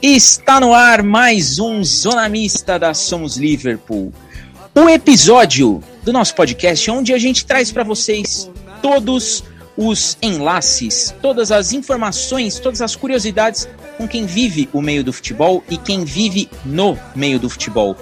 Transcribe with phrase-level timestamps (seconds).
[0.00, 4.12] Está no ar mais um Zona Mista da Somos Liverpool.
[4.72, 8.48] O episódio do nosso podcast onde a gente traz para vocês
[8.80, 9.42] todos
[9.76, 15.64] os enlaces, todas as informações, todas as curiosidades com quem vive o meio do futebol
[15.68, 17.96] e quem vive no meio do futebol.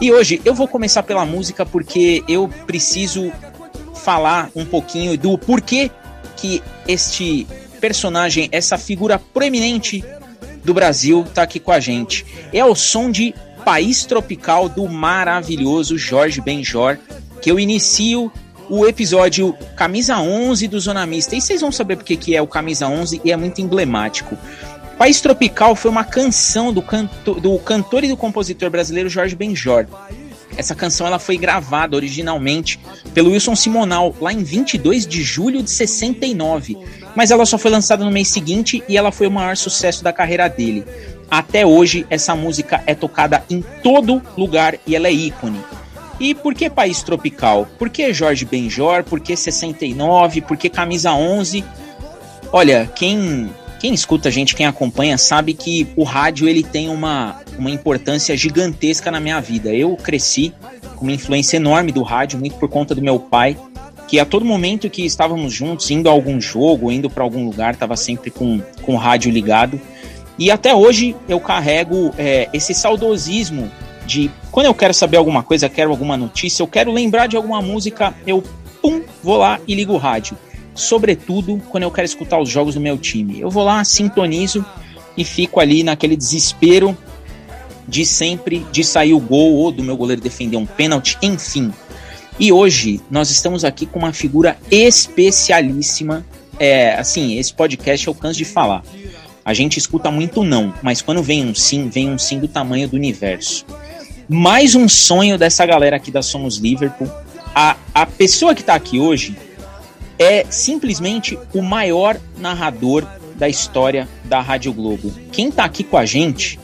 [0.00, 3.30] E hoje eu vou começar pela música porque eu preciso
[3.94, 5.90] falar um pouquinho do porquê
[6.34, 7.46] que este
[7.78, 10.02] personagem, essa figura proeminente
[10.66, 12.26] do Brasil tá aqui com a gente.
[12.52, 13.34] É o som de
[13.64, 16.98] País Tropical do maravilhoso Jorge Benjor,
[17.40, 18.30] que eu inicio
[18.68, 21.34] o episódio Camisa 11 do Zona Mista.
[21.36, 24.36] E vocês vão saber porque que é o Camisa 11 e é muito emblemático.
[24.98, 29.86] País Tropical foi uma canção do, canto, do cantor e do compositor brasileiro Jorge Benjor.
[30.56, 32.80] Essa canção ela foi gravada originalmente
[33.12, 36.78] pelo Wilson Simonal lá em 22 de julho de 69
[37.16, 40.12] mas ela só foi lançada no mês seguinte e ela foi o maior sucesso da
[40.12, 40.84] carreira dele.
[41.30, 45.58] Até hoje, essa música é tocada em todo lugar e ela é ícone.
[46.20, 47.66] E por que país tropical?
[47.78, 49.02] Por que Jorge Benjor?
[49.02, 50.42] Por que 69?
[50.42, 51.64] Por que camisa 11?
[52.52, 57.40] Olha, quem quem escuta a gente, quem acompanha, sabe que o rádio ele tem uma,
[57.58, 59.74] uma importância gigantesca na minha vida.
[59.74, 60.52] Eu cresci
[60.96, 63.56] com uma influência enorme do rádio, muito por conta do meu pai
[64.08, 67.74] que a todo momento que estávamos juntos, indo a algum jogo, indo para algum lugar,
[67.74, 69.80] estava sempre com, com o rádio ligado.
[70.38, 73.70] E até hoje eu carrego é, esse saudosismo
[74.06, 77.60] de quando eu quero saber alguma coisa, quero alguma notícia, eu quero lembrar de alguma
[77.60, 78.42] música, eu
[78.80, 80.36] pum, vou lá e ligo o rádio.
[80.76, 83.40] Sobretudo quando eu quero escutar os jogos do meu time.
[83.40, 84.64] Eu vou lá, sintonizo
[85.16, 86.96] e fico ali naquele desespero
[87.88, 91.72] de sempre de sair o gol ou do meu goleiro defender um pênalti, enfim.
[92.38, 96.24] E hoje nós estamos aqui com uma figura especialíssima.
[96.58, 98.82] É, assim, esse podcast eu canso de falar.
[99.42, 102.88] A gente escuta muito não, mas quando vem um sim, vem um sim do tamanho
[102.88, 103.64] do universo.
[104.28, 107.08] Mais um sonho dessa galera aqui da Somos Liverpool.
[107.54, 109.36] A, a pessoa que está aqui hoje
[110.18, 113.06] é simplesmente o maior narrador
[113.36, 115.12] da história da Rádio Globo.
[115.30, 116.58] Quem está aqui com a gente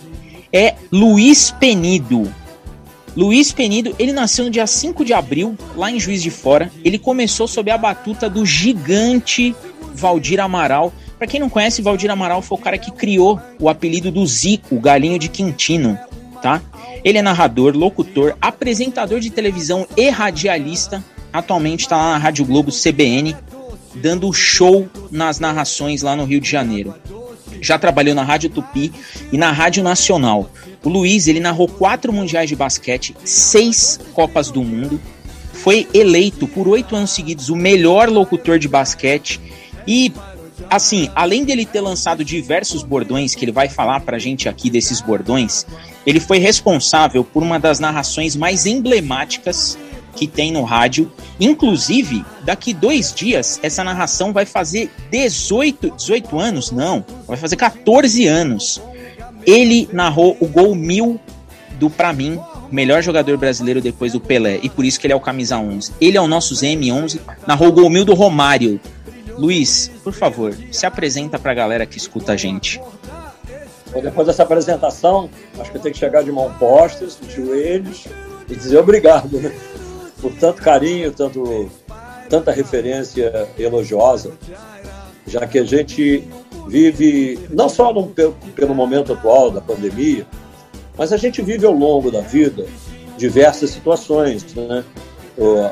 [0.53, 2.33] é Luiz Penido.
[3.15, 6.73] Luiz Penido, ele nasceu no dia 5 de abril, lá em Juiz de Fora.
[6.83, 9.55] Ele começou sob a batuta do gigante
[9.95, 10.93] Valdir Amaral.
[11.19, 14.77] Para quem não conhece, Valdir Amaral foi o cara que criou o apelido do Zico,
[14.77, 15.99] o galinho de Quintino,
[16.41, 16.63] tá?
[17.05, 21.05] Ele é narrador, locutor, apresentador de televisão e radialista.
[21.33, 23.37] Atualmente está na Rádio Globo CBN,
[23.95, 26.95] dando show nas narrações lá no Rio de Janeiro.
[27.61, 28.93] Já trabalhou na Rádio Tupi
[29.31, 30.51] e na Rádio Nacional.
[30.85, 35.01] O Luiz, ele narrou quatro mundiais de basquete, seis Copas do Mundo,
[35.53, 39.41] foi eleito por oito anos seguidos o melhor locutor de basquete
[39.87, 40.13] e
[40.69, 45.01] assim, além dele ter lançado diversos bordões, que ele vai falar pra gente aqui desses
[45.01, 45.67] bordões,
[46.07, 49.79] ele foi responsável por uma das narrações mais emblemáticas
[50.15, 51.11] que tem no rádio.
[51.41, 58.27] Inclusive, daqui dois dias, essa narração vai fazer 18, 18 anos, não, vai fazer 14
[58.27, 58.81] anos.
[59.47, 61.21] Ele narrou o gol mil
[61.79, 62.39] do, para mim,
[62.71, 65.93] melhor jogador brasileiro depois do Pelé, e por isso que ele é o camisa 11.
[66.01, 68.81] Ele é o nosso ZM11, narrou o gol mil do Romário.
[69.37, 72.81] Luiz, por favor, se apresenta para a galera que escuta a gente.
[74.01, 78.07] Depois dessa apresentação, acho que eu tenho que chegar de mão postas, de joelhos
[78.49, 79.53] e dizer obrigado, né?
[80.23, 81.69] Por tanto carinho, tanto,
[82.31, 84.33] tanta referência elogiosa,
[85.27, 86.27] já que a gente
[86.69, 90.27] vive, não só no, pelo, momento atual da pandemia,
[90.97, 92.67] mas a gente vive ao longo da vida
[93.19, 94.55] diversas situações.
[94.55, 94.85] Né?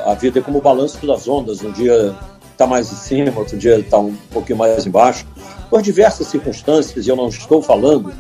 [0.05, 2.15] A vida é como o balanço das ondas, um dia
[2.53, 5.27] está mais em cima, outro dia está um pouquinho mais embaixo,
[5.71, 8.13] por diversas circunstâncias, eu não estou falando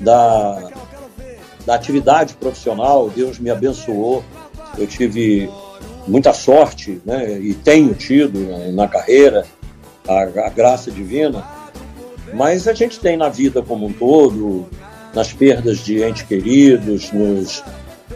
[0.00, 0.70] da,
[1.64, 4.22] da atividade profissional, Deus me abençoou,
[4.76, 5.50] eu tive
[6.08, 9.44] muita sorte, né, e tenho tido na, carreira,
[10.06, 11.44] a, a graça divina,
[12.34, 14.66] mas a gente tem na vida como um todo,
[15.14, 17.62] nas perdas de entes queridos, nos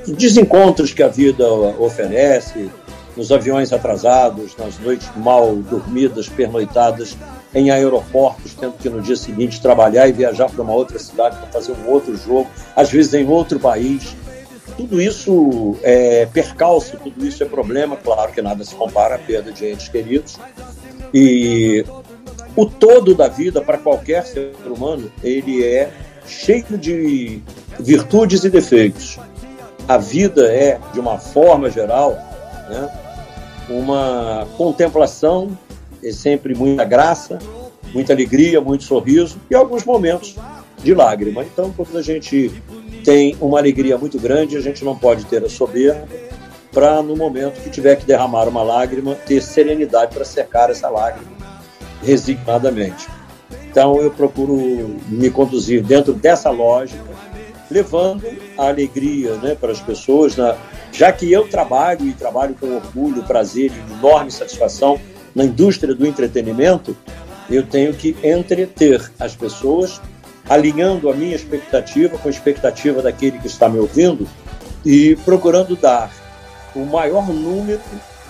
[0.06, 2.70] desencontros que a vida oferece,
[3.16, 7.16] nos aviões atrasados, nas noites mal dormidas, pernoitadas
[7.54, 11.48] em aeroportos, tendo que no dia seguinte trabalhar e viajar para uma outra cidade para
[11.48, 14.16] fazer um outro jogo, às vezes em outro país.
[14.76, 19.52] Tudo isso é percalço, tudo isso é problema, claro que nada se compara à perda
[19.52, 20.38] de entes queridos.
[21.12, 21.84] E
[22.56, 25.90] o todo da vida para qualquer ser humano ele é
[26.26, 27.42] cheio de
[27.78, 29.18] virtudes e defeitos.
[29.88, 32.12] A vida é, de uma forma geral,
[32.68, 32.88] né,
[33.68, 35.56] uma contemplação,
[36.02, 37.38] é sempre muita graça,
[37.92, 40.36] muita alegria, muito sorriso e alguns momentos
[40.82, 41.44] de lágrima.
[41.44, 42.50] Então, quando a gente
[43.02, 46.06] tem uma alegria muito grande, a gente não pode ter a soberba
[46.72, 51.30] para, no momento que tiver que derramar uma lágrima, ter serenidade para secar essa lágrima
[52.02, 53.06] resignadamente.
[53.70, 54.56] Então, eu procuro
[55.08, 57.02] me conduzir dentro dessa lógica,
[57.70, 58.22] levando
[58.58, 60.56] a alegria né, para as pessoas, né?
[60.92, 65.00] já que eu trabalho e trabalho com orgulho, prazer e enorme satisfação
[65.34, 66.94] na indústria do entretenimento,
[67.48, 70.00] eu tenho que entreter as pessoas,
[70.52, 74.28] alinhando a minha expectativa com a expectativa daquele que está me ouvindo
[74.84, 76.12] e procurando dar
[76.74, 77.80] o maior número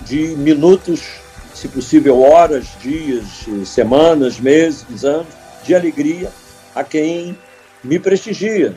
[0.05, 1.19] de minutos,
[1.53, 3.25] se possível horas, dias,
[3.65, 5.27] semanas, meses, anos,
[5.65, 6.29] de alegria
[6.73, 7.37] a quem
[7.83, 8.73] me prestigia,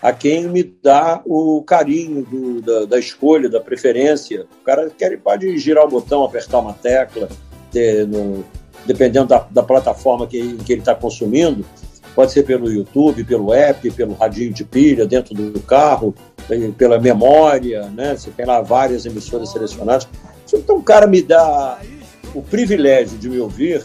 [0.00, 4.46] a quem me dá o carinho do, da, da, escolha, da preferência.
[4.62, 7.28] O cara quer, pode girar o botão, apertar uma tecla,
[7.70, 8.42] ter no,
[8.86, 11.66] dependendo da, da plataforma que, que ele está consumindo,
[12.18, 16.12] pode ser pelo YouTube, pelo app, pelo radinho de pilha dentro do carro,
[16.76, 18.16] pela memória, né?
[18.16, 20.08] Você tem lá várias emissoras selecionadas.
[20.52, 21.78] Então, o cara me dá
[22.34, 23.84] o privilégio de me ouvir,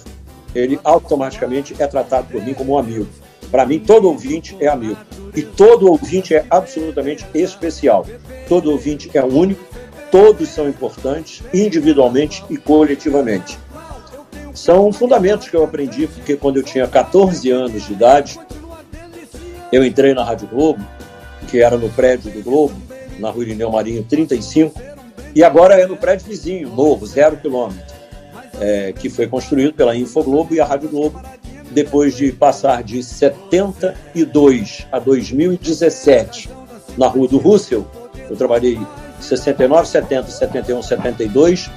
[0.56, 3.06] ele automaticamente é tratado por mim como um amigo.
[3.52, 4.98] Para mim, todo ouvinte é amigo.
[5.36, 8.04] E todo ouvinte é absolutamente especial.
[8.50, 9.64] Todo ouvinte é único,
[10.10, 13.60] todos são importantes, individualmente e coletivamente.
[14.54, 18.40] São fundamentos que eu aprendi, porque quando eu tinha 14 anos de idade,
[19.72, 20.86] eu entrei na Rádio Globo,
[21.48, 22.76] que era no prédio do Globo,
[23.20, 24.80] na Rua Irineu Marinho 35,
[25.36, 27.96] e agora é no prédio vizinho, novo, zero quilômetro,
[28.60, 31.20] é, que foi construído pela Infoglobo e a Rádio Globo,
[31.72, 36.50] depois de passar de 72 a 2017
[36.96, 37.88] na Rua do Russell.
[38.30, 38.80] Eu trabalhei
[39.20, 41.72] 69, 70, 71, 72,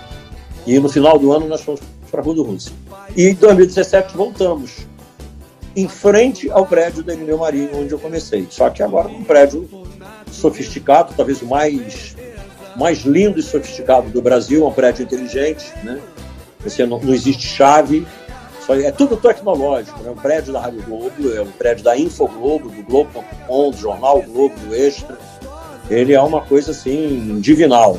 [0.67, 1.81] e no final do ano nós fomos
[2.17, 2.73] para a Rua do Rússia.
[3.15, 4.87] E em 2017 voltamos,
[5.75, 8.47] em frente ao prédio da Irineu Marinho, onde eu comecei.
[8.49, 9.69] Só que agora um prédio
[10.33, 12.17] sofisticado, talvez o mais,
[12.75, 16.01] mais lindo e sofisticado do Brasil, é um prédio inteligente, né?
[16.61, 18.07] Você não, não existe chave,
[18.83, 20.11] é tudo tecnológico, é né?
[20.11, 24.55] um prédio da Rádio Globo, é um prédio da Infoglobo, do Globo.com, do Jornal Globo,
[24.59, 25.19] do Extra.
[25.89, 27.99] Ele é uma coisa assim divinal,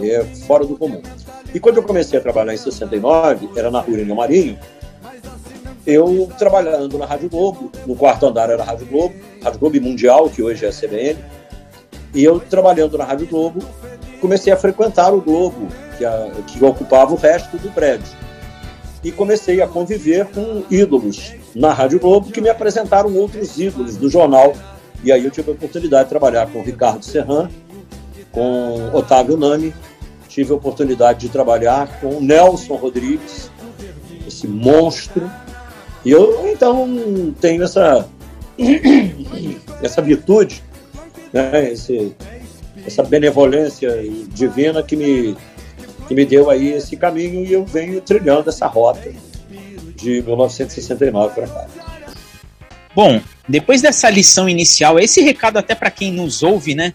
[0.00, 1.02] é fora do comum.
[1.54, 4.58] E quando eu comecei a trabalhar em 69, era na Rua Marinho,
[5.86, 10.28] eu trabalhando na Rádio Globo, no quarto andar era a Rádio Globo, Rádio Globo Mundial,
[10.28, 11.18] que hoje é a CBN,
[12.14, 13.60] e eu trabalhando na Rádio Globo,
[14.20, 18.06] comecei a frequentar o Globo, que, a, que ocupava o resto do prédio.
[19.02, 24.10] E comecei a conviver com ídolos na Rádio Globo que me apresentaram outros ídolos do
[24.10, 24.52] jornal.
[25.04, 27.48] E aí eu tive a oportunidade de trabalhar com Ricardo Serran,
[28.32, 29.72] com Otávio Nami,
[30.38, 33.50] tive a oportunidade de trabalhar com Nelson Rodrigues,
[34.24, 35.28] esse monstro.
[36.04, 38.08] E eu, então, tenho essa,
[39.82, 40.62] essa virtude,
[41.32, 42.14] né, esse,
[42.86, 45.36] essa benevolência divina que me,
[46.06, 49.12] que me deu aí esse caminho e eu venho trilhando essa rota
[49.96, 51.66] de 1969 para cá.
[52.94, 56.94] Bom, depois dessa lição inicial, esse recado até para quem nos ouve, né?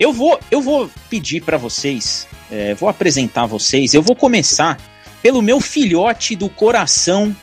[0.00, 3.94] Eu vou, eu vou pedir para vocês é, vou apresentar vocês.
[3.94, 4.78] Eu vou começar
[5.22, 7.34] pelo meu filhote do coração,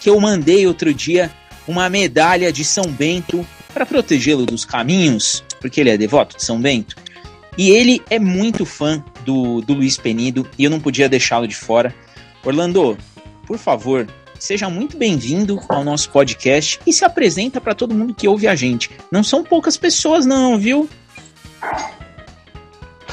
[0.00, 1.30] que eu mandei outro dia
[1.66, 6.60] uma medalha de São Bento para protegê-lo dos caminhos, porque ele é devoto de São
[6.60, 6.96] Bento.
[7.56, 11.56] E ele é muito fã do, do Luiz Penido e eu não podia deixá-lo de
[11.56, 11.94] fora.
[12.44, 12.96] Orlando,
[13.46, 14.06] por favor,
[14.38, 18.54] seja muito bem-vindo ao nosso podcast e se apresenta para todo mundo que ouve a
[18.54, 18.90] gente.
[19.10, 20.88] Não são poucas pessoas, não, viu?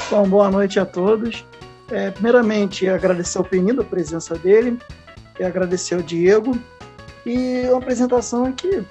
[0.08, 1.44] Bom, boa noite a todos.
[1.90, 4.78] É, primeiramente, agradecer ao Penido a presença dele,
[5.38, 6.56] e agradecer ao Diego.
[7.24, 8.84] E uma apresentação aqui,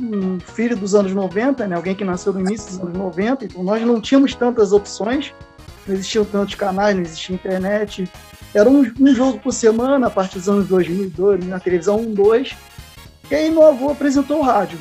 [0.00, 1.74] um filho dos anos 90, né?
[1.74, 5.34] alguém que nasceu no início dos anos 90, então nós não tínhamos tantas opções,
[5.84, 8.08] não existiam tantos canais, não existia internet.
[8.54, 12.56] Era um, um jogo por semana, a partir dos anos 2002, na televisão 1, 2.
[13.32, 14.78] E aí meu avô apresentou o rádio.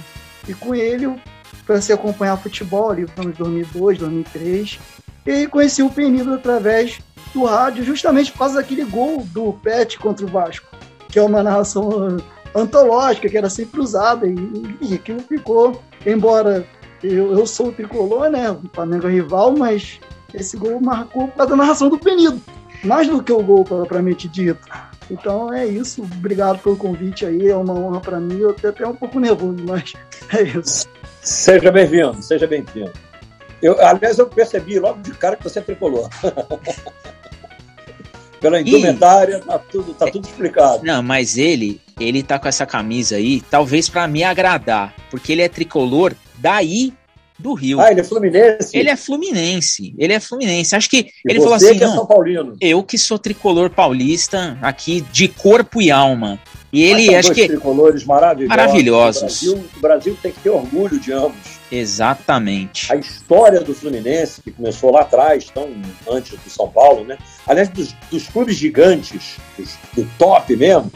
[0.47, 1.19] E com ele eu
[1.65, 4.79] comecei a acompanhar futebol ali nos anos 2002, 2003
[5.25, 6.99] e conheci o Penido através
[7.33, 10.67] do rádio, justamente por causa daquele gol do Pet contra o Vasco,
[11.09, 12.17] que é uma narração
[12.53, 14.35] antológica, que era sempre usada, e,
[14.81, 16.65] e aquilo ficou, embora
[17.03, 19.99] eu, eu sou o tricolor, né, o Flamengo é rival, mas
[20.33, 22.41] esse gol marcou por causa da narração do Penido,
[22.83, 24.67] mais do que o gol propriamente dito.
[25.11, 28.87] Então é isso, obrigado pelo convite aí, é uma honra para mim, eu tô até
[28.87, 29.93] um pouco nervoso, mas
[30.33, 30.87] é isso.
[31.21, 32.91] Seja bem-vindo, seja bem-vindo.
[33.61, 36.09] Eu, aliás, eu percebi logo de cara que você é tricolor.
[38.39, 40.85] Pela indumentária, tá tudo, tá tudo explicado.
[40.85, 45.41] Não, mas ele, ele tá com essa camisa aí, talvez para me agradar, porque ele
[45.41, 46.93] é tricolor daí
[47.37, 47.79] do Rio.
[47.79, 48.77] Ah, ele é fluminense?
[48.77, 49.95] Ele é fluminense.
[49.97, 50.75] Ele é fluminense.
[50.75, 52.55] Acho que E ele falou assim: que é São Paulino.
[52.61, 56.39] eu que sou tricolor paulista aqui de corpo e alma.
[56.71, 57.47] E ele, acho que.
[57.47, 58.49] tricolores maravilhosos.
[58.49, 59.21] Maravilhosos.
[59.21, 61.54] O Brasil, o Brasil tem que ter orgulho de ambos.
[61.71, 62.91] Exatamente.
[62.91, 65.69] A história do Fluminense, que começou lá atrás, tão
[66.09, 67.17] antes do São Paulo, né?
[67.47, 70.91] Aliás, dos, dos clubes gigantes, dos- do top mesmo,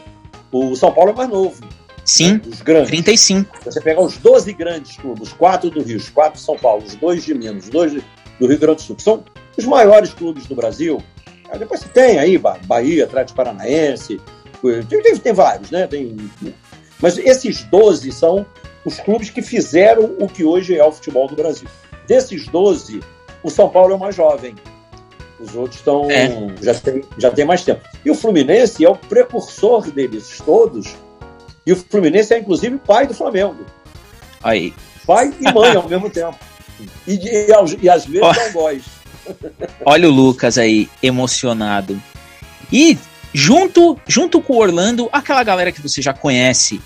[0.51, 1.55] o São Paulo é mais novo.
[2.05, 2.37] Sim, né?
[2.39, 2.89] Dos grandes.
[2.89, 3.57] 35.
[3.65, 6.83] Você pegar os 12 grandes clubes, os quatro do Rio, os quatro de São Paulo,
[6.85, 8.03] os dois de Minas, os dois de-
[8.39, 9.23] do Rio Grande do Sul, que são
[9.57, 11.01] os maiores clubes do Brasil.
[11.57, 14.19] Depois você tem aí Ba- Bahia, Atlético Paranaense,
[14.87, 15.87] tem, tem- tem vários, né?
[15.87, 16.15] Tem,
[17.01, 18.45] mas esses 12 são
[18.85, 21.67] os clubes que fizeram o que hoje é o futebol do Brasil.
[22.07, 23.01] Desses 12,
[23.43, 24.55] o São Paulo é o mais jovem.
[25.39, 26.29] Os outros estão É.
[26.61, 27.81] já, tem, já tem mais tempo.
[28.03, 30.95] E o Fluminense é o precursor deles todos.
[31.65, 33.65] E o Fluminense é, inclusive, pai do Flamengo
[34.43, 34.73] Aí.
[35.05, 36.37] pai e mãe ao mesmo tempo.
[37.07, 37.47] E, e,
[37.81, 38.31] e às vezes Ó.
[38.33, 38.83] dão voz.
[39.85, 42.01] Olha o Lucas aí, emocionado.
[42.71, 42.97] E
[43.33, 46.81] junto, junto com o Orlando, aquela galera que você já conhece.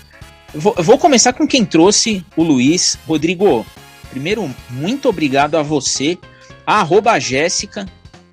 [0.54, 2.96] Vou, vou começar com quem trouxe o Luiz.
[3.06, 3.66] Rodrigo,
[4.10, 6.16] primeiro, muito obrigado a você,
[6.64, 7.86] a arroba Jéssica,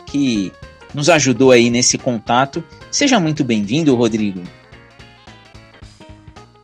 [0.06, 0.52] que
[0.94, 2.64] nos ajudou aí nesse contato.
[2.92, 4.42] Seja muito bem-vindo, Rodrigo.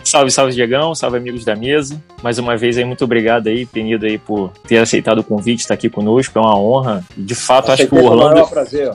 [0.04, 2.02] Salve, salve, Diegão, salve, amigos da mesa.
[2.24, 5.74] Mais uma vez aí, muito obrigado aí, Penido, aí, por ter aceitado o convite, estar
[5.74, 7.04] aqui conosco, é uma honra.
[7.18, 8.94] De fato, acho que o Aceitei Orlando, maior prazer.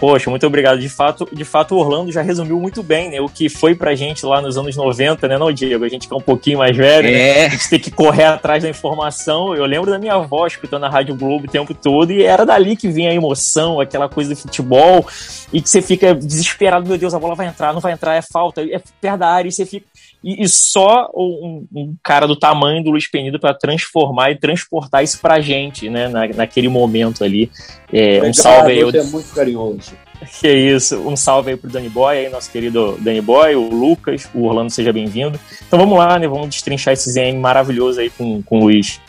[0.00, 0.80] Poxa, muito obrigado.
[0.80, 3.94] De fato, de fato, o Orlando já resumiu muito bem, né, o que foi pra
[3.94, 5.84] gente lá nos anos 90, né, não, Diego?
[5.84, 7.40] A gente que é um pouquinho mais velho, né?
[7.40, 9.54] É, A gente tem que correr atrás da informação.
[9.54, 12.74] Eu lembro da minha avó escutando a Rádio Globo o tempo todo e era dali
[12.74, 15.06] que vinha a emoção, aquela coisa do futebol,
[15.52, 18.22] e que você fica desesperado, meu Deus, a bola vai entrar, não vai entrar, é
[18.22, 19.86] falta, é perto da área, e você fica.
[20.22, 25.02] E, e só um, um cara do tamanho do Luiz Penido para transformar e transportar
[25.02, 27.50] isso pra gente, né, na, naquele momento ali.
[27.92, 29.92] É, um salve aí, Você é muito carinhoso.
[30.40, 30.98] que é isso.
[30.98, 34.70] Um salve aí pro Danny Boy, aí, nosso querido Danny Boy, o Lucas, o Orlando,
[34.70, 35.38] seja bem-vindo.
[35.66, 36.28] Então vamos lá, né?
[36.28, 39.00] Vamos destrinchar esse ZM maravilhoso aí com, com o Luiz.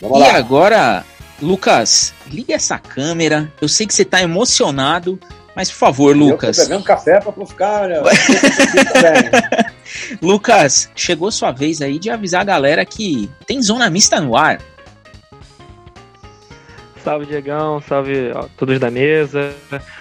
[0.00, 0.36] Vamos e lá.
[0.36, 1.04] agora,
[1.40, 3.52] Lucas, liga essa câmera.
[3.60, 5.18] Eu sei que você tá emocionado,
[5.54, 6.58] mas por favor, Lucas.
[6.58, 7.88] Eu tô pegando café para não ficar.
[7.88, 7.96] Né?
[10.20, 14.60] Lucas, chegou sua vez aí de avisar a galera que tem zona mista no ar.
[17.06, 19.54] Salve, Diegão, salve ó, todos da mesa,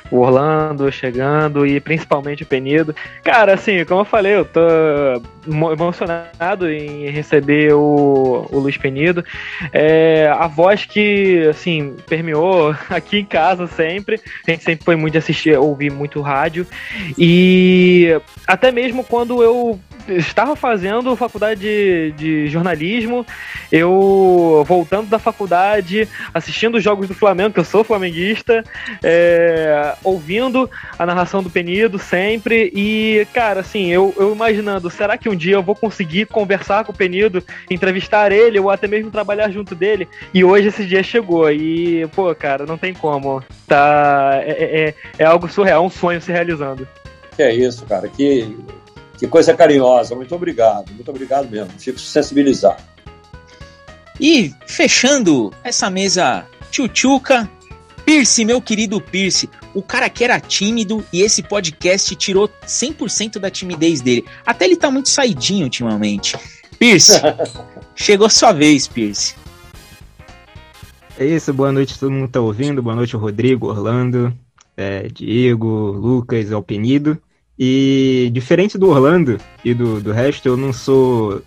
[0.10, 2.96] o Orlando chegando e principalmente o Penido.
[3.24, 4.60] Cara, assim, como eu falei, eu tô
[5.48, 9.24] emo- emocionado em receber o, o Luiz Penido.
[9.72, 14.20] É, a voz que, assim, permeou aqui em casa sempre.
[14.48, 16.66] A gente sempre foi muito assistir, ouvir muito rádio.
[17.20, 23.26] E até mesmo quando eu estava fazendo faculdade de, de jornalismo,
[23.72, 28.64] eu voltando da faculdade, assistindo os jogos do Flamengo, que eu sou flamenguista,
[29.04, 32.72] é, ouvindo a narração do Penido sempre.
[32.76, 36.92] E, cara, assim, eu, eu imaginando, será que um dia eu vou conseguir conversar com
[36.92, 40.08] o Penido, entrevistar ele, ou até mesmo trabalhar junto dele?
[40.34, 41.52] E hoje esse dia chegou.
[41.52, 43.44] E, pô, cara, não tem como.
[43.68, 44.40] Tá.
[44.44, 46.88] É, é, é algo surreal, um sonho se realizando.
[47.36, 48.08] Que é isso, cara.
[48.08, 48.56] Que,
[49.18, 50.16] que coisa carinhosa.
[50.16, 50.92] Muito obrigado.
[50.92, 51.72] Muito obrigado mesmo.
[51.78, 52.82] Fico sensibilizado.
[54.20, 57.50] E fechando essa mesa tchutchuca,
[58.06, 63.50] Pierce, meu querido Pierce, o cara que era tímido e esse podcast tirou 100% da
[63.50, 64.26] timidez dele.
[64.46, 66.38] Até ele tá muito saidinho ultimamente.
[66.80, 67.14] Pierce,
[67.96, 69.36] chegou sua vez, Pierce.
[71.18, 74.34] É isso, boa noite todo mundo que tá ouvindo, boa noite Rodrigo, Orlando,
[74.76, 77.18] é, Diego, Lucas, Alpenido.
[77.58, 81.42] E diferente do Orlando e do, do resto, eu não sou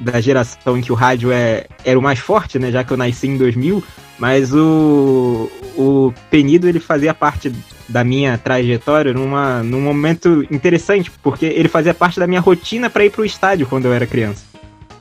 [0.00, 2.96] da geração em que o rádio é, era o mais forte, né, já que eu
[2.96, 3.82] nasci em 2000,
[4.18, 7.52] mas o, o Penido ele fazia parte
[7.88, 13.04] da minha trajetória numa, num momento interessante, porque ele fazia parte da minha rotina para
[13.04, 14.44] ir pro estádio quando eu era criança.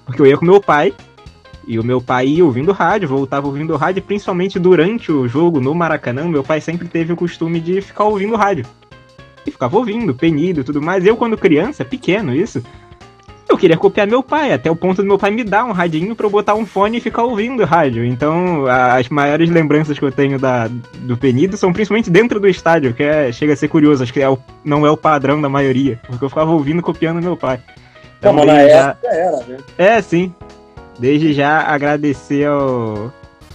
[0.06, 0.94] Porque eu ia com meu pai,
[1.68, 5.76] e o meu pai ia ouvindo rádio, voltava ouvindo rádio, principalmente durante o jogo no
[5.76, 8.66] Maracanã, meu pai sempre teve o costume de ficar ouvindo rádio.
[9.48, 11.06] E ficava ouvindo, penido e tudo mais.
[11.06, 12.62] Eu, quando criança, pequeno isso,
[13.50, 16.14] eu queria copiar meu pai, até o ponto do meu pai me dar um radinho
[16.18, 18.04] pra eu botar um fone e ficar ouvindo rádio.
[18.04, 20.68] Então, as maiores lembranças que eu tenho da,
[21.00, 24.20] do penido são principalmente dentro do estádio, que é, chega a ser curioso, acho que
[24.22, 27.60] é o- não é o padrão da maioria, porque eu ficava ouvindo copiando meu pai.
[28.22, 29.58] Não, mas na já- era, né?
[29.78, 30.34] é, sim.
[31.00, 33.14] Desde já agradecer ao,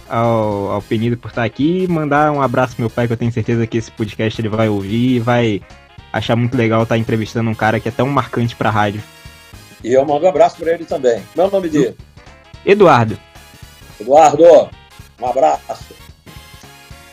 [0.09, 3.17] ao, ao Penido por estar aqui e mandar um abraço pro meu pai, que eu
[3.17, 5.61] tenho certeza que esse podcast ele vai ouvir e vai
[6.13, 9.01] achar muito legal estar entrevistando um cara que é tão marcante pra rádio.
[9.83, 11.23] E eu mando um abraço para ele também.
[11.35, 11.97] Meu nome dele?
[12.63, 13.17] Eduardo.
[13.99, 14.69] Eduardo,
[15.19, 15.93] um abraço.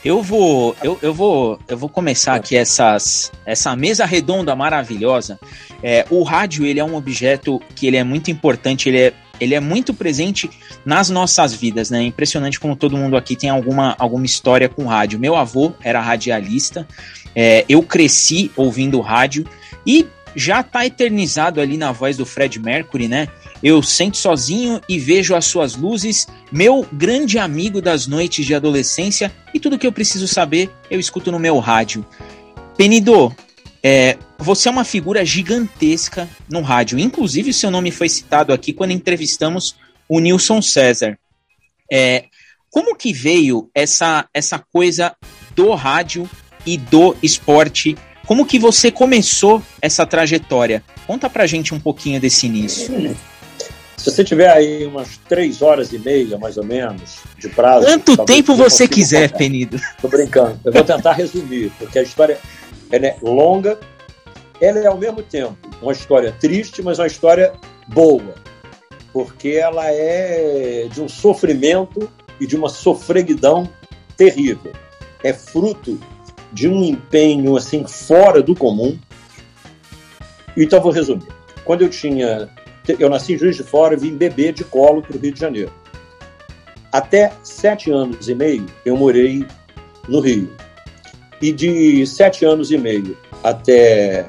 [0.05, 5.39] Eu vou, eu, eu vou, eu vou começar aqui essas, essa mesa redonda maravilhosa.
[5.83, 9.55] É, o rádio ele é um objeto que ele é muito importante, ele é, ele
[9.55, 10.49] é muito presente
[10.87, 11.99] nas nossas vidas, né?
[11.99, 15.19] É impressionante como todo mundo aqui tem alguma, alguma história com rádio.
[15.19, 16.87] Meu avô era radialista,
[17.35, 19.47] é, eu cresci ouvindo rádio
[19.87, 23.29] e já tá eternizado ali na voz do Fred Mercury, né?
[23.63, 29.33] Eu sento sozinho e vejo as suas luzes, meu grande amigo das noites de adolescência,
[29.53, 32.07] e tudo que eu preciso saber eu escuto no meu rádio.
[32.77, 33.35] Penido,
[33.83, 36.99] é, você é uma figura gigantesca no rádio.
[36.99, 39.77] Inclusive, seu nome foi citado aqui quando entrevistamos
[40.09, 41.19] o Nilson César.
[41.93, 42.25] É,
[42.71, 45.15] como que veio essa, essa coisa
[45.55, 46.29] do rádio
[46.67, 47.97] e do esporte?
[48.27, 50.83] Como que você começou essa trajetória?
[51.07, 53.17] Conta pra gente um pouquinho desse início.
[53.97, 57.85] Se você tiver aí umas três horas e meia, mais ou menos, de prazo.
[57.85, 59.39] Quanto tempo você quiser, contar.
[59.39, 59.81] Penido.
[60.01, 60.59] Tô brincando.
[60.65, 62.39] Eu vou tentar resumir, porque a história
[62.91, 63.79] é longa.
[64.59, 67.53] Ela é, ao mesmo tempo, uma história triste, mas uma história
[67.89, 68.35] boa.
[69.13, 73.69] Porque ela é de um sofrimento e de uma sofreguidão
[74.17, 74.73] terrível.
[75.23, 76.01] É fruto
[76.53, 78.99] de um empenho assim fora do comum.
[80.57, 81.29] Então, vou resumir.
[81.65, 82.49] Quando eu tinha
[82.99, 85.73] eu nasci em Juiz de Fora vim beber de colo para o Rio de Janeiro.
[86.91, 89.47] Até sete anos e meio eu morei
[90.09, 90.51] no Rio.
[91.41, 94.29] E de sete anos e meio até,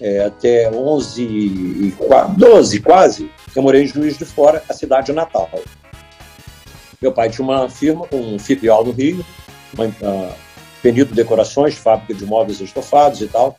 [0.00, 1.94] é, até 11 e
[2.36, 5.50] 12 quase, eu morei em Juiz de Fora, a cidade natal.
[7.00, 9.24] Meu pai tinha uma firma com um filial no Rio,
[9.74, 10.34] uma, uh,
[10.82, 13.56] Penido Decorações, fábrica de móveis estofados e tal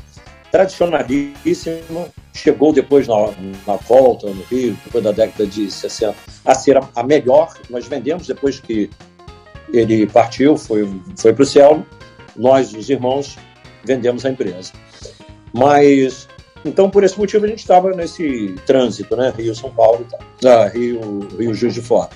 [0.52, 3.16] tradicionalíssima, chegou depois na,
[3.68, 7.54] na volta no Rio, depois da década de 60, a ser a, melhor.
[7.70, 8.90] Nós vendemos depois que
[9.72, 11.86] ele partiu, foi, foi para o céu,
[12.36, 13.38] nós, os irmãos,
[13.86, 14.74] vendemos a empresa.
[15.54, 16.28] Mas,
[16.66, 19.34] então, por esse motivo, a gente estava nesse trânsito, né?
[19.36, 20.18] Rio-São Paulo, tá?
[20.50, 22.10] ah, Rio, Rio Juiz de Fora.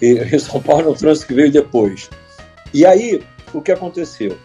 [0.00, 2.10] E Rio-São Paulo é um trânsito que veio depois.
[2.74, 4.36] E aí, o que aconteceu?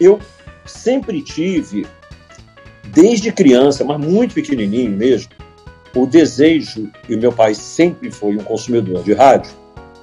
[0.00, 0.20] Eu
[0.64, 1.86] sempre tive
[2.84, 5.32] desde criança, mas muito pequenininho mesmo,
[5.94, 9.52] o desejo, e meu pai sempre foi um consumidor de rádio,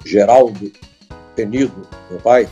[0.06, 0.72] Geraldo
[1.36, 2.48] Penido, meu pai,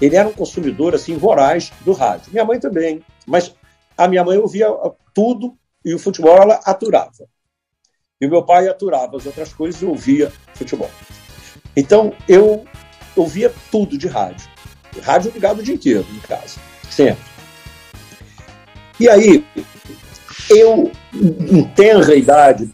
[0.00, 2.32] ele era um consumidor assim voraz do rádio.
[2.32, 3.54] Minha mãe também, mas
[3.96, 4.66] a minha mãe ouvia
[5.14, 7.28] tudo e o futebol ela aturava.
[8.20, 10.90] E o meu pai aturava as outras coisas e ouvia futebol.
[11.76, 12.64] Então eu
[13.16, 14.51] ouvia tudo de rádio.
[15.00, 17.24] Rádio ligado o dia inteiro em casa, sempre.
[19.00, 19.44] E aí,
[20.50, 22.70] eu, em tenra idade,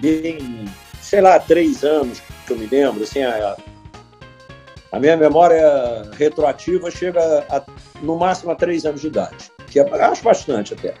[0.00, 0.66] bem,
[1.00, 3.56] sei lá, três anos que eu me lembro, assim, a,
[4.92, 7.62] a minha memória retroativa chega a,
[8.02, 10.94] no máximo a três anos de idade, que é, acho bastante até.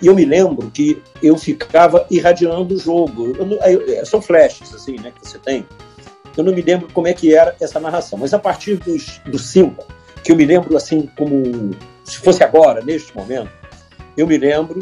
[0.00, 3.32] E eu me lembro que eu ficava irradiando o jogo.
[3.36, 5.66] Eu, são flashes, assim, né, que você tem.
[6.36, 9.46] Eu não me lembro como é que era essa narração, mas a partir dos, dos
[9.46, 9.86] cinco,
[10.22, 11.70] que eu me lembro assim como
[12.04, 13.50] se fosse agora, neste momento,
[14.16, 14.80] eu me lembro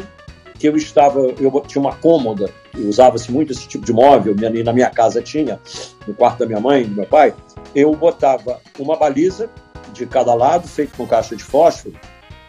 [0.57, 4.89] que eu estava, eu tinha uma cômoda, usava-se muito esse tipo de móvel, na minha
[4.89, 5.59] casa tinha,
[6.07, 7.33] no quarto da minha mãe do meu pai,
[7.73, 9.49] eu botava uma baliza
[9.91, 11.93] de cada lado, feito com caixa de fósforo,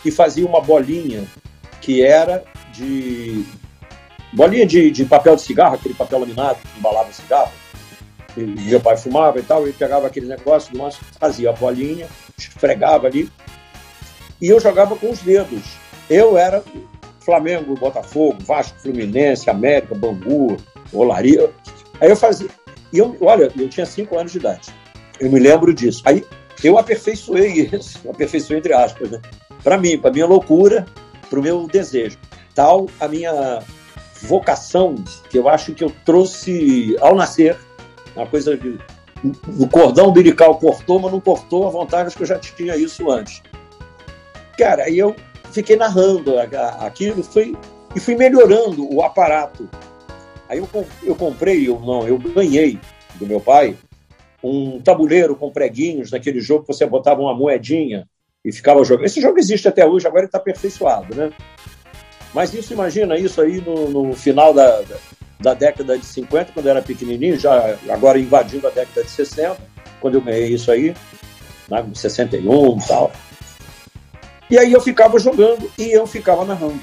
[0.05, 1.25] e fazia uma bolinha
[1.81, 3.45] que era de.
[4.33, 7.51] bolinha de, de papel de cigarro, aquele papel laminado que embalava cigarro.
[8.37, 10.73] Meu pai fumava e tal, ele pegava aquele negócio,
[11.19, 13.31] fazia a bolinha, esfregava ali,
[14.41, 16.63] e eu jogava com os dedos eu era
[17.21, 20.57] Flamengo, Botafogo, Vasco, Fluminense, América, Bangu,
[20.93, 21.51] Olaria.
[22.01, 22.49] Aí eu fazia.
[22.93, 24.69] E eu, olha, eu tinha cinco anos de idade.
[25.19, 26.03] Eu me lembro disso.
[26.05, 26.25] Aí
[26.63, 29.21] eu aperfeiçoei isso, aperfeiçoei entre aspas, né?
[29.63, 30.87] Para mim, para minha loucura,
[31.29, 32.19] para o meu desejo.
[32.55, 33.63] Tal a minha
[34.23, 34.95] vocação,
[35.29, 37.59] que eu acho que eu trouxe ao nascer,
[38.17, 38.79] uma coisa de.
[39.59, 43.43] O cordão umbilical cortou, mas não cortou a vontade que eu já tinha isso antes.
[44.59, 45.17] Cara, aí eu
[45.53, 46.39] fiquei narrando
[46.81, 47.57] aquilo foi,
[47.95, 49.69] e fui melhorando o aparato.
[50.49, 50.69] Aí eu,
[51.03, 52.79] eu comprei, eu não, eu ganhei
[53.17, 53.77] do meu pai
[54.43, 58.07] um tabuleiro com preguinhos naquele jogo que você botava uma moedinha
[58.45, 59.07] e ficava jogando.
[59.07, 61.33] Esse jogo existe até hoje, agora ele está aperfeiçoado, né?
[62.33, 64.97] Mas isso, imagina isso aí no, no final da, da,
[65.39, 69.57] da, década de 50, quando eu era pequenininho, já agora invadindo a década de 60.
[70.01, 70.95] quando eu ganhei isso aí,
[71.69, 73.13] né, em 61 e tal.
[74.49, 76.81] E aí eu ficava jogando e eu ficava narrando.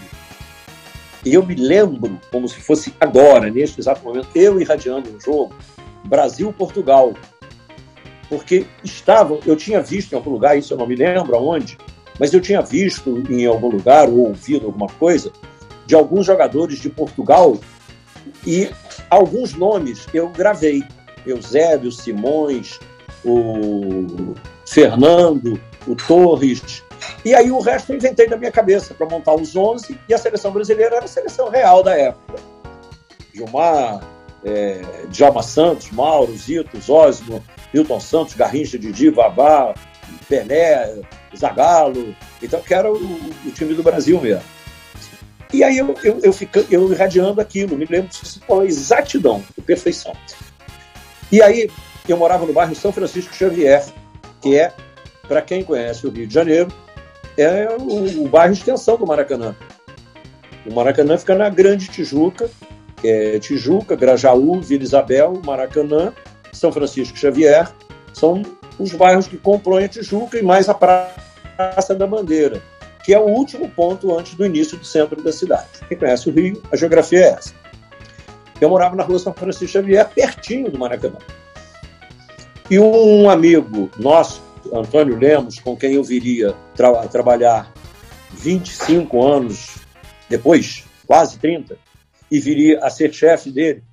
[1.25, 5.55] E eu me lembro, como se fosse agora, neste exato momento, eu irradiando um jogo,
[6.03, 7.13] Brasil-Portugal.
[8.27, 11.77] Porque estavam, eu tinha visto em algum lugar, isso eu não me lembro aonde,
[12.19, 15.31] mas eu tinha visto em algum lugar ou ouvido alguma coisa
[15.85, 17.57] de alguns jogadores de Portugal
[18.45, 18.69] e
[19.09, 20.83] alguns nomes eu gravei.
[21.25, 22.79] Eusébio, Simões,
[23.23, 26.83] o Fernando, o Torres.
[27.23, 30.17] E aí o resto eu inventei na minha cabeça para montar os 11 e a
[30.17, 32.41] seleção brasileira era a seleção real da época.
[33.33, 34.01] Gilmar,
[34.43, 39.73] é, Djalma Santos, Mauro, Zito, Zósimo, Milton Santos, Garrincha, Didi, Vavá,
[40.27, 41.01] Pelé,
[41.35, 44.43] Zagallo, então que era o, o time do Brasil mesmo.
[45.53, 46.33] E aí eu, eu, eu,
[46.71, 50.13] eu irradiando aquilo, me lembro disso com a exatidão, com perfeição.
[51.31, 51.69] E aí
[52.09, 53.85] eu morava no bairro São Francisco Xavier,
[54.41, 54.73] que é,
[55.27, 56.73] para quem conhece o Rio de Janeiro,
[57.37, 59.55] é o, o bairro extensão do Maracanã.
[60.65, 62.49] O Maracanã fica na Grande Tijuca,
[62.97, 66.13] que é Tijuca, Grajaú, Vila Isabel, Maracanã,
[66.51, 67.71] São Francisco Xavier,
[68.11, 68.41] são
[68.79, 72.61] os bairros que compõem a Tijuca e mais a Praça da Bandeira,
[73.03, 75.67] que é o último ponto antes do início do centro da cidade.
[75.87, 77.53] Quem conhece o Rio, a geografia é essa.
[78.61, 81.17] Eu morava na rua São Francisco Xavier, pertinho do Maracanã.
[82.71, 87.73] E um amigo nosso, Antônio Lemos, com quem eu viria tra trabalhar
[88.31, 89.75] 25 anos
[90.29, 91.77] depois, quase 30,
[92.31, 93.83] e viria a ser chefe dele,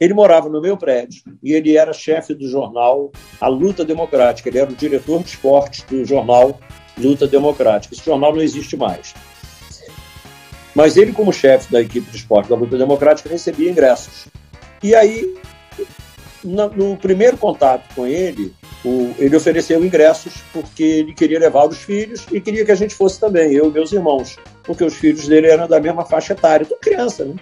[0.00, 4.48] ele morava no meu prédio e ele era chefe do jornal A Luta Democrática.
[4.48, 6.58] Ele era o diretor de esportes do jornal
[7.00, 7.94] Luta Democrática.
[7.94, 9.14] Esse jornal não existe mais.
[10.74, 14.28] Mas ele, como chefe da equipe de esporte da Luta Democrática, recebia ingressos.
[14.82, 15.34] E aí,
[16.44, 18.54] no primeiro contato com ele,
[19.18, 23.20] ele ofereceu ingressos porque ele queria levar os filhos e queria que a gente fosse
[23.20, 26.78] também, eu e meus irmãos, porque os filhos dele eram da mesma faixa etária, então
[26.80, 27.34] criança, né?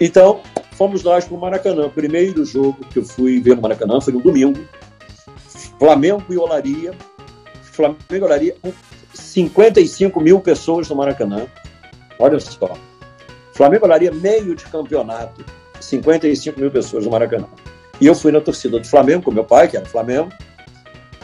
[0.00, 0.40] Então,
[0.72, 1.88] fomos nós para o Maracanã.
[1.88, 4.58] Primeiro jogo que eu fui ver no Maracanã foi no domingo.
[5.78, 6.92] Flamengo e Olaria.
[7.72, 8.72] Flamengo Olaria com
[9.14, 11.46] 55 mil pessoas no Maracanã.
[12.18, 12.76] Olha só.
[13.54, 15.44] Flamengo Olaria, meio de campeonato.
[15.80, 17.48] 55 mil pessoas no Maracanã.
[18.00, 20.30] E eu fui na torcida do Flamengo, com meu pai, que era Flamengo,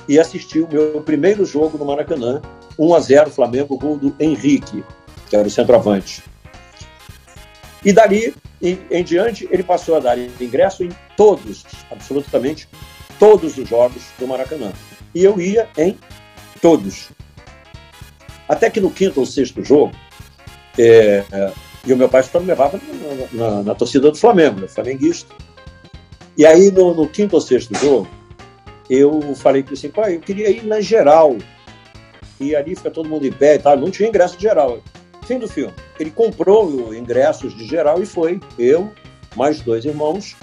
[0.09, 2.41] e assisti o meu primeiro jogo no Maracanã,
[2.79, 4.85] 1 a 0 Flamengo, gol do Henrique,
[5.29, 6.23] que era o centroavante.
[7.85, 12.69] E dali em, em diante, ele passou a dar ingresso em todos, absolutamente
[13.19, 14.73] todos os jogos do Maracanã.
[15.15, 15.97] E eu ia em
[16.61, 17.11] todos.
[18.49, 19.93] Até que no quinto ou sexto jogo,
[20.79, 21.25] é,
[21.87, 22.81] e o meu pai só me levava
[23.33, 25.35] na, na, na, torcida do Flamengo, né, flamenguista.
[26.37, 28.09] E aí, no, no, quinto ou sexto jogo,
[28.89, 31.37] eu falei para assim, pai, eu queria ir na geral.
[32.41, 33.77] E ali fica todo mundo em pé e tal.
[33.77, 34.81] Não tinha ingresso de geral.
[35.27, 35.75] Fim do filme.
[35.99, 38.41] Ele comprou ingressos de geral e foi.
[38.59, 38.93] Eu,
[39.37, 40.37] mais dois irmãos,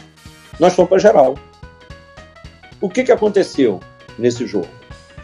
[0.60, 1.36] nós fomos para geral.
[2.82, 3.80] O que, que aconteceu
[4.20, 4.68] nesse jogo?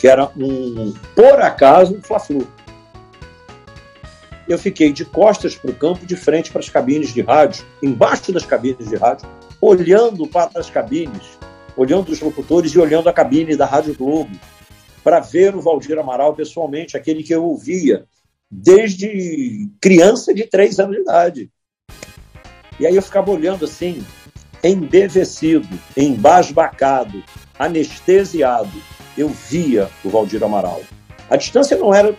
[0.02, 2.48] Que era um, por acaso, um Fla-Flu.
[4.50, 8.32] Eu fiquei de costas para o campo, de frente para as cabines de rádio, embaixo
[8.32, 9.30] das cabines de rádio,
[9.62, 11.38] olhando para as cabines,
[11.78, 14.36] olhando os locutores e olhando a cabine da Rádio Globo,
[15.04, 18.06] para ver o Valdir Amaral pessoalmente, aquele que eu ouvia
[18.50, 21.52] desde criança de três anos de idade.
[22.80, 24.04] E aí eu ficava olhando assim,
[24.64, 27.24] embevecido, embasbacado,
[27.62, 28.72] anestesiado.
[29.18, 30.82] Eu via o Valdir Amaral.
[31.30, 32.16] A distância não era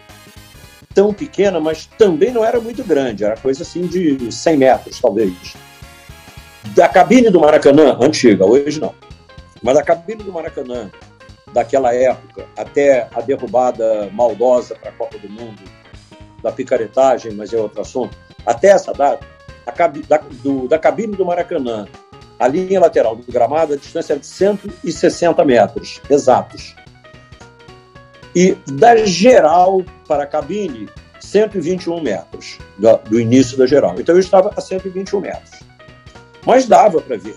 [0.95, 5.55] tão pequena, mas também não era muito grande, era coisa assim de 100 metros, talvez.
[6.75, 8.95] Da cabine do Maracanã, antiga, hoje não,
[9.63, 10.91] mas da cabine do Maracanã,
[11.53, 15.63] daquela época, até a derrubada maldosa para a Copa do Mundo
[16.43, 19.27] da picaretagem, mas é outro assunto, até essa data,
[20.09, 21.87] da, do, da cabine do Maracanã,
[22.43, 26.75] a linha lateral do gramado, a distância era de 160 metros, exatos.
[28.35, 30.89] E da geral para a cabine,
[31.21, 33.95] 121 metros do, do início da geral.
[34.01, 35.61] Então eu estava a 121 metros.
[36.45, 37.37] Mas dava para ver.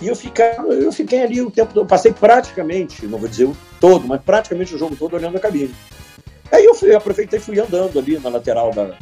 [0.00, 3.46] E eu, ficava, eu fiquei ali o tempo todo, eu passei praticamente, não vou dizer
[3.46, 5.74] o todo, mas praticamente o jogo todo olhando a cabine.
[6.52, 8.96] Aí eu, fui, aproveitei e fui andando ali na lateral da,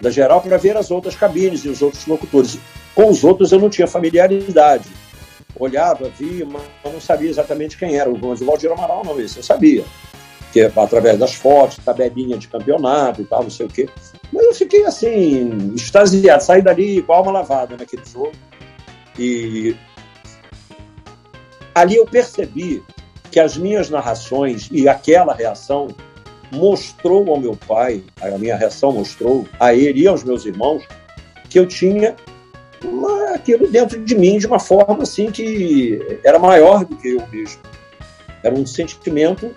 [0.00, 2.58] da geral para ver as outras cabines e os outros locutores.
[2.94, 4.88] Com os outros eu não tinha familiaridade.
[5.56, 8.10] Olhava, via, mas não sabia exatamente quem era.
[8.10, 9.84] O Valdir Amaral não, esse eu sabia.
[10.52, 13.88] Que é através das fotos, tabelinha de campeonato e tal, não sei o quê.
[14.32, 18.32] Mas eu fiquei assim, extasiado, saí dali com a alma lavada naquele jogo.
[19.18, 19.76] E
[21.74, 22.82] ali eu percebi
[23.30, 25.88] que as minhas narrações e aquela reação
[26.52, 30.86] mostrou ao meu pai, a minha reação mostrou a ele e aos meus irmãos
[31.48, 32.16] que eu tinha
[32.84, 37.26] uma, aquilo dentro de mim de uma forma assim que era maior do que eu
[37.28, 37.62] mesmo.
[38.42, 39.54] Era um sentimento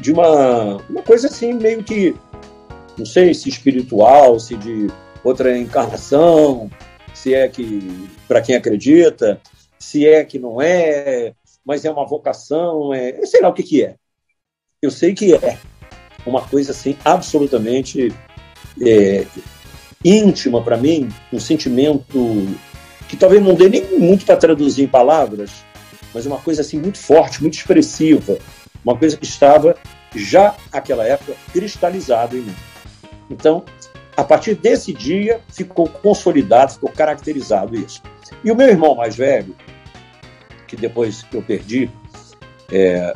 [0.00, 2.14] de uma, uma coisa assim meio que
[2.96, 4.88] não sei se espiritual, se de
[5.22, 6.70] outra encarnação,
[7.12, 9.40] se é que para quem acredita,
[9.78, 11.32] se é que não é,
[11.64, 13.96] mas é uma vocação, é, sei lá o que que é.
[14.82, 15.58] Eu sei que é
[16.26, 18.12] uma coisa assim absolutamente
[18.80, 19.26] é,
[20.04, 22.46] íntima para mim, um sentimento
[23.08, 25.50] que talvez não dê nem muito para traduzir em palavras,
[26.12, 28.38] mas uma coisa assim muito forte, muito expressiva,
[28.84, 29.76] uma coisa que estava
[30.14, 32.56] já naquela época cristalizado em mim.
[33.30, 33.64] Então,
[34.16, 38.02] a partir desse dia ficou consolidado, ficou caracterizado isso.
[38.44, 39.54] E o meu irmão mais velho,
[40.68, 41.90] que depois eu perdi,
[42.70, 43.14] é,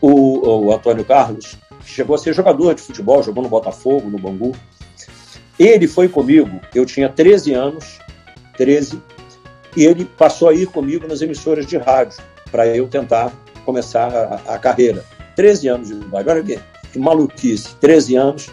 [0.00, 4.54] o, o Antônio Carlos, chegou a ser jogador de futebol, jogou no Botafogo, no Bangu.
[5.58, 7.98] Ele foi comigo, eu tinha 13 anos,
[8.56, 9.02] 13,
[9.76, 12.18] e ele passou a ir comigo nas emissoras de rádio
[12.50, 13.32] para eu tentar
[13.64, 15.04] começar a, a, carreira.
[15.34, 16.60] 13 anos de idade, olha que,
[16.92, 18.50] que maluquice, 13 anos,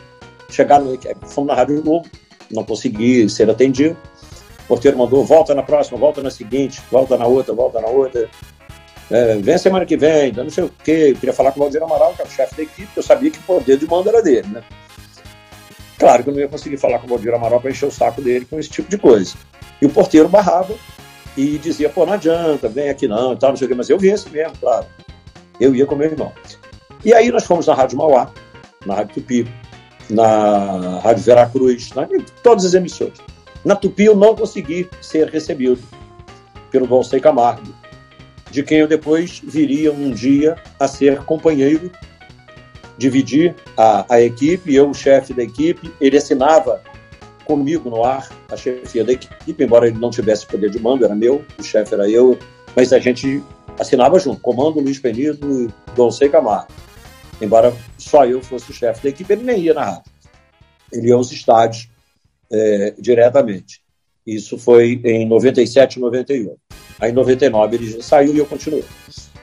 [0.49, 2.07] chegaram, fomos na Rádio Globo,
[2.51, 3.97] não consegui ser atendido,
[4.63, 8.27] o porteiro mandou, volta na próxima, volta na seguinte, volta na outra, volta na outra,
[9.09, 11.11] é, vem semana que vem, não sei o quê.
[11.11, 13.29] Eu queria falar com o Valdir Amaral, que é o chefe da equipe, eu sabia
[13.29, 14.63] que o poder de mando era dele, né?
[15.97, 18.21] Claro que eu não ia conseguir falar com o Valdir Amaral para encher o saco
[18.21, 19.35] dele com esse tipo de coisa.
[19.81, 20.73] E o porteiro barrava
[21.37, 23.75] e dizia, pô, não adianta, vem aqui não e tal, não sei o quê.
[23.75, 24.85] Mas eu assim mesmo, claro.
[25.59, 26.33] Eu ia com meu irmão.
[27.03, 28.31] E aí nós fomos na Rádio Mauá,
[28.85, 29.47] na Rádio Tupi,
[30.09, 33.19] na Rádio Veracruz, na, em todas as emissoras.
[33.63, 35.81] Na Tupi eu não consegui ser recebido
[36.71, 37.73] pelo Valsei Camargo
[38.55, 41.91] de quem eu depois viria um dia a ser companheiro,
[42.97, 46.81] dividir a, a equipe, eu, o chefe da equipe, ele assinava
[47.43, 51.13] comigo no ar a chefia da equipe, embora ele não tivesse poder de mando, era
[51.13, 52.39] meu, o chefe era eu,
[52.73, 53.43] mas a gente
[53.77, 56.71] assinava junto, comando Luiz Penido e Dulce Camargo.
[57.41, 60.11] Embora só eu fosse o chefe da equipe, ele nem ia na rádio.
[60.93, 61.89] Ele ia aos estádios
[62.49, 63.81] é, diretamente.
[64.25, 66.57] Isso foi em 97 e 98.
[66.99, 68.83] Aí em 99 ele saiu e eu continuei.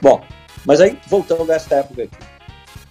[0.01, 0.21] Bom,
[0.65, 2.17] mas aí voltando a essa época aqui.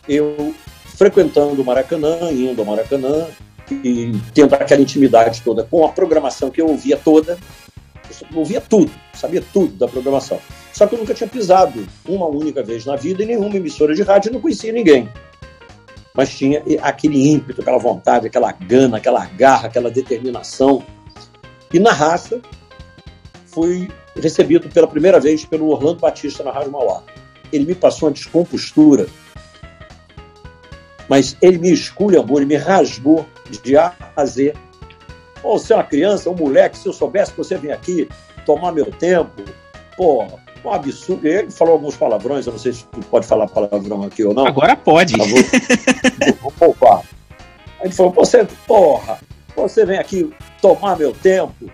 [0.08, 0.54] Eu
[0.96, 3.26] frequentando o Maracanã, indo ao Maracanã
[3.70, 7.38] e tendo aquela intimidade toda com a programação que eu ouvia toda,
[8.30, 10.38] eu ouvia tudo, sabia tudo da programação.
[10.72, 14.02] Só que eu nunca tinha pisado uma única vez na vida em nenhuma emissora de
[14.02, 15.08] rádio, não conhecia ninguém.
[16.14, 20.84] Mas tinha aquele ímpeto, aquela vontade, aquela gana, aquela garra, aquela determinação
[21.72, 22.40] e na raça,
[23.46, 23.88] fui
[24.20, 27.02] recebido pela primeira vez pelo Orlando Batista na Rádio Mauá.
[27.52, 29.06] Ele me passou uma descompostura,
[31.08, 34.54] mas ele me esculhambou, ele me rasgou de A a Z.
[35.40, 38.08] Pô, você é uma criança, um moleque, se eu soubesse que você vem aqui
[38.46, 39.42] tomar meu tempo,
[39.96, 40.26] pô,
[40.64, 41.26] um absurdo.
[41.26, 44.46] Ele falou alguns palavrões, eu não sei se pode falar palavrão aqui ou não.
[44.46, 45.14] Agora pode.
[46.40, 47.02] Vou poupar.
[47.80, 49.18] Aí ele falou, você, porra,
[49.56, 51.70] você vem aqui tomar meu tempo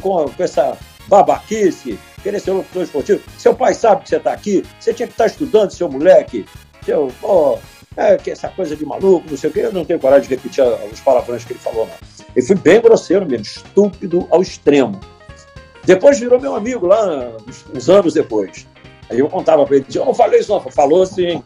[0.00, 0.76] com, com essa
[1.08, 3.20] babaquice, querer ser locutor esportivo.
[3.38, 6.46] Seu pai sabe que você está aqui, você tinha que estar tá estudando, seu moleque.
[6.84, 7.58] Seu, oh,
[7.96, 9.60] é, que essa coisa de maluco, não sei o quê.
[9.60, 11.94] Eu não tenho coragem de repetir os palavrões que ele falou, não.
[12.34, 15.00] Ele foi bem grosseiro mesmo, estúpido ao extremo.
[15.84, 17.32] Depois virou meu amigo lá,
[17.74, 18.66] uns, anos depois.
[19.10, 20.60] Aí eu contava para ele, eu não falei isso, não.
[20.70, 21.42] Falou sim,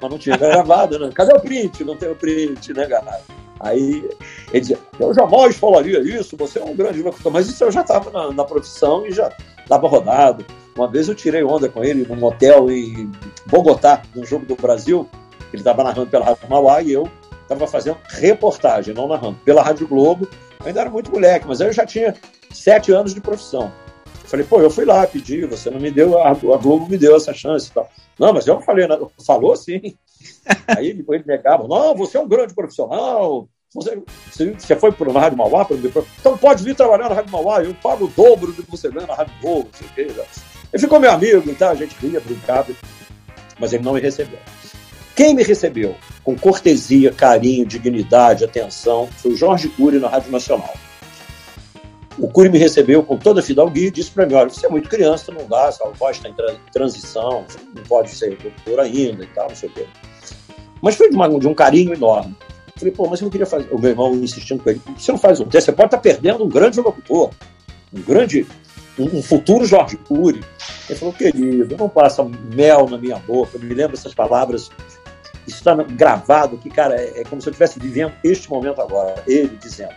[0.00, 1.10] mas não tinha gravado, né?
[1.14, 1.84] Cadê o print?
[1.84, 3.20] Não tem o print, né, galera?
[3.60, 4.08] Aí
[4.52, 7.80] ele dizia, eu jamais falaria isso, você é um grande locutor, mas isso eu já
[7.80, 10.44] estava na, na, profissão e já estava rodado.
[10.76, 13.10] Uma vez eu tirei onda com ele num hotel em
[13.46, 15.08] Bogotá, no Jogo do Brasil,
[15.52, 17.10] ele estava narrando pela Rádio Mauá e eu
[17.42, 20.28] estava fazendo reportagem, não narrando, pela Rádio Globo.
[20.60, 22.14] Eu ainda era muito moleque, mas eu já tinha
[22.52, 23.72] sete anos de profissão.
[24.28, 27.16] Eu falei, pô, eu fui lá pedir, você não me deu, a, Globo me deu
[27.16, 27.88] essa chance e tal.
[28.18, 29.06] Não, mas eu não falei nada.
[29.26, 29.96] Falou sim.
[30.68, 35.20] Aí depois ele negava, não, você é um grande profissional, você, você foi para a
[35.20, 35.66] Rádio Mauá,
[36.20, 39.06] então pode vir trabalhar na Rádio Mauá, eu pago o dobro do que você ganha
[39.06, 40.22] na Rádio Globo, não sei o quê.
[40.72, 42.70] Ele ficou meu amigo, então a gente ria, brincava,
[43.58, 44.38] mas ele não me recebeu.
[45.16, 50.74] Quem me recebeu com cortesia, carinho, dignidade, atenção, foi o Jorge Cury na Rádio Nacional.
[52.18, 54.68] O Cury me recebeu com toda a fidalguia e disse para mim, olha, você é
[54.68, 56.34] muito criança, não dá, sua voz está em
[56.72, 59.86] transição, não pode ser doutor ainda e tal, não sei o quê.
[60.82, 62.36] Mas foi de, uma, de um carinho enorme.
[62.76, 63.68] Falei, pô, mas eu não queria fazer.
[63.72, 66.44] O meu irmão insistindo com ele, você não faz um teste, você pode estar perdendo
[66.44, 67.30] um grande locutor,
[67.92, 68.46] um grande,
[68.98, 70.40] um, um futuro Jorge Cury.
[70.88, 73.56] Ele falou, querido, não passa mel na minha boca.
[73.56, 74.70] Eu me lembro essas palavras.
[75.46, 79.22] Isso está gravado que, cara, é, é como se eu estivesse vivendo este momento agora.
[79.26, 79.94] Ele dizendo,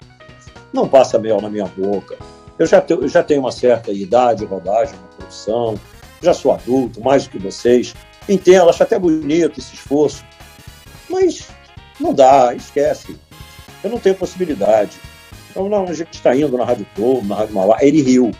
[0.73, 2.17] não passa mel na minha boca.
[2.57, 5.79] Eu já, te, eu já tenho uma certa idade, rodagem, uma produção,
[6.21, 7.93] já sou adulto, mais do que vocês.
[8.29, 10.23] Entendo, acho até bonito esse esforço.
[11.09, 11.47] Mas
[11.99, 13.15] não dá, esquece.
[13.83, 14.99] Eu não tenho possibilidade.
[15.49, 17.77] Então, não, a gente está indo na Rádio Globo, na Rádio Mauá.
[17.81, 18.31] Ele riu.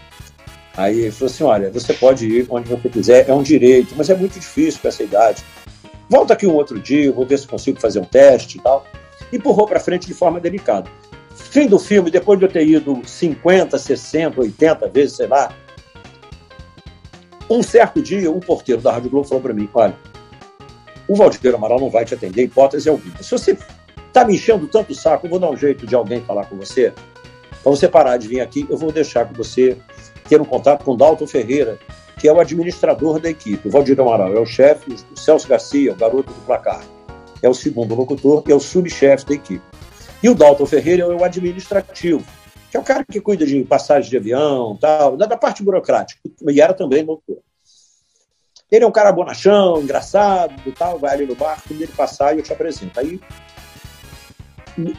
[0.78, 4.10] Aí ele falou assim: olha, você pode ir onde você quiser, é um direito, mas
[4.10, 5.44] é muito difícil com essa idade.
[6.10, 8.86] Volta aqui um outro dia, vou ver se consigo fazer um teste e tal.
[9.32, 10.90] Empurrou para frente de forma delicada.
[11.50, 15.54] Fim do filme, depois de eu ter ido 50, 60, 80 vezes, sei lá,
[17.50, 19.98] um certo dia, um porteiro da Rádio Globo falou para mim: olha,
[21.08, 23.22] o Valdir Amaral não vai te atender, hipótese alguma.
[23.22, 23.58] Se você
[24.08, 26.56] está me enchendo tanto o saco, eu vou dar um jeito de alguém falar com
[26.56, 26.94] você.
[27.62, 29.78] Para você parar de vir aqui, eu vou deixar que você
[30.28, 31.78] ter um contato com o Dalton Ferreira,
[32.18, 33.68] que é o administrador da equipe.
[33.68, 36.82] O Valdir Amaral é o chefe, o Celso Garcia, o garoto do placar,
[37.42, 39.64] é o segundo locutor é o subchefe da equipe.
[40.22, 42.26] E o Dalton Ferreira é o administrativo,
[42.70, 46.62] que é o cara que cuida de passagem de avião, tal, da parte burocrática, e
[46.62, 47.42] era também locutor.
[48.72, 52.44] Ele é um cara bonachão, engraçado, tal, vai ali no bar, quando ele passar, eu
[52.44, 52.98] te apresento.
[53.00, 53.20] Aí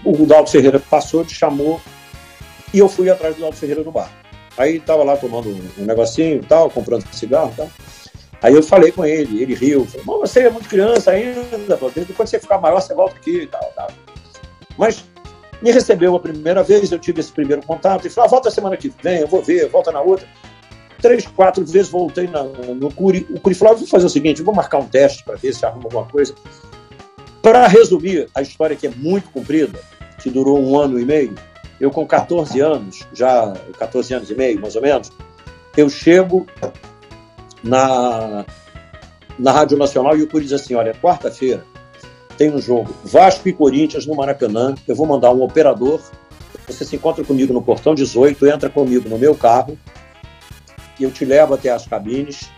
[0.05, 1.81] o Dalton Ferreira passou, te chamou,
[2.75, 4.13] e eu fui atrás do Dalton Ferreira no bar.
[4.59, 7.71] Aí tava lá tomando um negocinho tal, comprando cigarro tal.
[8.43, 11.89] Aí eu falei com ele, ele riu, falou, você é muito criança ainda, pô.
[11.89, 13.89] depois você ficar maior, você volta aqui e tal, tal.
[14.77, 15.05] Mas
[15.63, 18.77] me recebeu a primeira vez, eu tive esse primeiro contato, e falou, ah, volta semana
[18.77, 20.27] que vem, eu vou ver, volta na outra.
[21.01, 23.27] Três, quatro vezes voltei na, no Curi.
[23.31, 25.85] O Curi falou, vou fazer o seguinte, vou marcar um teste para ver se arruma
[25.85, 26.35] alguma coisa.
[27.41, 29.79] Para resumir a história que é muito comprida,
[30.21, 31.35] que durou um ano e meio,
[31.81, 35.11] eu com 14 anos, já 14 anos e meio, mais ou menos,
[35.77, 36.47] eu chego
[37.63, 38.45] na,
[39.39, 41.65] na Rádio Nacional e o Curi diz assim, olha, quarta-feira
[42.37, 46.01] tem um jogo Vasco e Corinthians no Maracanã, eu vou mandar um operador,
[46.67, 49.79] você se encontra comigo no portão 18, entra comigo no meu carro,
[50.99, 52.51] e eu te levo até as cabines.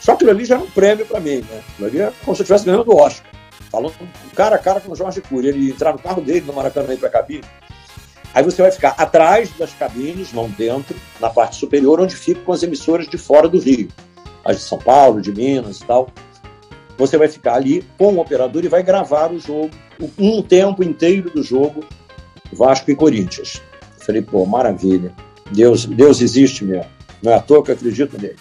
[0.00, 1.62] Só que aquilo ali já era um prêmio para mim, né?
[1.72, 3.26] Aquilo ali é como se eu estivesse ganhando o Oscar.
[3.70, 3.94] Falando
[4.34, 5.48] cara a cara com o Jorge Cury.
[5.48, 7.44] Ele entrar no carro dele no Maracanã para a cabine.
[8.32, 12.62] Aí você vai ficar atrás das cabines, não dentro, na parte superior, onde ficam as
[12.62, 13.88] emissoras de fora do Rio,
[14.44, 16.10] as de São Paulo, de Minas e tal.
[16.98, 19.70] Você vai ficar ali com o operador e vai gravar o jogo,
[20.18, 21.84] um tempo inteiro do jogo,
[22.52, 23.60] Vasco e Corinthians.
[23.98, 25.12] Eu falei, pô, maravilha.
[25.52, 26.90] Deus, Deus existe mesmo.
[27.22, 28.36] Não é à toa que eu acredito nele.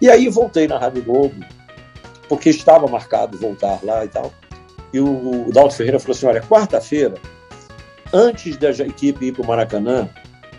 [0.00, 1.34] E aí voltei na Rádio Globo,
[2.28, 4.32] porque estava marcado voltar lá e tal.
[4.92, 7.14] E o, o Dalton Ferreira falou assim: olha, quarta-feira,
[8.12, 10.08] antes da equipe ir para o Maracanã,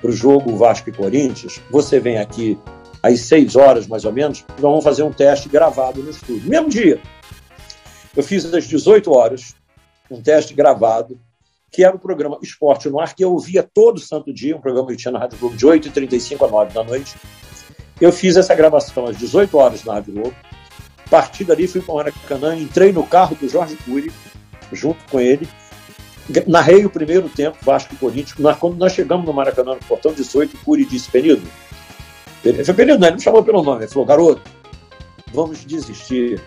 [0.01, 2.58] para o jogo Vasco e Corinthians, você vem aqui
[3.06, 6.50] às seis horas, mais ou menos, nós vamos fazer um teste gravado no estúdio.
[6.50, 7.00] Mesmo dia.
[8.18, 9.54] Eu fiz às 18 horas
[10.10, 11.20] um teste gravado,
[11.72, 14.88] que era o programa Esporte no Ar, que eu ouvia todo santo dia, um programa
[14.88, 17.15] que tinha na Rádio Globo de 8h35 a 9 da noite.
[18.02, 20.36] Eu fiz essa gravação às 18 horas na Rádio Globo.
[21.06, 24.12] A partir dali fui para o Maracanã, entrei no carro do Jorge Cury,
[24.72, 25.48] junto com ele,
[26.48, 28.58] narrei o primeiro tempo, Vasco e Corinthians.
[28.60, 31.44] Quando nós chegamos no Maracanã, no portão 18, o Cury disse, Penido,
[32.45, 34.41] ele falou, Penido, não, ele me chamou pelo nome, ele falou, garoto,
[35.34, 36.41] vamos desistir,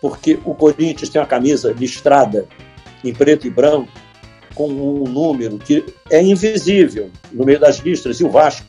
[0.00, 2.46] porque o Corinthians tem uma camisa listrada
[3.04, 3.88] em preto e branco,
[4.54, 8.66] com um número que é invisível no meio das listras, e o Vasco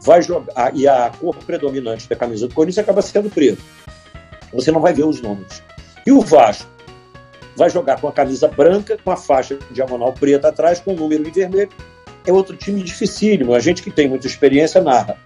[0.00, 3.62] vai jogar, e a cor predominante da camisa do Corinthians acaba sendo preto
[4.52, 5.62] você não vai ver os números.
[6.06, 6.70] E o Vasco
[7.56, 11.26] vai jogar com a camisa branca, com a faixa diagonal preta atrás, com o número
[11.26, 11.70] em vermelho.
[12.26, 13.54] É outro time dificílimo.
[13.54, 15.16] A gente que tem muita experiência narra.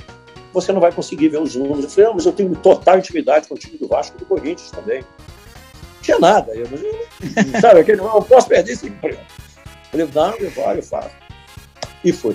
[0.56, 1.84] Você não vai conseguir ver os números.
[1.84, 4.24] Eu falei, não, mas eu tenho total intimidade com o time do Vasco e do
[4.24, 5.00] Corinthians também.
[5.00, 6.52] Não tinha nada.
[6.54, 6.66] Eu,
[7.60, 9.20] sabe, aquele, eu posso perder esse emprego.
[9.90, 11.10] Falei, não, eu vou, eu faço.
[12.02, 12.34] E fui.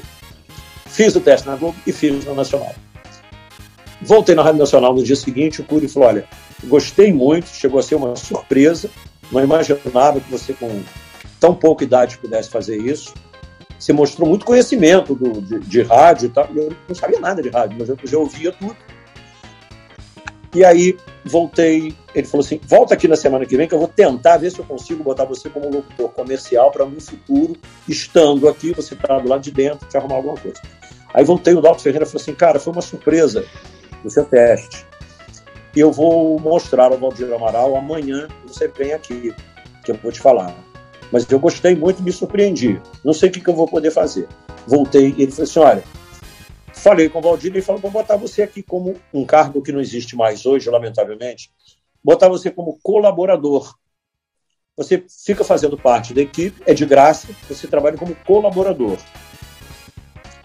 [0.86, 2.76] Fiz o teste na Globo e fiz no Nacional.
[4.03, 6.28] Voltei na Rádio Nacional no dia seguinte, o Cury falou, olha,
[6.63, 8.89] Gostei muito, chegou a ser uma surpresa.
[9.32, 10.84] Não imaginava que você, com
[11.39, 13.13] tão pouca idade, pudesse fazer isso.
[13.82, 16.47] Você mostrou muito conhecimento do, de, de rádio e tal.
[16.55, 18.77] Eu não sabia nada de rádio, mas eu já ouvia tudo.
[20.53, 21.95] E aí voltei.
[22.13, 24.59] Ele falou assim: volta aqui na semana que vem que eu vou tentar ver se
[24.59, 27.57] eu consigo botar você como locutor comercial para no futuro,
[27.89, 30.61] estando aqui, você tá do lado de dentro, te arrumar alguma coisa.
[31.11, 33.43] Aí voltei, o Dalton Ferreira falou assim: cara, foi uma surpresa
[34.03, 34.86] o seu teste.
[35.75, 39.34] Eu vou mostrar ao Valdir Amaral amanhã, você vem aqui,
[39.84, 40.53] que eu vou te falar.
[41.12, 42.82] Mas eu gostei muito, me surpreendi.
[43.03, 44.28] Não sei o que, que eu vou poder fazer.
[44.66, 45.84] Voltei e ele falou assim: olha,
[46.74, 49.82] falei com o Valdir e falou: vou botar você aqui como um cargo que não
[49.82, 51.51] existe mais hoje, lamentavelmente,
[52.03, 53.76] botar você como colaborador.
[54.78, 58.97] Você fica fazendo parte da equipe, é de graça, você trabalha como colaborador.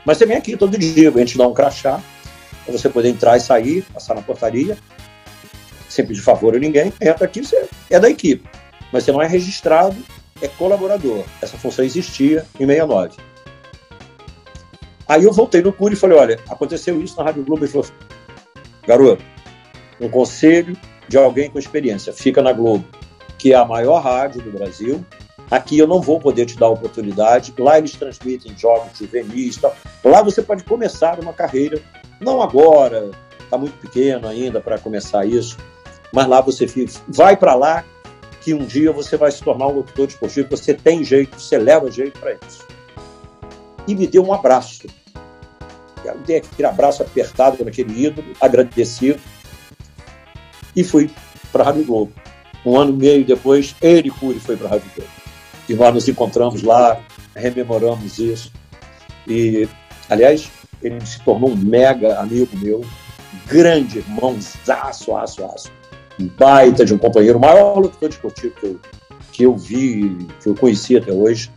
[0.04, 2.02] Mas você vem aqui todo dia, a gente dá um crachá,
[2.64, 4.76] para você poder entrar e sair, passar na portaria,
[5.88, 8.48] sem pedir favor a ninguém, entra aqui, você é da equipe.
[8.92, 9.96] Mas você não é registrado,
[10.40, 11.24] é colaborador.
[11.40, 13.16] Essa função existia em 69.
[15.08, 17.64] Aí eu voltei no Cury e falei, olha, aconteceu isso na Rádio Globo.
[17.64, 17.86] Ele falou,
[18.86, 19.22] garoto,
[20.00, 20.76] um conselho
[21.08, 22.84] de alguém com experiência, fica na Globo,
[23.38, 25.04] que é a maior rádio do Brasil.
[25.48, 27.54] Aqui eu não vou poder te dar oportunidade.
[27.56, 29.60] Lá eles transmitem jogos juvenis.
[30.04, 31.80] Lá você pode começar uma carreira,
[32.20, 35.56] não agora, está muito pequeno ainda para começar isso,
[36.12, 37.84] mas lá você fica, vai para lá
[38.46, 41.90] que um dia você vai se tornar um locutor esportivo, você tem jeito, você leva
[41.90, 42.64] jeito para isso
[43.88, 44.86] e me deu um abraço.
[46.04, 49.20] Eu dei aquele abraço apertado naquele ídolo, agradecido,
[50.76, 51.10] e fui
[51.50, 52.12] para a Rádio Globo.
[52.64, 55.10] Um ano e meio depois, ele Cury foi para a Rádio Globo.
[55.68, 57.00] E nós nos encontramos lá,
[57.34, 58.52] rememoramos isso.
[59.26, 59.68] E,
[60.08, 60.48] aliás,
[60.80, 62.84] ele se tornou um mega amigo meu,
[63.48, 64.38] grande irmão,
[64.68, 65.72] aço, aço, aço.
[66.18, 68.80] Um baita de um companheiro, o maior locutor esportivo que eu,
[69.32, 71.50] que eu vi, que eu conheci até hoje.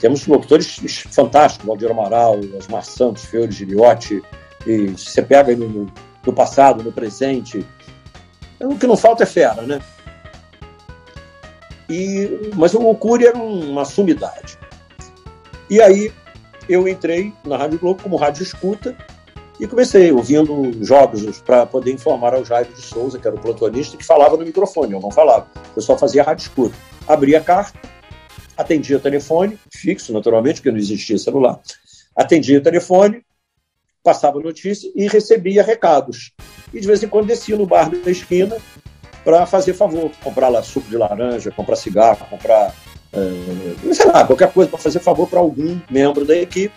[0.00, 0.76] Temos locutores
[1.10, 4.22] fantásticos, Valdir Amaral, Osmar Santos, Fiore Giliotti,
[4.66, 5.90] e você pega no,
[6.26, 7.64] no passado, no presente,
[8.60, 9.80] o que não falta é fera, né?
[11.88, 14.58] E, mas o Cury era uma sumidade.
[15.68, 16.12] E aí
[16.68, 18.96] eu entrei na Rádio Globo como rádio escuta
[19.58, 23.96] e comecei ouvindo jogos para poder informar ao Jairo de Souza, que era o plantonista,
[23.96, 25.46] que falava no microfone, eu não falava.
[25.76, 26.74] Eu só fazia rádio escuta.
[27.06, 27.78] Abria a carta,
[28.56, 31.60] atendia o telefone, fixo naturalmente, porque não existia celular,
[32.16, 33.22] atendia o telefone,
[34.02, 36.32] passava notícia e recebia recados.
[36.72, 38.56] E de vez em quando descia no bar da esquina
[39.24, 42.74] para fazer favor, comprar lá suco de laranja, comprar cigarro, comprar,
[43.12, 46.74] é, sei lá, qualquer coisa para fazer favor para algum membro da equipe.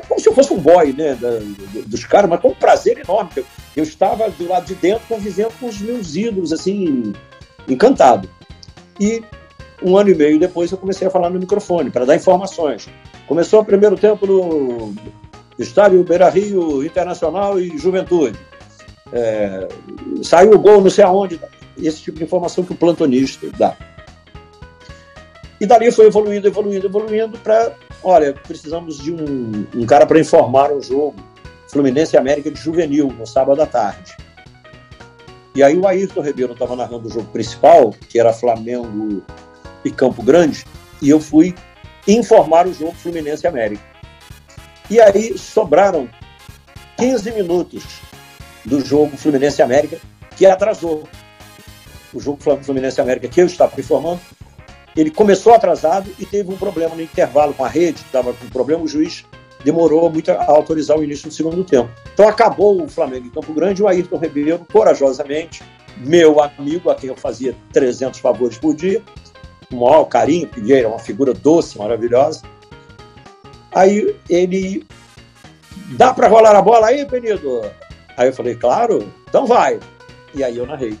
[0.00, 1.38] É como se eu fosse um boy né, da,
[1.86, 3.30] dos caras, mas com um prazer enorme.
[3.36, 3.44] Eu,
[3.76, 7.12] eu estava do lado de dentro convivendo com os meus ídolos, assim,
[7.68, 8.28] encantado.
[8.98, 9.22] E
[9.82, 12.88] um ano e meio depois eu comecei a falar no microfone para dar informações.
[13.26, 14.94] Começou o primeiro tempo no
[15.58, 18.38] estádio Beira Rio Internacional e Juventude.
[19.12, 19.68] É,
[20.22, 21.38] saiu o gol não sei aonde.
[21.76, 23.76] Esse tipo de informação que o plantonista dá.
[25.60, 30.72] E dali foi evoluindo, evoluindo, evoluindo para, olha, precisamos de um, um cara para informar
[30.72, 31.16] um jogo.
[31.68, 34.16] Fluminense América de Juvenil, no sábado à tarde.
[35.54, 39.22] E aí o Ayrton Ribeiro estava narrando o jogo principal, que era Flamengo
[39.84, 40.64] e Campo Grande,
[41.00, 41.54] e eu fui
[42.06, 43.82] informar o jogo Fluminense América.
[44.88, 46.08] E aí sobraram
[46.96, 47.84] 15 minutos
[48.64, 49.98] do jogo Fluminense América,
[50.36, 51.08] que atrasou.
[52.12, 54.20] O jogo Fluminense América que eu estava informando,
[54.96, 58.82] ele começou atrasado e teve um problema no intervalo com a rede, estava com problema,
[58.82, 59.24] o juiz
[59.64, 61.90] demorou muito a autorizar o início do segundo tempo.
[62.12, 65.62] Então acabou o Flamengo em Campo Grande, o Ayrton Ribeiro, corajosamente,
[65.98, 69.02] meu amigo, a quem eu fazia 300 favores por dia,
[69.70, 72.42] o maior carinho, ele é uma figura doce, maravilhosa.
[73.72, 74.84] Aí ele,
[75.96, 77.62] dá para rolar a bola aí, Penido?
[78.16, 79.78] Aí eu falei, claro, então vai.
[80.34, 80.98] E aí eu narrei.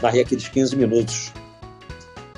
[0.00, 1.32] Narrei aqueles 15 minutos.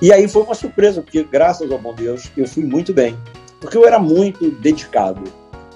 [0.01, 3.19] E aí foi uma surpresa, porque graças ao bom Deus eu fui muito bem.
[3.61, 5.23] Porque eu era muito dedicado.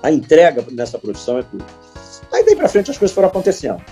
[0.03, 1.65] A entrega nessa profissão é tudo.
[2.33, 3.83] Aí daí para frente as coisas foram acontecendo.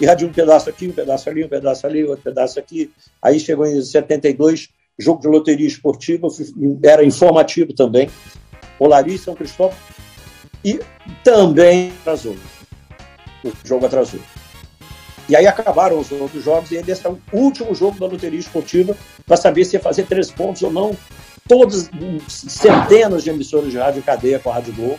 [0.00, 2.90] E um pedaço aqui, um pedaço ali, um pedaço ali, outro pedaço aqui.
[3.20, 6.28] Aí chegou em 72, jogo de loteria esportiva,
[6.84, 8.08] era informativo também,
[8.78, 9.76] Olaria e São Cristóvão,
[10.64, 10.78] e
[11.24, 12.36] também atrasou.
[13.44, 14.20] O jogo atrasou.
[15.28, 18.96] E aí acabaram os outros jogos, e esse é o último jogo da loteria esportiva
[19.26, 20.96] para saber se ia fazer três pontos ou não.
[21.46, 21.90] Todas,
[22.28, 24.98] centenas de emissoras de rádio em cadeia com a Rádio Globo,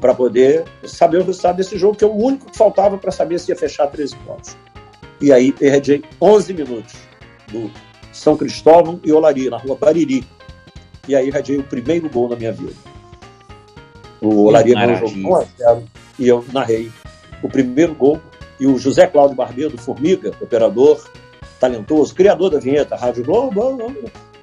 [0.00, 3.38] para poder saber o resultado desse jogo, que é o único que faltava para saber
[3.38, 4.56] se ia fechar 13 pontos.
[5.20, 6.94] E aí perdi 11 minutos
[7.50, 7.70] do
[8.12, 10.24] são Cristóvão e Olaria, na rua Bariri.
[11.06, 12.72] E aí radiei o primeiro gol na minha vida.
[14.20, 15.84] O Olaria ganhou o jogo 1 a 0
[16.18, 16.90] e eu narrei
[17.42, 18.20] o primeiro gol.
[18.58, 21.04] E o José Cláudio Barbeiro, Formiga, operador,
[21.60, 23.94] talentoso, criador da vinheta Rádio Globo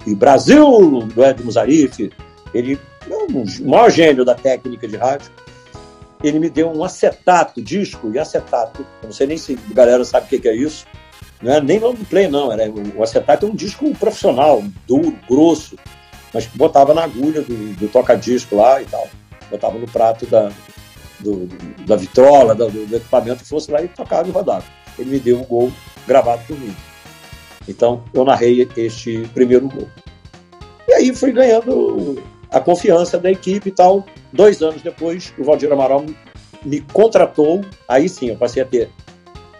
[0.06, 2.10] e Brasil, do Ed Muzarif,
[2.54, 5.30] ele é o maior gênio da técnica de rádio.
[6.22, 8.86] Ele me deu um acetato, disco e acetato.
[9.02, 10.86] não sei nem se a galera sabe o que é isso
[11.42, 12.52] não era nem long play, não.
[12.52, 15.76] Era, o acetato é um disco profissional, duro, grosso,
[16.32, 19.08] mas botava na agulha do, do toca-disco lá e tal.
[19.50, 20.50] Botava no prato da,
[21.20, 21.48] do,
[21.86, 24.64] da vitrola, do, do, equipamento fosse lá e tocava e rodava.
[24.98, 25.72] Ele me deu um gol
[26.06, 26.74] gravado por mim.
[27.68, 29.88] Então, eu narrei este primeiro gol.
[30.88, 34.04] E aí fui ganhando a confiança da equipe e tal.
[34.32, 36.04] Dois anos depois, o Valdir Amaral
[36.64, 37.64] me contratou.
[37.88, 38.90] Aí sim, eu passei a ter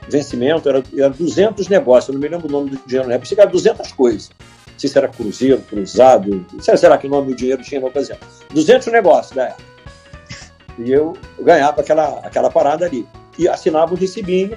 [0.09, 0.69] vencimento.
[0.69, 3.19] Era, era 200 negócios, eu não me lembro o nome do dinheiro, né?
[3.19, 4.31] Pensei que era 200 coisas.
[4.67, 7.87] Não sei se era cruzeiro, cruzado, não sei será que nome do dinheiro tinha na
[7.87, 8.19] ocasião.
[8.53, 9.76] 200 negócios da época.
[10.79, 13.07] E eu ganhava aquela, aquela parada ali.
[13.39, 14.57] E assinava um recibinho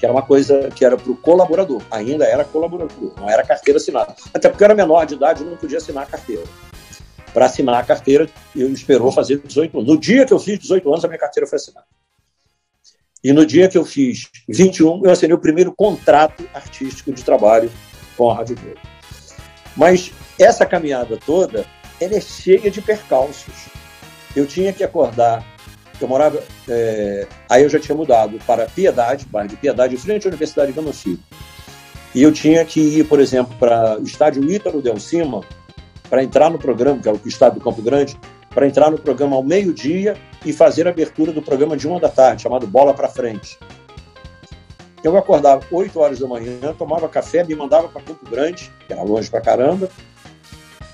[0.00, 3.76] que era uma coisa que era para o colaborador, ainda era colaborador, não era carteira
[3.76, 4.16] assinada.
[4.32, 6.42] Até porque eu era menor de idade, eu não podia assinar a carteira.
[7.34, 8.26] Para assinar a carteira,
[8.56, 9.90] eu esperou fazer 18 anos.
[9.90, 11.86] No dia que eu fiz 18 anos, a minha carteira foi assinada.
[13.22, 17.70] E no dia que eu fiz 21, eu assinei o primeiro contrato artístico de trabalho
[18.16, 18.80] com a Rádio Globo.
[19.76, 21.66] Mas essa caminhada toda,
[22.00, 23.68] ela é cheia de percalços.
[24.34, 25.44] Eu tinha que acordar
[26.00, 26.42] eu morava.
[26.68, 30.72] É, aí eu já tinha mudado para Piedade, bairro de Piedade, em frente à Universidade
[30.72, 30.92] de Gama
[32.14, 35.42] E eu tinha que ir, por exemplo, para o estádio Ítalo Del Cima,
[36.08, 38.18] para entrar no programa, que é o estádio do Campo Grande,
[38.48, 42.08] para entrar no programa ao meio-dia e fazer a abertura do programa de uma da
[42.08, 43.58] tarde, chamado Bola para Frente.
[45.04, 49.02] Eu acordava 8 horas da manhã, tomava café, me mandava para Campo Grande, que era
[49.02, 49.88] longe para caramba,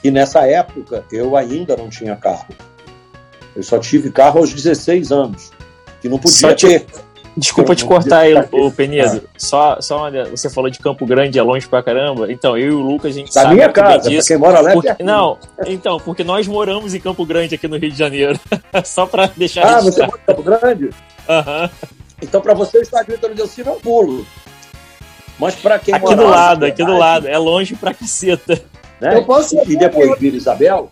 [0.05, 2.47] e nessa época eu ainda não tinha carro.
[3.57, 5.51] Eu só tive carro aos 16 anos,
[6.01, 6.87] que não podia ter.
[7.37, 9.23] Desculpa te cortar aí, o Penido.
[9.23, 9.29] Ah.
[9.37, 12.33] Só, só olha, você falou de Campo Grande, é longe pra caramba.
[12.33, 13.55] Então, eu e o Lucas, a gente da sabe.
[13.55, 17.27] minha casa, disso, quem mora lá é porque, Não, então, porque nós moramos em Campo
[17.27, 18.41] Grande aqui no Rio de Janeiro.
[18.85, 19.67] só pra deixar.
[19.67, 20.91] Ah, você mora em Campo Grande?
[21.29, 21.63] Aham.
[21.63, 21.69] Uhum.
[22.23, 24.27] Então, pra você, o estádio Vitor de Alcino é um pulo.
[25.39, 27.29] Mas pra quem Aqui do lado, aqui do lado.
[27.29, 28.63] É longe pra caceta.
[28.99, 29.15] Né?
[29.15, 30.91] Eu posso e depois Vila Isabel,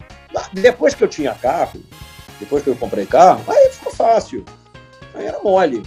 [0.53, 1.81] depois que eu tinha carro,
[2.41, 4.45] depois que eu comprei carro, aí ficou fácil.
[5.15, 5.83] Aí era mole.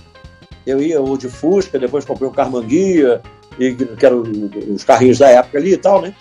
[0.66, 3.22] Eu ia ou de Fusca, depois comprei um Carmanguia,
[3.60, 4.24] e, que eram
[4.74, 6.14] os carrinhos da época ali e tal, né?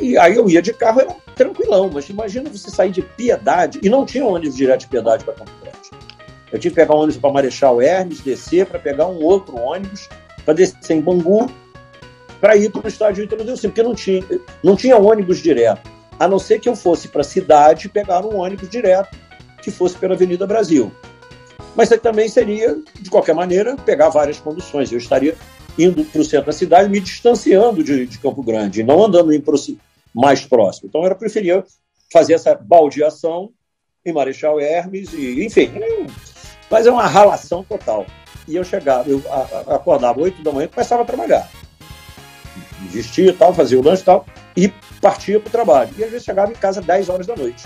[0.00, 3.88] E aí eu ia de carro, era tranquilão, mas imagina você sair de Piedade, e
[3.88, 5.78] não tinha ônibus direto de Piedade para Campo Grande.
[6.52, 10.08] Eu tinha que pegar um ônibus para Marechal Hermes, descer para pegar um outro ônibus,
[10.44, 11.50] para descer em Bangu,
[12.40, 14.24] para ir para o estádio Ítalo Delcim, porque não tinha,
[14.62, 15.88] não tinha ônibus direto,
[16.18, 19.16] a não ser que eu fosse para a cidade pegar um ônibus direto
[19.60, 20.92] que fosse pela Avenida Brasil.
[21.76, 24.90] Mas também seria, de qualquer maneira, pegar várias conduções.
[24.90, 25.36] Eu estaria
[25.78, 29.42] indo para o centro da cidade, me distanciando de, de Campo Grande, não andando em
[30.14, 30.88] mais próximo.
[30.88, 31.64] Então, eu preferia
[32.12, 33.50] fazer essa baldeação
[34.04, 35.70] em Marechal Hermes, e, enfim.
[36.70, 38.04] Mas é uma ralação total.
[38.48, 39.22] E eu chegava, eu
[39.68, 41.48] acordava 8 da manhã e começava a trabalhar.
[42.88, 44.68] Vestia tal, fazia o lanche e tal, e
[45.00, 45.90] partia para o trabalho.
[45.96, 47.64] E às vezes chegava em casa 10 horas da noite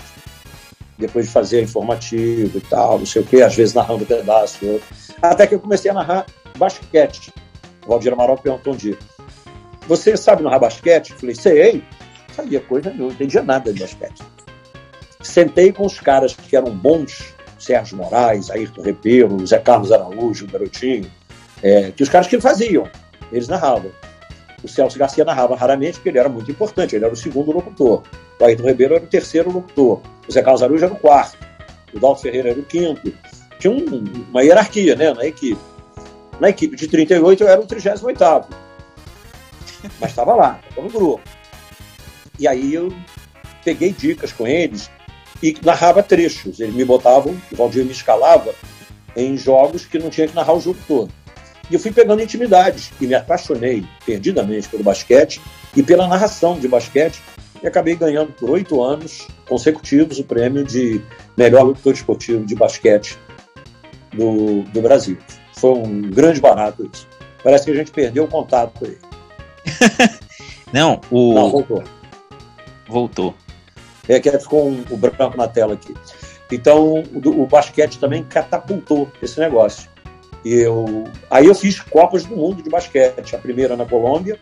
[0.97, 4.81] depois de fazer informativo e tal, não sei o quê, às vezes narrando um pedaço.
[5.21, 6.25] Até que eu comecei a narrar
[6.57, 7.33] basquete.
[7.85, 8.97] O Valdir Amaral perguntou um dia:
[9.87, 11.11] Você sabe narrar basquete?
[11.11, 11.83] Eu falei: Sei.
[12.35, 14.21] Sabia coisa nenhuma, não entendia nada de basquete.
[15.21, 21.09] Sentei com os caras que eram bons, Sérgio Moraes, Ayrton Repelo, Zé Carlos Araújo, Garotinho,
[21.63, 22.89] é, que os caras que faziam,
[23.31, 23.89] eles narravam.
[24.65, 28.01] O Celso Garcia narrava raramente, porque ele era muito importante, ele era o segundo locutor.
[28.39, 30.01] O Ayrton Ribeiro era o terceiro locutor.
[30.27, 31.37] O Zé Carlos Araújo era o quarto.
[31.93, 33.13] O Dalton Ferreira era o quinto.
[33.59, 35.61] Tinha um, uma hierarquia né, na equipe.
[36.39, 38.15] Na equipe de 38 eu era o 38
[40.01, 41.21] Mas estava lá, estava no grupo.
[42.39, 42.91] E aí eu
[43.63, 44.89] peguei dicas com eles
[45.43, 46.59] e narrava trechos.
[46.59, 48.51] Eles me botavam, o Valdir me escalava
[49.15, 51.11] em jogos que não tinha que narrar o jogo todo.
[51.69, 55.41] E eu fui pegando intimidade e me apaixonei perdidamente pelo basquete
[55.75, 57.21] e pela narração de basquete
[57.61, 61.01] e acabei ganhando por oito anos consecutivos o prêmio de
[61.35, 63.17] melhor locutor esportivo de basquete
[64.13, 65.17] do, do Brasil.
[65.53, 67.07] Foi um grande barato isso.
[67.43, 68.99] Parece que a gente perdeu o contato com ele.
[70.73, 71.33] Não, o.
[71.33, 71.83] Não, voltou.
[72.87, 73.35] Voltou.
[74.07, 75.93] É que ficou um, o branco na tela aqui.
[76.51, 79.89] Então, o, o basquete também catapultou esse negócio.
[80.45, 83.35] Eu, aí eu fiz Copas do Mundo de basquete.
[83.35, 84.39] A primeira na Colômbia,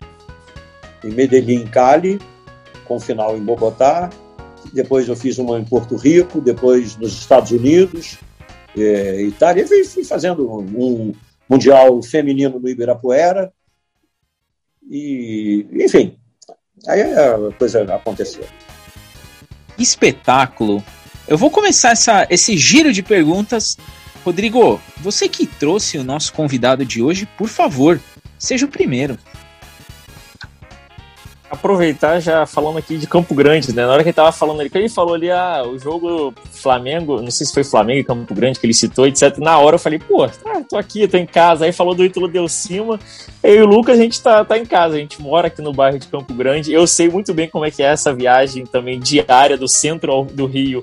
[1.02, 2.20] em Medellín, Cali,
[2.84, 4.10] com final em Bogotá.
[4.70, 8.18] Depois eu fiz uma em Porto Rico, depois nos Estados Unidos,
[8.76, 9.62] é, Itália.
[9.62, 11.14] E fui, fui fazendo um
[11.48, 13.50] Mundial Feminino no Ibirapuera.
[14.90, 16.18] E, enfim,
[16.86, 18.44] aí a coisa aconteceu.
[19.78, 20.84] Espetáculo.
[21.26, 23.78] Eu vou começar essa, esse giro de perguntas
[24.24, 28.00] Rodrigo, você que trouxe o nosso convidado de hoje, por favor,
[28.38, 29.18] seja o primeiro.
[31.50, 33.86] aproveitar já falando aqui de Campo Grande, né?
[33.86, 37.20] Na hora que ele tava falando ali, que ele falou ali, ah, o jogo Flamengo,
[37.20, 39.38] não sei se foi Flamengo e Campo Grande que ele citou, etc.
[39.38, 41.66] Na hora eu falei, pô, tá, tô aqui, tô em casa.
[41.66, 42.98] Aí falou do Ítalo Deu Cima.
[43.42, 45.72] Eu e o Lucas, a gente tá, tá em casa, a gente mora aqui no
[45.72, 46.72] bairro de Campo Grande.
[46.72, 50.46] Eu sei muito bem como é que é essa viagem também diária do centro do
[50.46, 50.82] Rio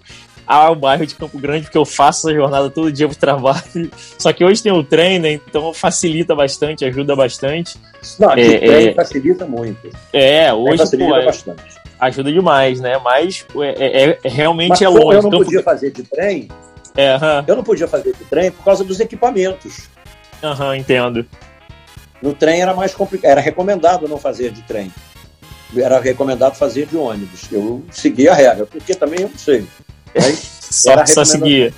[0.51, 3.89] ao bairro de Campo Grande, porque eu faço essa jornada todo dia pro trabalho.
[4.19, 5.33] Só que hoje tem o trem, né?
[5.33, 7.77] Então facilita bastante, ajuda bastante.
[8.19, 8.93] Não, aqui é, o trem é...
[8.93, 9.89] facilita muito.
[10.11, 11.63] É, hoje facilita pô, é bastante.
[11.99, 12.99] ajuda demais, né?
[13.01, 15.17] Mas é, é, é realmente Mas, é longe.
[15.17, 15.45] Eu não Campo...
[15.45, 16.49] podia fazer de trem.
[16.97, 17.43] É, uh -huh.
[17.47, 19.89] Eu não podia fazer de trem por causa dos equipamentos.
[20.43, 21.25] Aham, uh -huh, entendo.
[22.21, 24.91] No trem era mais complicado, era recomendado não fazer de trem.
[25.77, 27.49] Era recomendado fazer de ônibus.
[27.49, 29.65] Eu segui a regra, porque também eu não sei.
[30.19, 31.73] Só, só seguia.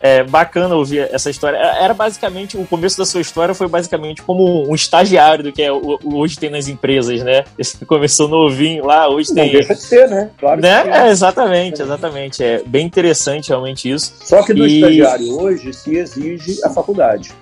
[0.00, 1.56] É bacana ouvir essa história.
[1.56, 5.72] Era basicamente, o começo da sua história foi basicamente como um estagiário do que é,
[5.72, 7.44] hoje tem nas empresas, né?
[7.56, 9.46] Você começou novinho lá, hoje tem.
[9.46, 10.30] Não deixa de ser, né?
[10.38, 10.84] Claro né?
[10.88, 12.44] É, exatamente, exatamente.
[12.44, 14.14] É bem interessante realmente isso.
[14.20, 14.76] Só que do e...
[14.76, 17.32] estagiário hoje se exige a faculdade.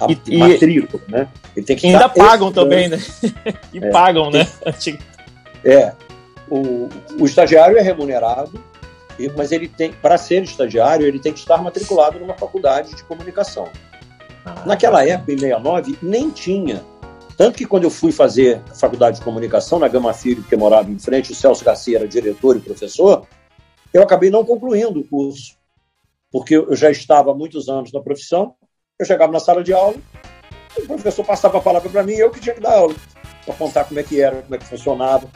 [0.00, 1.28] A e, matrícula, né?
[1.56, 2.54] Ele tem que ainda pagam estudando.
[2.54, 2.98] também, né?
[3.72, 4.48] e é, pagam, né?
[5.64, 5.92] É.
[6.50, 6.88] O,
[7.20, 8.60] o estagiário é remunerado
[9.36, 13.68] mas ele tem, para ser estagiário, ele tem que estar matriculado numa faculdade de comunicação.
[14.44, 16.84] Ah, Naquela época, em 69, nem tinha.
[17.36, 20.90] Tanto que quando eu fui fazer a faculdade de comunicação na Gama Filho, que morava
[20.90, 23.26] em frente, o Celso Garcia era diretor e professor,
[23.92, 25.56] eu acabei não concluindo o curso,
[26.30, 28.54] porque eu já estava há muitos anos na profissão,
[28.98, 29.96] eu chegava na sala de aula,
[30.76, 32.94] o professor passava a palavra para mim eu que tinha que dar aula,
[33.44, 35.28] para contar como é que era, como é que funcionava.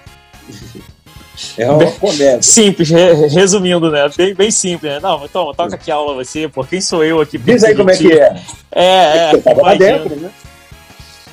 [1.56, 2.42] É uma comédia.
[2.42, 2.90] Simples,
[3.32, 4.08] resumindo, né?
[4.16, 5.00] Bem, bem simples, né?
[5.00, 7.38] Não, então, toca aqui a aula você, por quem sou eu aqui?
[7.38, 8.42] Diz aí como é que é.
[8.72, 9.30] É, é.
[9.30, 10.30] Você tava lá dentro, né?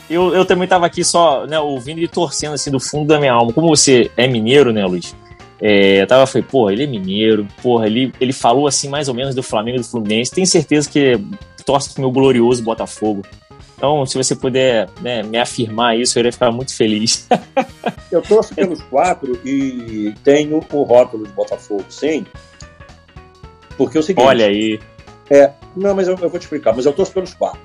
[0.09, 3.33] Eu, eu também estava aqui só, né, ouvindo e torcendo assim do fundo da minha
[3.33, 3.51] alma.
[3.51, 5.15] Como você é mineiro, né, Luiz?
[5.61, 9.15] É, eu tava, falei, porra, ele é mineiro, porra, ele, ele falou assim mais ou
[9.15, 10.31] menos do Flamengo e do Fluminense.
[10.31, 11.19] Tenho certeza que
[11.65, 13.23] torce pro meu glorioso Botafogo.
[13.75, 17.27] Então, se você puder né, me afirmar isso, eu iria ficar muito feliz.
[18.11, 22.25] eu torço pelos quatro e tenho o rótulo de Botafogo, sim.
[23.77, 24.25] Porque é o seguinte.
[24.25, 24.79] Olha aí.
[25.29, 27.59] É, não, mas eu, eu vou te explicar, mas eu torço pelos quatro.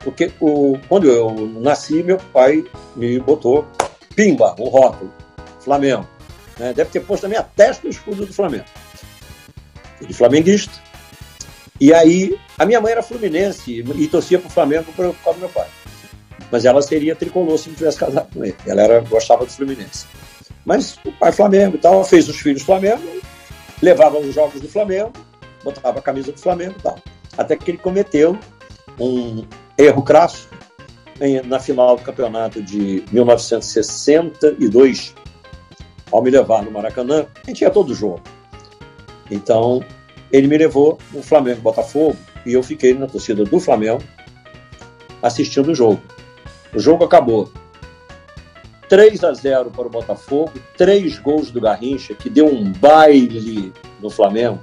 [0.00, 2.64] Porque o, quando eu nasci, meu pai
[2.96, 3.66] me botou
[4.14, 5.12] pimba, o rótulo,
[5.60, 6.06] Flamengo.
[6.58, 6.72] Né?
[6.74, 8.64] Deve ter posto na minha testa o escudo do Flamengo.
[10.00, 10.72] Ele flamenguista.
[11.80, 15.40] E aí, a minha mãe era fluminense e torcia para o Flamengo por causa do
[15.40, 15.66] meu pai.
[16.52, 18.56] Mas ela seria tricolor se não tivesse casado com ele.
[18.66, 20.04] Ela era, gostava do Fluminense.
[20.64, 23.02] Mas o pai Flamengo e tal, fez os filhos Flamengo,
[23.80, 25.12] levava os jogos do Flamengo,
[25.64, 26.98] botava a camisa do Flamengo e tal.
[27.38, 28.36] Até que ele cometeu
[28.98, 29.44] um
[29.78, 30.48] erro crasso
[31.46, 35.14] na final do campeonato de 1962,
[36.10, 38.20] ao me levar no Maracanã, a gente ia todo jogo.
[39.30, 39.82] Então,
[40.32, 42.16] ele me levou no Flamengo Botafogo
[42.46, 44.02] e eu fiquei na torcida do Flamengo
[45.22, 46.00] assistindo o jogo.
[46.74, 47.50] O jogo acabou
[48.88, 54.10] 3 a 0 para o Botafogo, três gols do Garrincha, que deu um baile no
[54.10, 54.60] Flamengo.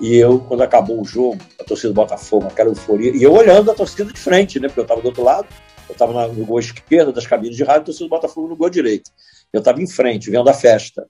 [0.00, 3.70] E eu, quando acabou o jogo, a torcida do Botafogo, aquela euforia, e eu olhando
[3.70, 4.68] a torcida de frente, né?
[4.68, 5.46] Porque eu estava do outro lado,
[5.88, 8.68] eu estava no gol esquerdo das cabines de rádio, a torcida do Botafogo no gol
[8.68, 9.10] direito.
[9.52, 11.06] Eu estava em frente, vendo a festa,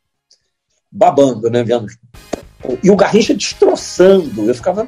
[0.92, 1.64] babando, né?
[1.64, 1.86] Vendo
[2.82, 4.48] e o Garrincha destroçando.
[4.48, 4.86] Eu ficava.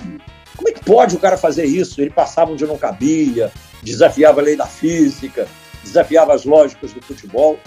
[0.57, 2.01] Como é que pode o cara fazer isso?
[2.01, 3.53] Ele passava onde não cabia,
[3.83, 5.47] desafiava a lei da física,
[5.85, 7.59] desafiava as lógicas do futebol.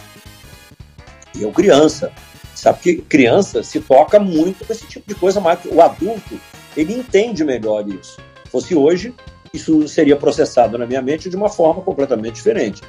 [1.36, 2.12] E eu, criança,
[2.54, 6.40] sabe que criança se toca muito com esse tipo de coisa, mas o adulto,
[6.76, 8.18] ele entende melhor isso.
[8.44, 9.14] Se fosse hoje,
[9.54, 12.82] isso seria processado na minha mente de uma forma completamente diferente.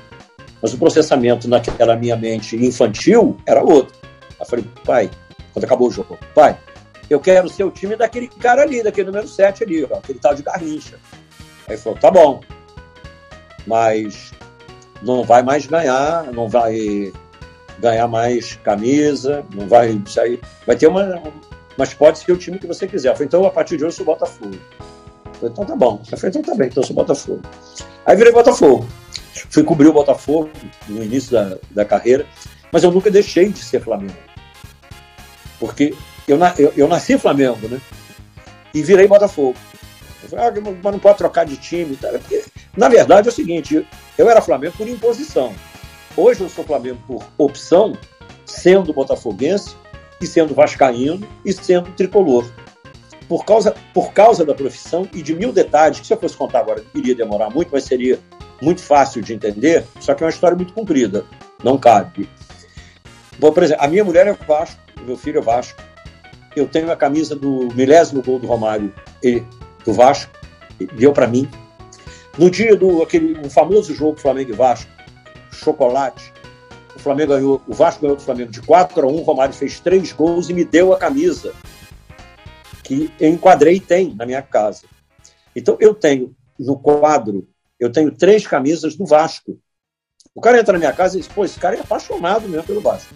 [0.61, 3.95] Mas o processamento naquela minha mente infantil era outro.
[4.39, 5.11] Eu falei, pai,
[5.53, 6.57] quando acabou o jogo, pai,
[7.13, 10.35] eu quero ser o time daquele cara ali, daquele número 7 ali, ó, aquele tal
[10.35, 10.97] de Garrincha.
[11.69, 12.41] Aí falou, tá bom,
[13.67, 14.33] mas
[15.03, 17.13] não vai mais ganhar, não vai
[17.79, 20.41] ganhar mais camisa, não vai sair.
[20.67, 21.23] Vai ter uma.
[21.77, 23.09] Mas pode ser o time que você quiser.
[23.09, 24.55] Eu falei, então a partir de hoje eu sou Botafogo.
[24.55, 26.01] Eu falei, então tá bom.
[26.11, 27.43] Eu falei, então tá bem, então eu sou Botafogo.
[28.07, 28.87] Aí virei Botafogo.
[29.51, 30.51] Fui cobrir o Botafogo
[30.89, 32.27] no início da, da carreira,
[32.71, 34.17] mas eu nunca deixei de ser Flamengo.
[35.59, 35.95] Porque
[36.27, 37.81] eu, eu, eu nasci Flamengo, né?
[38.75, 39.57] E virei Botafogo.
[40.29, 40.53] Falei, ah,
[40.83, 41.97] mas não pode trocar de time.
[41.97, 42.45] Porque,
[42.77, 45.53] na verdade, é o seguinte: eu era Flamengo por imposição.
[46.17, 47.97] Hoje eu sou Flamengo por opção,
[48.45, 49.77] sendo botafoguense
[50.21, 52.51] e sendo vascaíno e sendo tricolor.
[53.29, 56.61] Por causa, por causa da profissão e de mil detalhes, que se eu fosse contar
[56.61, 58.19] agora iria demorar muito, mas seria
[58.61, 61.25] muito fácil de entender, só que é uma história muito comprida,
[61.65, 62.29] não cabe.
[63.39, 65.83] Bom, por exemplo, a minha mulher é Vasco, meu filho é Vasco.
[66.55, 68.93] Eu tenho a camisa do milésimo gol do Romário,
[69.23, 69.43] e,
[69.85, 70.33] do Vasco,
[70.95, 71.49] deu para mim.
[72.39, 74.91] No dia do aquele um famoso jogo Flamengo e Vasco,
[75.53, 76.33] chocolate,
[76.95, 79.81] o Flamengo ganhou, o Vasco ganhou do Flamengo de 4 a 1, o Romário fez
[79.81, 81.53] três gols e me deu a camisa
[82.83, 84.83] que eu enquadrei e tem na minha casa.
[85.55, 87.49] Então eu tenho no quadro,
[87.79, 89.59] eu tenho três camisas do Vasco.
[90.35, 92.81] O cara entra na minha casa e diz, pô, esse cara é apaixonado mesmo pelo
[92.81, 93.15] Vasco.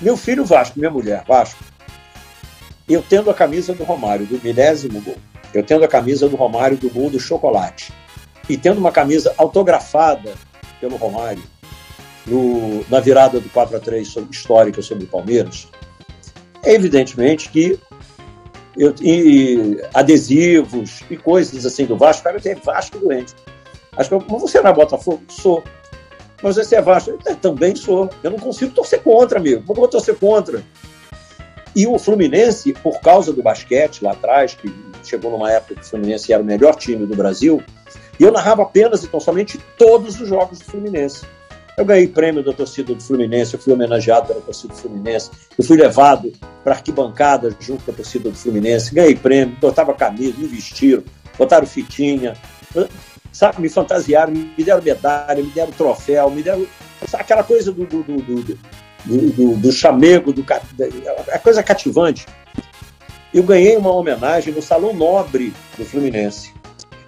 [0.00, 1.62] Meu filho Vasco, minha mulher Vasco,
[2.92, 5.16] eu tendo a camisa do Romário, do milésimo gol,
[5.54, 7.92] eu tendo a camisa do Romário do gol do chocolate,
[8.48, 10.34] e tendo uma camisa autografada
[10.80, 11.42] pelo Romário
[12.26, 15.68] no, na virada do 4 a 3 sobre, histórica sobre o Palmeiras,
[16.64, 17.78] é evidentemente que
[18.76, 23.34] eu, e, adesivos e coisas assim do Vasco, cara, tenho Vasco doente.
[23.96, 25.22] Acho que eu, mas você é Botafogo?
[25.28, 25.62] Sou.
[26.42, 27.10] Mas você é Vasco?
[27.10, 28.08] Eu também sou.
[28.22, 29.62] Eu não consigo torcer contra, amigo.
[29.62, 30.62] Como eu vou torcer contra?
[31.74, 35.84] E o Fluminense, por causa do basquete lá atrás, que chegou numa época que o
[35.84, 37.62] Fluminense era o melhor time do Brasil,
[38.20, 41.24] e eu narrava apenas, então, somente todos os jogos do Fluminense.
[41.76, 45.64] Eu ganhei prêmio da torcida do Fluminense, eu fui homenageado pela torcida do Fluminense, eu
[45.64, 46.30] fui levado
[46.62, 51.02] para arquibancada junto com a torcida do Fluminense, ganhei prêmio, botava camisa, me vestiram,
[51.38, 52.34] botaram fitinha,
[53.32, 56.66] sabe, me fantasiaram, me deram medalha, me deram troféu, me deram
[57.14, 58.58] aquela coisa do, do, do, do
[59.04, 60.44] do, do, do chamego, do,
[61.32, 62.26] a coisa cativante.
[63.32, 66.52] Eu ganhei uma homenagem no Salão Nobre do Fluminense.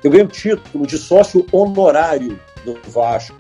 [0.03, 3.37] Eu ganhei o título de sócio honorário do Vasco.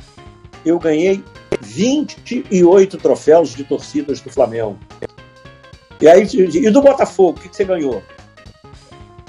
[0.65, 1.23] Eu ganhei
[1.61, 4.79] 28 troféus de torcidas do Flamengo.
[6.01, 8.03] E aí, e do Botafogo, o que você ganhou?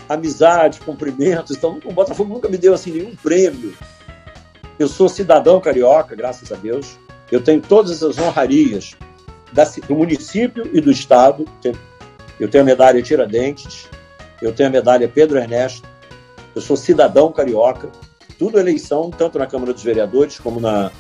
[0.10, 1.56] Amizade, cumprimentos.
[1.56, 3.74] Então, o Botafogo nunca me deu assim nenhum prêmio.
[4.78, 6.98] Eu sou cidadão carioca, graças a Deus.
[7.32, 8.96] Eu tenho todas as honrarias
[9.88, 11.46] do município e do estado.
[12.40, 13.88] Eu tenho a medalha Tiradentes,
[14.42, 15.88] eu tenho a medalha Pedro Ernesto,
[16.54, 17.90] eu sou cidadão carioca,
[18.38, 20.92] tudo eleição, tanto na Câmara dos Vereadores como na,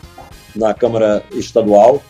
[0.55, 2.01] na Câmara Estadual,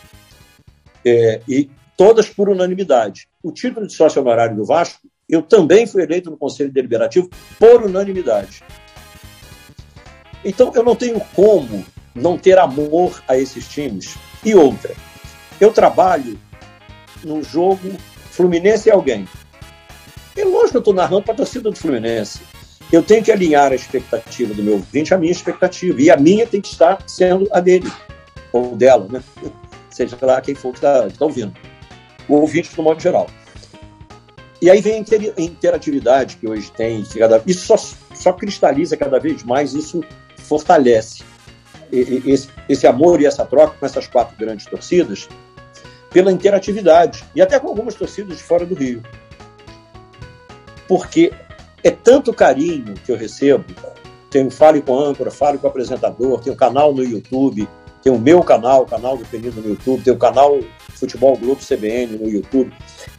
[1.04, 3.28] é, e todas por unanimidade.
[3.42, 7.28] O título de sócio honorário do Vasco, eu também fui eleito no Conselho Deliberativo
[7.58, 8.62] por unanimidade.
[10.44, 11.84] Então, eu não tenho como
[12.14, 14.16] não ter amor a esses times.
[14.44, 14.94] E outra,
[15.60, 16.38] eu trabalho
[17.24, 17.92] no jogo
[18.30, 19.26] Fluminense e alguém.
[20.36, 22.40] É lógico que eu estou narrando para a torcida do Fluminense.
[22.92, 26.00] Eu tenho que alinhar a expectativa do meu ouvinte à minha expectativa.
[26.00, 27.90] E a minha tem que estar sendo a dele,
[28.52, 29.22] ou dela, né?
[29.90, 31.54] Seja lá quem for que está tá ouvindo.
[32.28, 33.26] O ouvinte, no modo geral.
[34.60, 37.02] E aí vem a interatividade que hoje tem.
[37.02, 37.76] Que cada, isso só,
[38.14, 40.04] só cristaliza cada vez mais, isso
[40.36, 41.24] fortalece
[41.90, 45.28] esse, esse amor e essa troca com essas quatro grandes torcidas
[46.10, 49.02] pela interatividade e até com algumas torcidas de fora do Rio.
[50.88, 51.32] Porque
[51.82, 53.64] é tanto carinho que eu recebo.
[54.30, 57.68] Tenho Fale com âncora, Fale com apresentador, tenho canal no YouTube,
[58.02, 60.60] tenho o meu canal, o canal do Penido no YouTube, tenho o canal
[60.94, 62.72] Futebol Globo CBN no YouTube.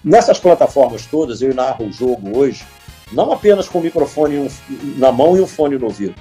[0.03, 2.65] Nessas plataformas todas, eu narro o jogo hoje,
[3.11, 4.49] não apenas com o microfone
[4.97, 6.15] na mão e um fone no ouvido,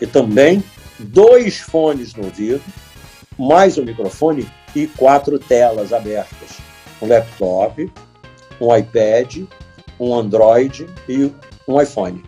[0.00, 0.62] e também
[0.98, 2.62] dois fones no ouvido,
[3.38, 6.58] mais um microfone e quatro telas abertas:
[7.00, 7.90] um laptop,
[8.60, 9.44] um iPad,
[9.98, 11.32] um Android e
[11.66, 12.22] um iPhone.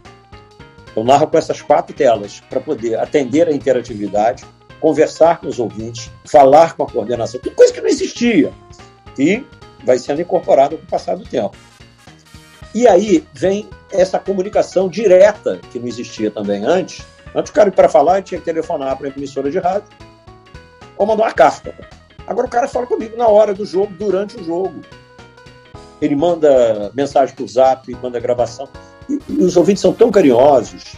[0.95, 4.45] Eu narro com essas quatro telas para poder atender a interatividade,
[4.79, 8.53] conversar com os ouvintes, falar com a coordenação, tudo coisa que não existia
[9.19, 9.45] e
[9.85, 11.57] vai sendo incorporado com o passar do tempo.
[12.75, 17.05] E aí vem essa comunicação direta que não existia também antes.
[17.35, 19.89] Antes o cara para falar tinha que telefonar para a emissora de rádio
[20.97, 21.75] ou mandar uma carta.
[22.27, 24.81] Agora o cara fala comigo na hora do jogo, durante o jogo.
[26.01, 28.69] Ele manda mensagem por zap, manda gravação.
[29.09, 30.95] E, e os ouvintes são tão carinhosos.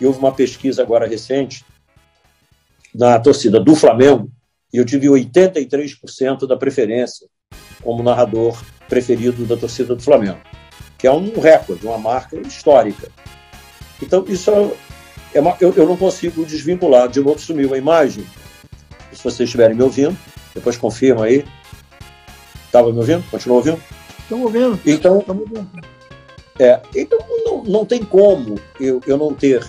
[0.00, 1.64] E houve uma pesquisa agora recente
[2.94, 4.30] na torcida do Flamengo,
[4.72, 7.26] e eu tive 83% da preferência
[7.82, 10.40] como narrador preferido da torcida do Flamengo,
[10.98, 13.08] que é um recorde, uma marca histórica.
[14.00, 14.50] Então, isso
[15.34, 17.08] é uma, eu, eu não consigo desvincular.
[17.08, 18.26] De novo, sumiu a imagem.
[19.12, 20.16] Se vocês estiverem me ouvindo,
[20.54, 21.44] depois confirma aí.
[22.66, 23.22] Estava me ouvindo?
[23.30, 23.80] Continua ouvindo?
[24.20, 24.80] Estamos ouvindo.
[24.86, 25.68] Então, Estamos ouvindo.
[26.58, 29.66] É, então não, não tem como eu, eu não ter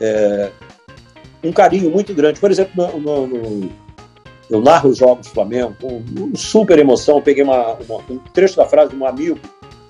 [0.00, 0.50] é,
[1.42, 2.40] um carinho muito grande.
[2.40, 3.70] Por exemplo, no, no, no,
[4.48, 6.02] eu narro os jogos do Flamengo com
[6.34, 7.16] super emoção.
[7.16, 9.38] Eu peguei uma, uma, um trecho da frase de um amigo,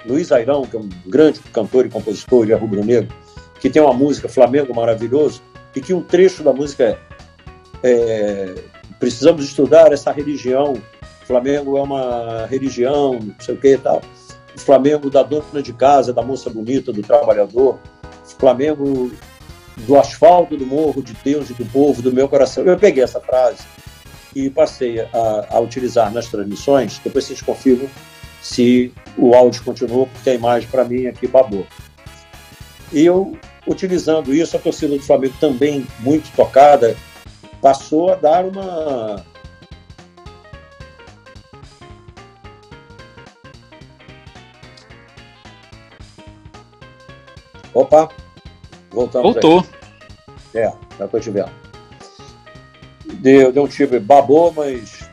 [0.07, 3.15] Luiz Airão, que é um grande cantor e compositor, e é rubro-negro,
[3.61, 5.43] que tem uma música Flamengo maravilhoso,
[5.75, 6.99] e que um trecho da música é,
[7.83, 8.55] é
[9.01, 10.81] precisamos estudar essa religião
[11.31, 14.03] Flamengo é uma religião, não sei o que e tal.
[14.57, 17.79] O Flamengo da dona de casa, da moça bonita, do trabalhador.
[18.03, 19.13] O Flamengo
[19.77, 22.65] do asfalto, do morro, de Deus e do povo, do meu coração.
[22.65, 23.63] Eu peguei essa frase
[24.35, 27.01] e passei a, a utilizar nas transmissões.
[27.03, 27.89] Depois vocês confirmam
[28.43, 31.65] se o áudio continuou, porque a imagem para mim aqui babou.
[32.93, 33.39] E eu,
[33.69, 36.97] utilizando isso, a torcida do Flamengo também muito tocada,
[37.61, 39.25] passou a dar uma.
[47.73, 48.09] Opa,
[48.91, 49.33] voltamos.
[49.33, 49.67] Voltou.
[50.55, 50.63] Aí.
[50.63, 51.51] É, já estou te vendo.
[53.05, 55.09] Deu, deu um tipo, babou, mas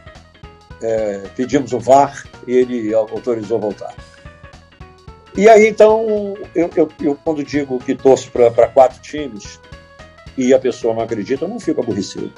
[0.82, 3.94] é, pedimos o VAR e ele autorizou voltar.
[5.36, 9.60] E aí, então, eu, eu, eu quando digo que torço para quatro times
[10.38, 12.32] e a pessoa não acredita, eu não fico aborrecido.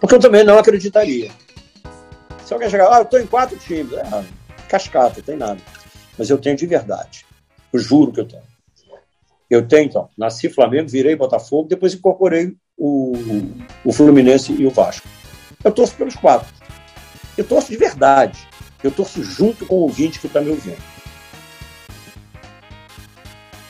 [0.00, 1.30] Porque eu também não acreditaria.
[2.44, 4.24] Se alguém chegar, ah, eu estou em quatro times, é,
[4.68, 5.60] cascata, tem nada.
[6.18, 7.24] Mas eu tenho de verdade.
[7.72, 8.42] Eu juro que eu tenho.
[9.48, 13.12] Eu tenho, então, nasci Flamengo, virei Botafogo, depois incorporei o,
[13.84, 15.06] o Fluminense e o Vasco.
[15.62, 16.52] Eu torço pelos quatro.
[17.36, 18.48] Eu torço de verdade.
[18.82, 20.82] Eu torço junto com o ouvinte que está me ouvindo.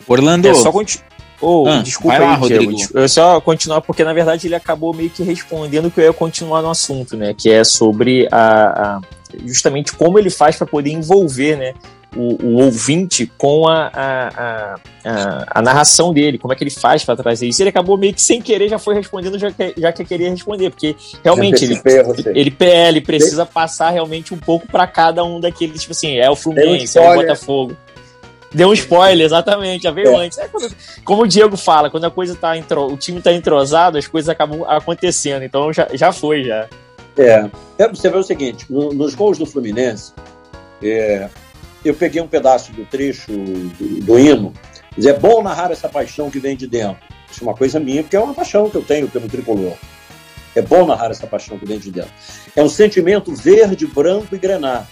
[0.07, 0.49] Orlando.
[0.49, 1.10] É só continu...
[1.41, 2.73] oh, ah, desculpa aí, lá, Rodrigo.
[2.95, 6.63] Eu só continuar porque na verdade ele acabou meio que respondendo que eu ia continuar
[6.63, 7.35] no assunto, né?
[7.37, 9.01] Que é sobre a, a
[9.45, 11.75] justamente como ele faz para poder envolver, né?
[12.17, 14.75] O, o, ouvinte com a, a,
[15.05, 17.63] a, a, narração dele, como é que ele faz para trazer isso.
[17.63, 20.71] Ele acabou meio que sem querer já foi respondendo, já que, já que queria responder,
[20.71, 21.81] porque realmente ele,
[22.35, 26.35] ele, ele precisa passar realmente um pouco para cada um daqueles, tipo assim, é o
[26.35, 27.77] Fluminense, é o Botafogo.
[28.53, 30.17] Deu um spoiler, exatamente, já veio é.
[30.17, 30.39] antes.
[30.39, 30.75] É quando,
[31.05, 34.29] como o Diego fala, quando a coisa tá entro, o time tá entrosado, as coisas
[34.29, 35.43] acabam acontecendo.
[35.45, 36.69] Então já, já foi, já.
[37.17, 37.49] É.
[37.79, 40.13] é você vê o seguinte, no, nos gols do Fluminense,
[40.83, 41.29] é,
[41.85, 44.53] eu peguei um pedaço do trecho do, do hino,
[44.97, 47.03] diz, é bom narrar essa paixão que vem de dentro.
[47.31, 49.75] Isso é uma coisa minha, porque é uma paixão que eu tenho pelo tricolor.
[50.55, 52.11] É bom narrar essa paixão que vem de dentro.
[52.57, 54.89] É um sentimento verde, branco e grenar.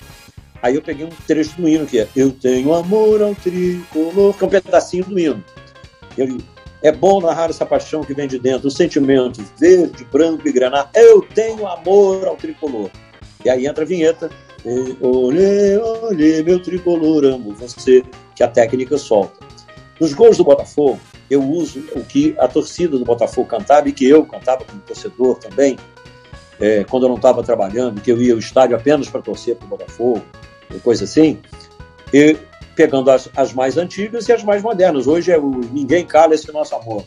[0.62, 4.44] Aí eu peguei um trecho do hino que é Eu tenho amor ao tricolor, que
[4.44, 5.44] é um pedacinho do hino.
[6.82, 10.90] É bom narrar essa paixão que vem de dentro, o sentimento verde, branco e granar.
[10.94, 12.90] Eu tenho amor ao tricolor.
[13.44, 14.30] E aí entra a vinheta.
[15.00, 18.02] Olê, olê, meu tricolor, amo você,
[18.34, 19.46] que a técnica solta.
[20.00, 21.00] Nos gols do Botafogo,
[21.30, 25.36] eu uso o que a torcida do Botafogo cantava e que eu cantava como torcedor
[25.38, 25.76] também,
[26.60, 29.66] é, quando eu não estava trabalhando, que eu ia ao estádio apenas para torcer para
[29.66, 30.22] o Botafogo
[30.82, 31.38] coisa assim,
[32.12, 32.36] e
[32.76, 35.06] pegando as, as mais antigas e as mais modernas.
[35.06, 37.04] Hoje é o Ninguém Cala Esse Nosso Amor.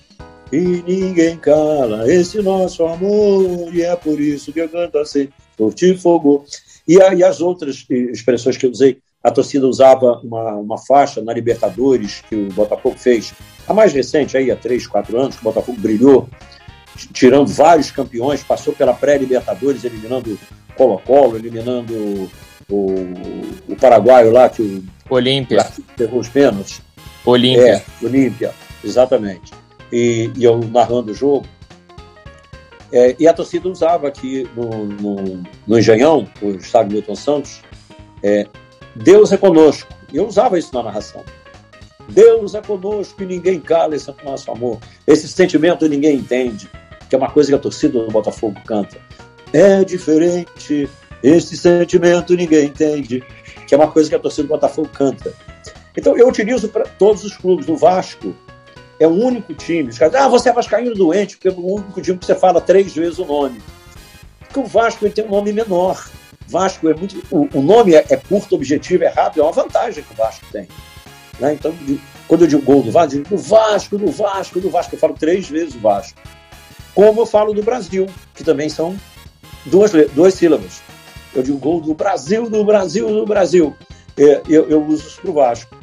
[0.51, 5.73] E ninguém cala esse nosso amor, e é por isso que eu canto assim, por
[5.73, 6.43] ti fogo.
[6.85, 11.31] E, aí as outras expressões que eu usei, a torcida usava uma, uma faixa na
[11.31, 13.33] Libertadores que o Botafogo fez,
[13.65, 16.27] a mais recente, aí há três, quatro anos, que o Botafogo brilhou,
[17.13, 20.37] tirando vários campeões, passou pela pré-Libertadores, eliminando
[20.75, 22.29] Colo-Colo, eliminando
[22.69, 22.95] o,
[23.67, 25.65] o paraguaio lá que o Olímpia
[25.95, 26.81] pegou os pênaltis.
[27.25, 27.83] Olímpia.
[28.01, 29.51] É, Olímpia, exatamente.
[29.91, 31.45] E, e, eu narrando o jogo.
[32.91, 37.61] É, e a torcida usava aqui no, no, no Engenhão, o estádio Milton Santos,
[38.23, 38.45] é,
[38.95, 39.87] Deus é conosco.
[40.11, 41.23] E eu usava isso na narração.
[42.09, 44.79] Deus é conosco e ninguém cala esse nosso amor.
[45.07, 46.69] Esse sentimento ninguém entende,
[47.11, 48.97] que é uma coisa que a torcida do Botafogo canta.
[49.51, 50.89] É diferente,
[51.21, 53.21] esse sentimento ninguém entende,
[53.67, 55.33] que é uma coisa que a torcida do Botafogo canta.
[55.97, 57.67] Então eu utilizo para todos os clubes.
[57.67, 58.33] O Vasco
[58.97, 59.89] é o único time.
[59.89, 62.61] Os caras, ah, você é vascaíno doente, porque é o único time que você fala
[62.61, 63.61] três vezes o nome.
[64.39, 66.09] Porque o Vasco ele tem um nome menor.
[66.47, 67.21] Vasco é muito.
[67.29, 70.45] O, o nome é, é, curto, objetivo, é rápido, é uma vantagem que o Vasco
[70.49, 70.65] tem.
[71.41, 71.55] Né?
[71.55, 71.75] Então,
[72.25, 74.95] quando eu digo gol do Vasco, eu digo do Vasco, do Vasco, do Vasco.
[74.95, 76.17] Eu falo três vezes o Vasco.
[76.93, 78.95] Como eu falo do Brasil, que também são
[79.65, 80.81] duas, duas sílabas.
[81.33, 83.75] Eu digo gol do Brasil, do Brasil, do Brasil.
[84.17, 85.75] É, eu, eu uso isso para o Vasco.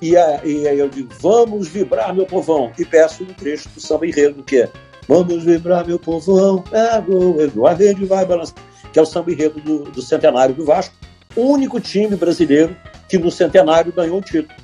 [0.00, 2.70] E, aí eu digo, vamos vibrar, meu povão.
[2.78, 4.70] E peço um trecho do samba enredo, que é
[5.08, 8.62] Vamos vibrar, meu povão, a rede vai balançar.
[8.92, 10.94] Que é o samba enredo do, do centenário do Vasco.
[11.34, 12.76] O único time brasileiro
[13.08, 14.54] que no centenário ganhou um título.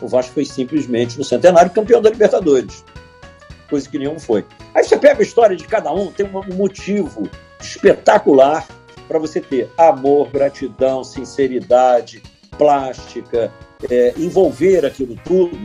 [0.00, 2.84] O Vasco foi simplesmente no centenário campeão da Libertadores.
[3.70, 4.44] Coisa que nenhum foi.
[4.74, 8.66] Aí você pega a história de cada um, tem um motivo espetacular
[9.06, 12.20] para você ter amor, gratidão, sinceridade,
[12.58, 13.52] plástica,
[13.88, 15.56] é, envolver aquilo tudo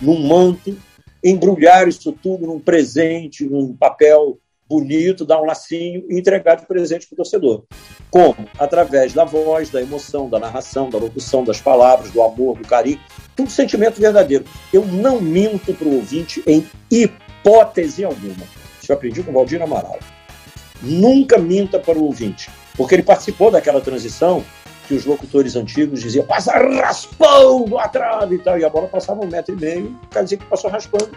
[0.00, 0.76] num manto,
[1.22, 4.38] embrulhar isso tudo num presente, num papel
[4.68, 7.64] bonito, dar um lacinho e entregar de presente para o torcedor.
[8.10, 8.48] Como?
[8.58, 13.00] Através da voz, da emoção, da narração, da locução, das palavras, do amor, do carinho,
[13.36, 14.44] tudo sentimento verdadeiro.
[14.72, 17.29] Eu não minto para o ouvinte em hipótese
[18.04, 18.44] alguma.
[18.82, 19.98] Isso eu aprendi com o Valdir Amaral.
[20.82, 24.44] Nunca minta para o ouvinte, porque ele participou daquela transição
[24.88, 29.24] que os locutores antigos diziam passa raspando a trave e tal, e a bola passava
[29.24, 31.10] um metro e meio, o cara dizia que passou raspando.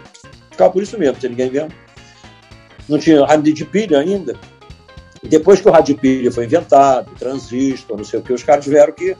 [0.50, 1.74] Ficava por isso mesmo, tinha ninguém vendo.
[2.88, 4.38] Não tinha rádio de pilha ainda.
[5.22, 8.64] Depois que o rádio de pilha foi inventado, transistor, não sei o que, os caras
[8.64, 9.16] tiveram que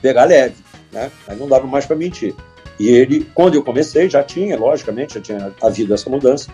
[0.00, 0.56] pegar leve,
[0.92, 1.10] né?
[1.26, 2.34] Aí não dava mais para mentir.
[2.80, 6.50] E ele, quando eu comecei, já tinha, logicamente, já tinha havido essa mudança.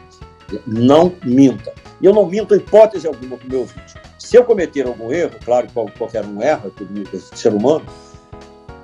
[0.67, 1.73] Não minta.
[2.01, 3.95] E eu não minto hipótese alguma para o meu ouvinte.
[4.19, 6.69] Se eu cometer algum erro, claro que qualquer um erra,
[7.33, 7.87] ser humano,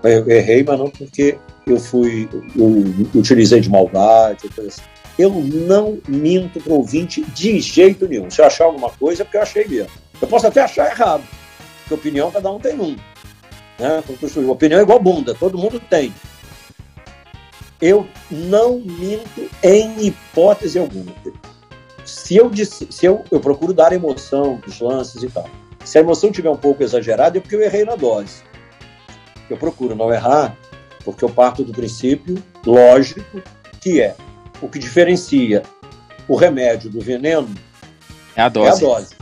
[0.05, 1.37] eu errei, mas não porque
[1.67, 4.83] eu fui, eu utilizei de maldade, coisa assim.
[5.19, 8.31] Eu não minto para o ouvinte de jeito nenhum.
[8.31, 9.91] Se eu achar alguma coisa, é porque eu achei mesmo.
[10.21, 11.25] Eu posso até achar errado,
[11.81, 12.97] porque opinião cada um tem um.
[13.81, 14.01] Né?
[14.49, 16.15] Opinião é igual bunda, todo mundo tem.
[17.83, 21.13] Eu não minto em hipótese alguma.
[22.05, 25.51] Se eu, disse, se eu, eu procuro dar emoção dos lances e tal.
[25.85, 28.45] Se a emoção tiver um pouco exagerada, é porque eu errei na dose.
[29.51, 30.57] Eu procuro não errar,
[31.05, 33.43] porque eu parto do princípio lógico
[33.81, 34.15] que é
[34.61, 35.65] o que diferencia
[36.29, 37.53] o remédio do veneno
[38.37, 38.69] é a dose.
[38.69, 39.15] É a dose.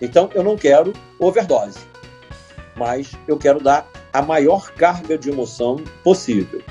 [0.00, 1.78] Então, eu não quero overdose,
[2.76, 6.62] mas eu quero dar a maior carga de emoção possível.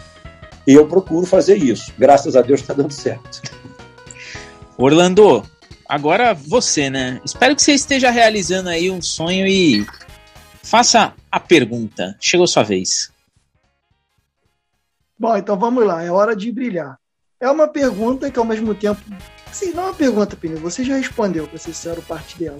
[0.67, 1.93] E eu procuro fazer isso.
[1.97, 3.41] Graças a Deus está dando certo.
[4.77, 5.41] Orlando,
[5.87, 7.21] agora você, né?
[7.23, 9.87] Espero que você esteja realizando aí um sonho e
[10.61, 12.17] faça a pergunta.
[12.19, 13.09] Chegou sua vez.
[15.17, 16.03] Bom, então vamos lá.
[16.03, 16.99] É hora de brilhar.
[17.39, 19.01] É uma pergunta que ao mesmo tempo.
[19.49, 22.57] Assim, não é uma pergunta, Pino, você já respondeu, para ser sincero, parte dela.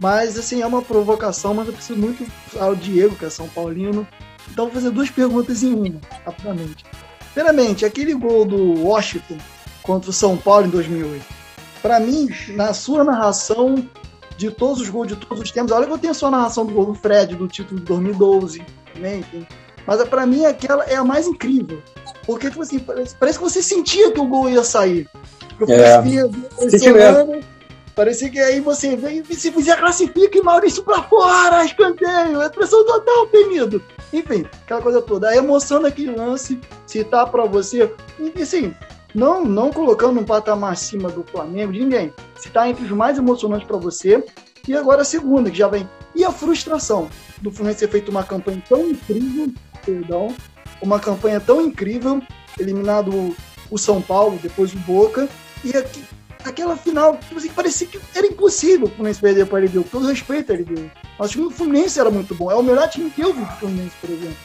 [0.00, 2.24] Mas, assim, é uma provocação, mas eu preciso muito
[2.60, 4.06] ao Diego, que é São Paulino.
[4.50, 6.84] Então, vou fazer duas perguntas em uma, rapidamente.
[7.38, 9.38] Primeiramente, aquele gol do Washington
[9.84, 11.24] contra o São Paulo em 2008.
[11.80, 13.88] Para mim, na sua narração
[14.36, 16.66] de todos os gols de todos os tempos, olha que eu tenho a sua narração
[16.66, 18.60] do gol do Fred, do título de 2012,
[18.92, 19.46] também, enfim.
[19.86, 21.80] Mas para mim aquela é a mais incrível.
[22.26, 25.08] Porque, tipo assim, parece, parece que você sentia que o gol ia sair.
[25.56, 26.02] Porque é.
[26.02, 26.28] Via,
[27.98, 32.48] parecia que aí você veio e se fizer classifica e Maurício pra fora, escanteio, é
[32.48, 33.82] pressão total, Penido.
[34.12, 35.28] Enfim, aquela coisa toda.
[35.28, 37.92] A emoção daquele lance, se tá pra você.
[38.20, 38.72] E assim,
[39.12, 42.12] não, não colocando um patamar acima do Flamengo, de ninguém.
[42.36, 44.24] Se tá entre os mais emocionantes para você.
[44.68, 45.88] E agora a segunda, que já vem.
[46.14, 49.52] E a frustração do Fluminense ter feito uma campanha tão incrível,
[49.84, 50.28] perdão,
[50.80, 52.22] uma campanha tão incrível,
[52.60, 53.34] eliminado
[53.68, 55.28] o São Paulo, depois o Boca,
[55.64, 56.04] e aqui,
[56.48, 60.06] aquela final, tipo assim, parecia que era impossível o Fluminense perder para LDU, com todo
[60.06, 60.90] respeito a LDU.
[61.18, 63.44] Mas o time do Fluminense era muito bom, é o melhor time que eu vi
[63.44, 64.36] do Fluminense, por exemplo.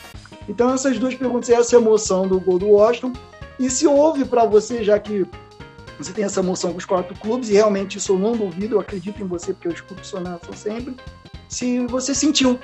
[0.48, 3.14] Então essas duas perguntas, essa emoção do gol do Washington,
[3.60, 5.26] e se houve para você, já que
[5.98, 8.80] você tem essa emoção com os quatro clubes, e realmente isso eu não duvido, eu
[8.80, 10.96] acredito em você, porque eu escuto o Sonato sempre,
[11.48, 12.60] se você sentiu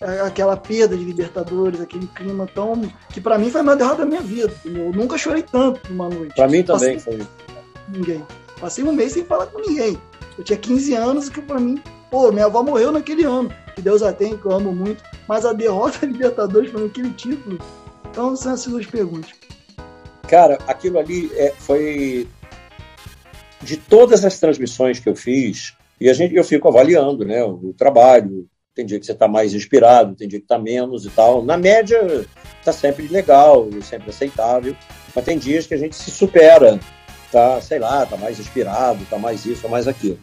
[0.00, 2.80] é, aquela perda de Libertadores, aquele clima tão.
[3.10, 4.52] que para mim foi a maior derrota da minha vida.
[4.64, 6.34] Eu nunca chorei tanto numa noite.
[6.34, 7.18] Para mim também Passei...
[7.18, 7.26] foi.
[7.88, 8.24] Ninguém.
[8.60, 9.98] Passei um mês sem falar com ninguém.
[10.36, 11.80] Eu tinha 15 anos que para mim,
[12.10, 13.52] pô, minha avó morreu naquele ano.
[13.74, 15.02] Que Deus a tem, que eu amo muito.
[15.28, 17.58] Mas a derrota da Libertadores foi aquele título.
[18.10, 19.30] Então são essas duas perguntas.
[20.28, 22.28] Cara, aquilo ali é, foi.
[23.62, 27.74] De todas as transmissões que eu fiz, e a gente, eu fico avaliando né, o
[27.76, 31.44] trabalho, tem dia que você está mais inspirado, tem dia que está menos e tal.
[31.44, 32.24] Na média,
[32.60, 34.76] está sempre legal, sempre aceitável,
[35.14, 36.78] mas tem dias que a gente se supera,
[37.30, 40.18] tá, sei lá, tá mais inspirado, tá mais isso, tá mais aquilo.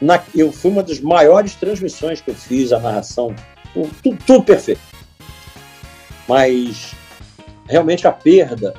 [0.00, 3.34] Na, eu fui uma das maiores transmissões que eu fiz, a narração,
[3.72, 4.80] tudo, tudo perfeito.
[6.28, 6.92] Mas
[7.68, 8.74] realmente a perda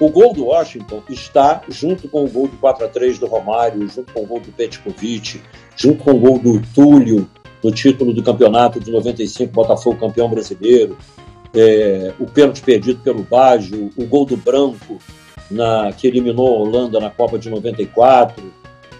[0.00, 3.86] o gol do Washington está junto com o gol de 4 a 3 do Romário,
[3.86, 5.42] junto com o gol do Petkovic,
[5.76, 7.28] junto com o gol do Túlio,
[7.62, 10.96] no título do campeonato de 95, Botafogo campeão brasileiro,
[11.54, 14.98] é, o pênalti perdido pelo Baggio, o gol do Branco,
[15.50, 18.42] na, que eliminou a Holanda na Copa de 94.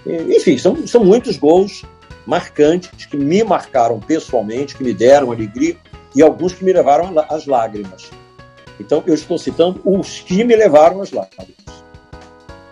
[0.06, 1.82] Enfim, são, são muitos gols
[2.26, 5.76] marcantes que me marcaram pessoalmente, que me deram alegria
[6.14, 8.10] e alguns que me levaram às lágrimas.
[8.78, 11.54] Então, eu estou citando os que me levaram às lágrimas.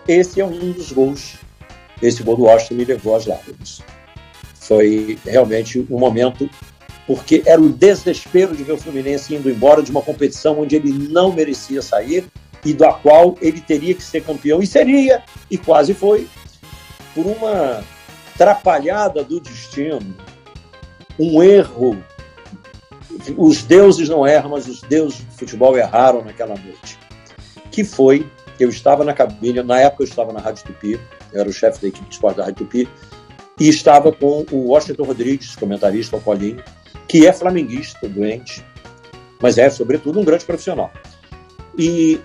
[0.07, 1.35] Esse é um dos gols.
[2.01, 3.81] Esse gol do Washington me levou às lágrimas
[4.69, 6.47] foi realmente um momento
[7.07, 10.91] porque era o desespero de ver o Fluminense indo embora de uma competição onde ele
[10.91, 12.27] não merecia sair
[12.65, 16.27] e da qual ele teria que ser campeão e seria e quase foi
[17.13, 17.83] por uma
[18.33, 20.15] atrapalhada do destino,
[21.19, 22.01] um erro.
[23.35, 26.97] Os deuses não erram, mas os deuses do futebol erraram naquela noite.
[27.71, 28.25] Que foi,
[28.59, 30.99] eu estava na cabine, na época eu estava na Rádio Tupi,
[31.33, 32.87] eu era o chefe da equipe de esporte da Rádio Tupi,
[33.59, 36.63] e estava com o Washington Rodrigues, comentarista, o Paulinho,
[37.07, 38.63] que é flamenguista, doente,
[39.41, 40.91] mas é, sobretudo, um grande profissional.
[41.77, 42.21] E,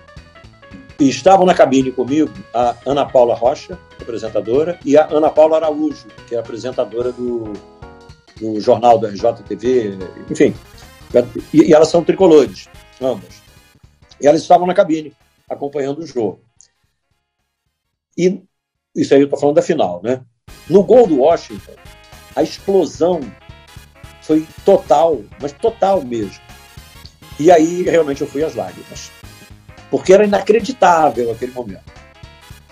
[0.99, 6.07] e estavam na cabine comigo a Ana Paula Rocha, apresentadora, e a Ana Paula Araújo,
[6.27, 7.53] que é apresentadora do,
[8.39, 9.97] do jornal da RJTV,
[10.29, 10.55] enfim.
[11.53, 12.69] E, e elas são tricolores,
[13.01, 13.41] ambas.
[14.21, 15.13] E elas estavam na cabine,
[15.49, 16.39] acompanhando o jogo.
[18.17, 18.41] E
[18.95, 20.21] isso aí eu estou falando da final, né?
[20.69, 21.73] No gol do Washington,
[22.35, 23.19] a explosão
[24.21, 26.43] foi total, mas total mesmo.
[27.37, 29.11] E aí realmente eu fui às lágrimas.
[29.89, 31.83] Porque era inacreditável aquele momento.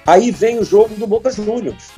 [0.06, 1.92] Aí vem o jogo do Boca Juniors,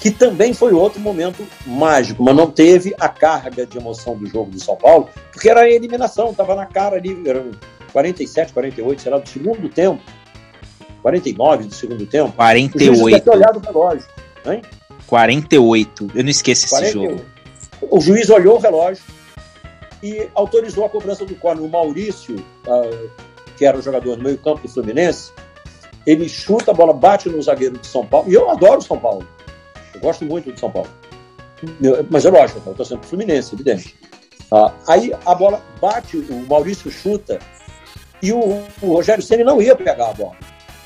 [0.00, 4.50] que também foi outro momento mágico, mas não teve a carga de emoção do jogo
[4.50, 7.52] do São Paulo, porque era a eliminação, estava na cara ali, eram
[7.92, 10.02] 47, 48, sei lá, do segundo tempo.
[11.02, 12.32] 49 do segundo tempo.
[12.32, 13.30] 48.
[13.30, 14.06] O olhado o relógio.
[14.44, 14.62] Hein?
[15.06, 16.08] 48.
[16.14, 16.98] Eu não esqueço 48.
[16.98, 17.24] esse jogo.
[17.80, 19.04] O juiz olhou o relógio
[20.02, 21.64] e autorizou a cobrança do córner.
[21.64, 23.10] O Maurício, uh,
[23.56, 25.32] que era o jogador no meio-campo do Fluminense,
[26.06, 28.30] ele chuta a bola, bate no zagueiro de São Paulo.
[28.30, 29.26] E eu adoro São Paulo.
[29.94, 30.88] Eu gosto muito de São Paulo.
[32.10, 33.96] Mas é lógico, eu estou sempre Fluminense, evidente.
[34.52, 37.38] Uh, aí a bola bate, o Maurício chuta
[38.22, 40.36] e o, o Rogério Ceni não ia pegar a bola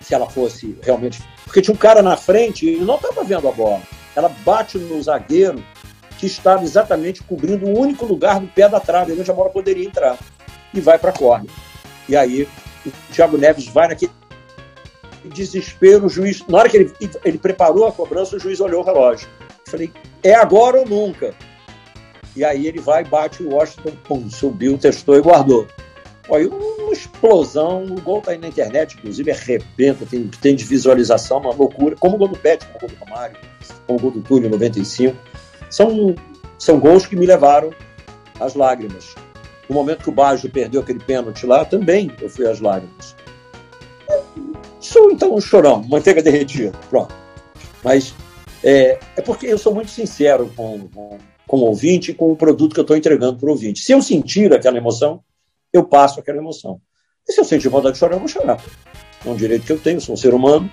[0.00, 1.22] se ela fosse realmente.
[1.44, 3.82] Porque tinha um cara na frente e não estava vendo a bola.
[4.16, 5.62] Ela bate no zagueiro
[6.18, 9.86] que estava exatamente cobrindo o único lugar do pé da trave, onde a bola poderia
[9.86, 10.18] entrar.
[10.72, 11.48] E vai para a corda.
[12.10, 12.48] E aí
[12.84, 14.10] o Thiago Neves vai naquele
[15.26, 16.44] desespero, o juiz.
[16.48, 16.92] Na hora que ele,
[17.24, 19.28] ele preparou a cobrança, o juiz olhou o relógio.
[19.64, 19.92] Falei,
[20.24, 21.32] é agora ou nunca?
[22.34, 25.68] E aí ele vai, bate o Washington, pum, subiu, testou e guardou.
[26.32, 31.38] Aí uma explosão, o gol tá aí na internet, inclusive arrebenta, tem, tem de visualização,
[31.38, 33.36] uma loucura, como o gol do Pet, como o gol do Romário,
[33.86, 35.16] como o gol do Túlio em 95.
[35.68, 36.16] São,
[36.58, 37.70] são gols que me levaram
[38.40, 39.14] às lágrimas.
[39.70, 43.14] No momento que o Baggio perdeu aquele pênalti lá, também eu fui às lágrimas.
[44.80, 47.14] Sou então um chorão, manteiga derretida, pronto.
[47.84, 48.12] Mas
[48.64, 52.36] é, é porque eu sou muito sincero com, com, com o ouvinte e com o
[52.36, 53.78] produto que eu estou entregando para o ouvinte.
[53.78, 55.22] Se eu sentir aquela emoção,
[55.72, 56.80] eu passo aquela emoção.
[57.28, 58.60] E se eu sentir vontade de chorar, eu vou chorar.
[59.24, 60.68] É um direito que eu tenho, sou um ser humano.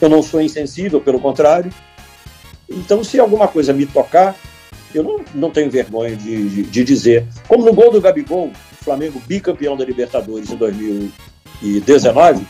[0.00, 1.72] Eu não sou insensível, pelo contrário.
[2.68, 4.34] Então, se alguma coisa me tocar,
[4.94, 7.26] eu não, não tenho vergonha de, de, de dizer.
[7.46, 8.50] Como no gol do Gabigol,
[8.82, 12.46] Flamengo bicampeão da Libertadores em 2019,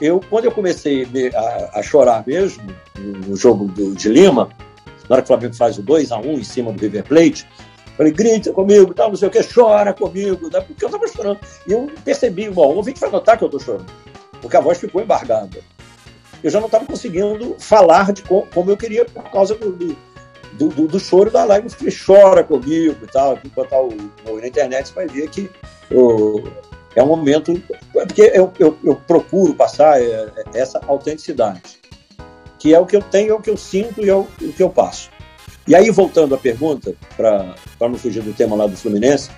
[0.00, 2.62] eu, quando eu comecei a, a chorar mesmo,
[2.98, 4.48] no jogo do, de Lima,
[5.08, 7.46] na hora que o Flamengo faz o 2 a 1 em cima do River Plate,
[7.96, 10.60] Falei, grita comigo, tal, não sei o que, chora comigo, tá?
[10.60, 11.38] porque eu estava chorando.
[11.66, 13.86] E eu percebi, bom, o ouvinte vai notar que eu estou chorando,
[14.40, 15.60] porque a voz ficou embargada.
[16.42, 19.96] Eu já não estava conseguindo falar de como, como, eu queria por causa do,
[20.54, 21.68] do, do choro da live.
[21.80, 23.38] Ele chora comigo e tal.
[23.54, 23.92] Botar o,
[24.28, 25.50] o, na internet, você vai ver que
[26.94, 27.60] é um momento.
[27.92, 31.78] Porque eu, eu, eu procuro passar é, é essa autenticidade,
[32.58, 34.52] que é o que eu tenho, é o que eu sinto e é o, o
[34.52, 35.10] que eu passo.
[35.66, 39.30] E aí, voltando à pergunta, para não fugir do tema lá do Fluminense,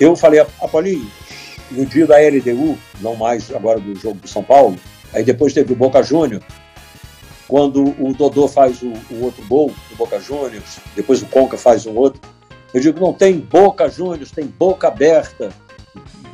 [0.00, 1.08] eu falei a, a Paulinho,
[1.70, 4.76] no dia da LDU, não mais agora do jogo do São Paulo,
[5.12, 6.42] aí depois teve o Boca Júnior,
[7.48, 11.86] quando o Dodô faz o, o outro gol do Boca Juniors, depois o Conca faz
[11.86, 12.20] um outro,
[12.74, 15.50] eu digo, não tem Boca Juniors, tem boca aberta,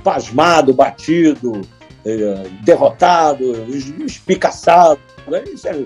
[0.02, 1.60] pasmado, batido,
[2.04, 3.52] eh, derrotado,
[4.04, 5.00] espicaçado.
[5.28, 5.44] Né?
[5.52, 5.84] Isso é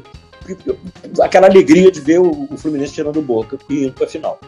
[1.20, 4.40] aquela alegria de ver o, o Fluminense tirando boca e indo para a final.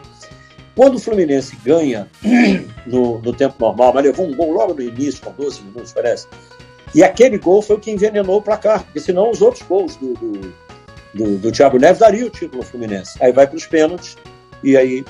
[0.75, 2.09] Quando o Fluminense ganha
[2.87, 6.27] no, no, tempo normal, mas levou um gol logo no início, com 12 minutos, parece.
[6.95, 10.13] E aquele gol foi o que envenenou o placar, porque senão os outros gols do,
[10.13, 10.53] do,
[11.13, 13.17] do, do Thiago Neves dariam o título ao Fluminense.
[13.21, 14.17] Aí vai para os pênaltis
[14.63, 15.03] e aí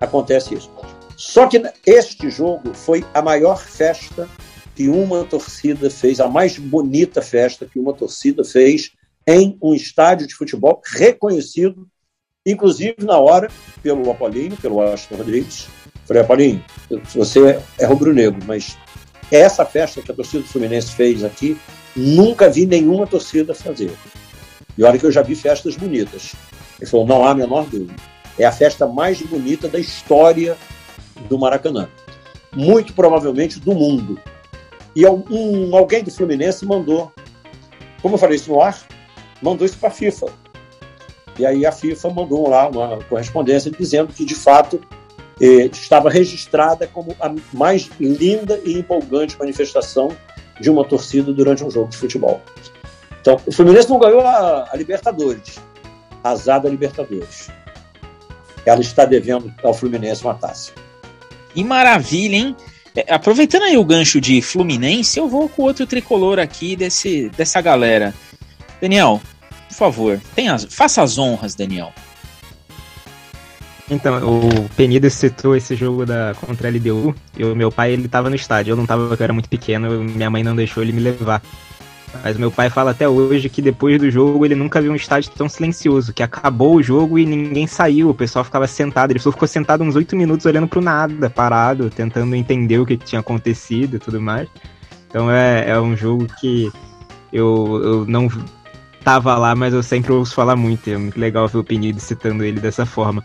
[0.00, 0.70] acontece isso.
[1.16, 4.28] Só que este jogo foi a maior festa
[4.74, 8.92] que uma torcida fez, a mais bonita festa que uma torcida fez
[9.26, 11.88] em um estádio de futebol reconhecido,
[12.46, 13.50] inclusive na hora,
[13.82, 15.66] pelo Apolinho, pelo Washington Rodrigues.
[16.06, 16.64] Falei, Apolinho,
[17.12, 18.78] você é rubro-negro, mas
[19.30, 21.58] essa festa que a torcida do Fluminense fez aqui,
[21.94, 23.92] nunca vi nenhuma torcida fazer.
[24.78, 26.36] E olha que eu já vi festas bonitas.
[26.80, 27.92] Ele falou, não há a menor dúvida.
[28.38, 30.56] É a festa mais bonita da história
[31.28, 31.88] do Maracanã.
[32.54, 34.20] Muito provavelmente do mundo.
[34.94, 37.12] E um, alguém do Fluminense mandou,
[38.00, 38.78] como eu falei isso no ar,
[39.42, 40.26] mandou isso para a FIFA.
[41.36, 44.80] E aí a FIFA mandou lá uma correspondência dizendo que, de fato,
[45.40, 50.16] eh, estava registrada como a mais linda e empolgante manifestação
[50.60, 52.40] de uma torcida durante um jogo de futebol.
[53.20, 55.60] Então, o Fluminense não ganhou a, a Libertadores,
[56.22, 57.50] azar da Libertadores.
[58.64, 60.72] Ela está devendo ao Fluminense uma taça.
[61.54, 62.56] Que maravilha, hein?
[62.94, 67.60] É, aproveitando aí o gancho de Fluminense, eu vou com outro tricolor aqui desse, dessa
[67.60, 68.14] galera.
[68.80, 69.20] Daniel,
[69.68, 70.20] por favor,
[70.52, 71.92] as, faça as honras, Daniel.
[73.90, 78.06] Então, o Penido citou esse jogo da contra a LDU, e o meu pai, ele
[78.06, 80.82] tava no estádio, eu não tava, porque eu era muito pequeno, minha mãe não deixou
[80.82, 81.42] ele me levar.
[82.22, 85.30] Mas meu pai fala até hoje que depois do jogo ele nunca viu um estádio
[85.36, 89.30] tão silencioso, que acabou o jogo e ninguém saiu, o pessoal ficava sentado, ele só
[89.30, 93.96] ficou sentado uns oito minutos olhando pro nada, parado, tentando entender o que tinha acontecido
[93.96, 94.48] e tudo mais.
[95.08, 96.70] Então é, é um jogo que
[97.32, 98.28] eu, eu não
[99.04, 102.44] tava lá, mas eu sempre ouço falar muito, é muito legal ver o Penido citando
[102.44, 103.24] ele dessa forma.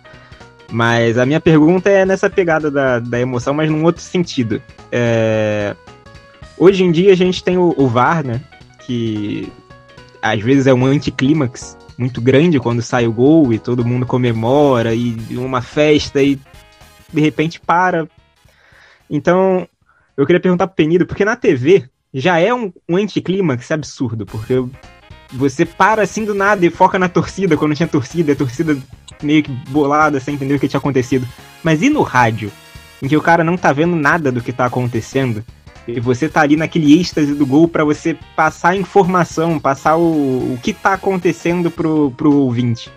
[0.71, 4.61] Mas a minha pergunta é nessa pegada da, da emoção, mas num outro sentido.
[4.91, 5.75] É...
[6.57, 8.41] Hoje em dia a gente tem o, o VAR, né?
[8.85, 9.51] Que
[10.21, 14.93] às vezes é um anticlímax muito grande quando sai o gol e todo mundo comemora
[14.95, 16.39] e uma festa e
[17.11, 18.07] de repente para.
[19.09, 19.67] Então,
[20.17, 24.63] eu queria perguntar pro Penido, porque na TV já é um, um anticlímax absurdo, porque
[25.31, 28.77] você para assim do nada e foca na torcida, quando tinha torcida, a torcida
[29.21, 31.27] meio que bolada, sem entender o que tinha acontecido.
[31.63, 32.51] Mas e no rádio,
[33.01, 35.43] em que o cara não tá vendo nada do que tá acontecendo?
[35.87, 40.53] E você tá ali naquele êxtase do gol para você passar a informação, passar o,
[40.53, 42.89] o que tá acontecendo pro, pro ouvinte.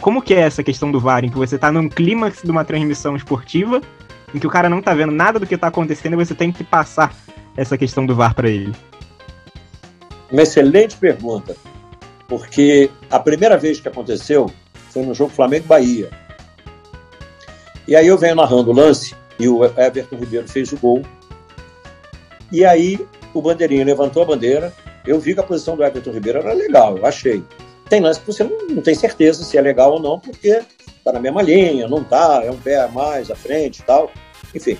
[0.00, 2.64] Como que é essa questão do VAR, em que você tá num clímax de uma
[2.64, 3.80] transmissão esportiva,
[4.34, 6.50] em que o cara não tá vendo nada do que tá acontecendo e você tem
[6.50, 7.14] que passar
[7.56, 8.72] essa questão do VAR para ele?
[10.30, 11.54] Uma excelente pergunta,
[12.26, 14.50] porque a primeira vez que aconteceu
[14.90, 16.10] foi no jogo Flamengo-Bahia.
[17.86, 21.02] E aí eu venho narrando o lance e o Everton Ribeiro fez o gol
[22.52, 22.98] e aí
[23.32, 24.72] o bandeirinha levantou a bandeira.
[25.06, 27.42] Eu vi que a posição do Everton Ribeiro era legal, eu achei.
[27.88, 30.62] Tem lance que você não, não tem certeza se é legal ou não, porque
[31.04, 34.10] tá na mesma linha, não tá, é um pé a mais à frente e tal.
[34.54, 34.78] Enfim.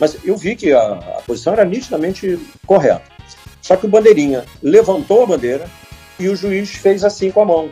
[0.00, 3.02] Mas eu vi que a, a posição era nitidamente correta.
[3.60, 5.68] Só que o bandeirinha levantou a bandeira
[6.18, 7.70] e o juiz fez assim com a mão,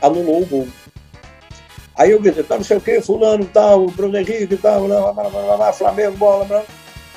[0.00, 0.68] anulou o gol.
[1.96, 5.28] Aí eu gritei, tá não sei o que, fulano, tal, Bruno Henrique, tal, blá, blá,
[5.28, 6.64] blá, blá, Flamengo, bola, blá.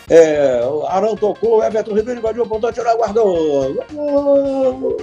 [0.09, 3.75] É, Arão tocou, Everton Ribeiro invadiu o pontão, tirou, guardou.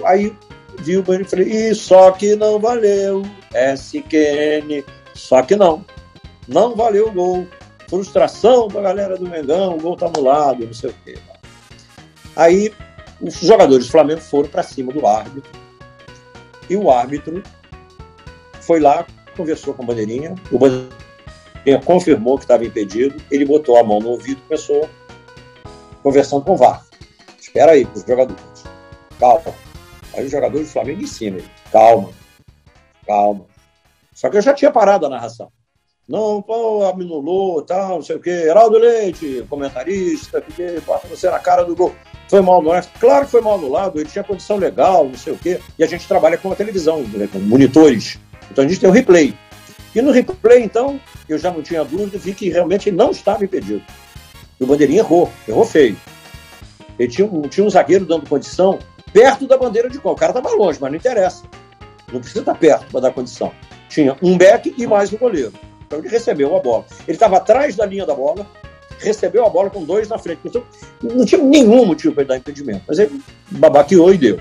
[0.05, 0.35] Aí
[0.81, 3.23] viu o banheiro e e só que não valeu.
[3.53, 4.83] SQN,
[5.15, 5.85] só que não.
[6.49, 7.47] Não valeu o gol.
[7.89, 11.19] Frustração da galera do Mengão, o gol tá anulado, não sei o quê.
[12.35, 12.73] Aí
[13.21, 15.53] os jogadores do Flamengo foram para cima do árbitro.
[16.69, 17.43] E o árbitro
[18.63, 19.07] foi lá,
[19.37, 20.35] conversou com o Bandeirinha.
[20.51, 21.04] O Bandeirinha
[21.85, 24.89] confirmou que estava impedido, ele botou a mão no ouvido e começou
[26.03, 26.85] conversando com o VAR.
[27.41, 28.65] Espera aí, os jogadores.
[29.19, 29.55] Calma.
[30.15, 31.39] Aí os jogadores do Flamengo em cima.
[31.39, 32.11] Ele, calma.
[33.07, 33.47] Calma.
[34.13, 35.51] Só que eu já tinha parado a narração.
[36.07, 38.31] Não, pô, anulou, tal, não sei o quê.
[38.31, 41.95] Heraldo Leite, comentarista, que bota você na cara do gol.
[42.29, 42.91] Foi mal anulado.
[43.01, 45.61] Claro que foi mal anulado, ele tinha condição legal, não sei o quê.
[45.79, 48.19] E a gente trabalha com a televisão, né, com monitores.
[48.51, 49.35] Então a gente tem o replay.
[49.95, 53.83] E no replay, então, eu já não tinha dúvida, vi que realmente não estava impedido.
[54.59, 55.97] E o Bandeirinha errou, errou feio.
[56.99, 58.79] Ele tinha, tinha um zagueiro dando condição
[59.13, 60.13] perto da bandeira de gol.
[60.13, 61.45] O cara estava longe, mas não interessa.
[62.13, 63.53] Não precisa estar perto para dar condição.
[63.89, 65.53] Tinha um back e mais um goleiro.
[65.87, 66.85] Então ele recebeu a bola.
[67.07, 68.47] Ele estava atrás da linha da bola,
[68.99, 70.41] recebeu a bola com dois na frente.
[70.45, 70.65] Então
[71.03, 72.83] não tinha nenhum motivo para ele dar impedimento.
[72.89, 74.41] Mas ele babaqueou e deu.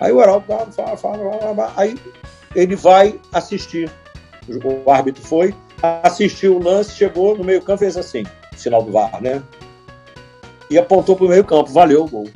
[0.00, 1.96] Aí o Heraldo fala, fala, fala, fala, aí
[2.54, 3.90] ele vai assistir.
[4.84, 5.54] O árbitro foi,
[6.02, 8.24] assistiu o lance, chegou no meio-campo fez assim,
[8.56, 9.42] sinal do VAR, né?
[10.68, 12.28] E apontou para o meio-campo, valeu o gol.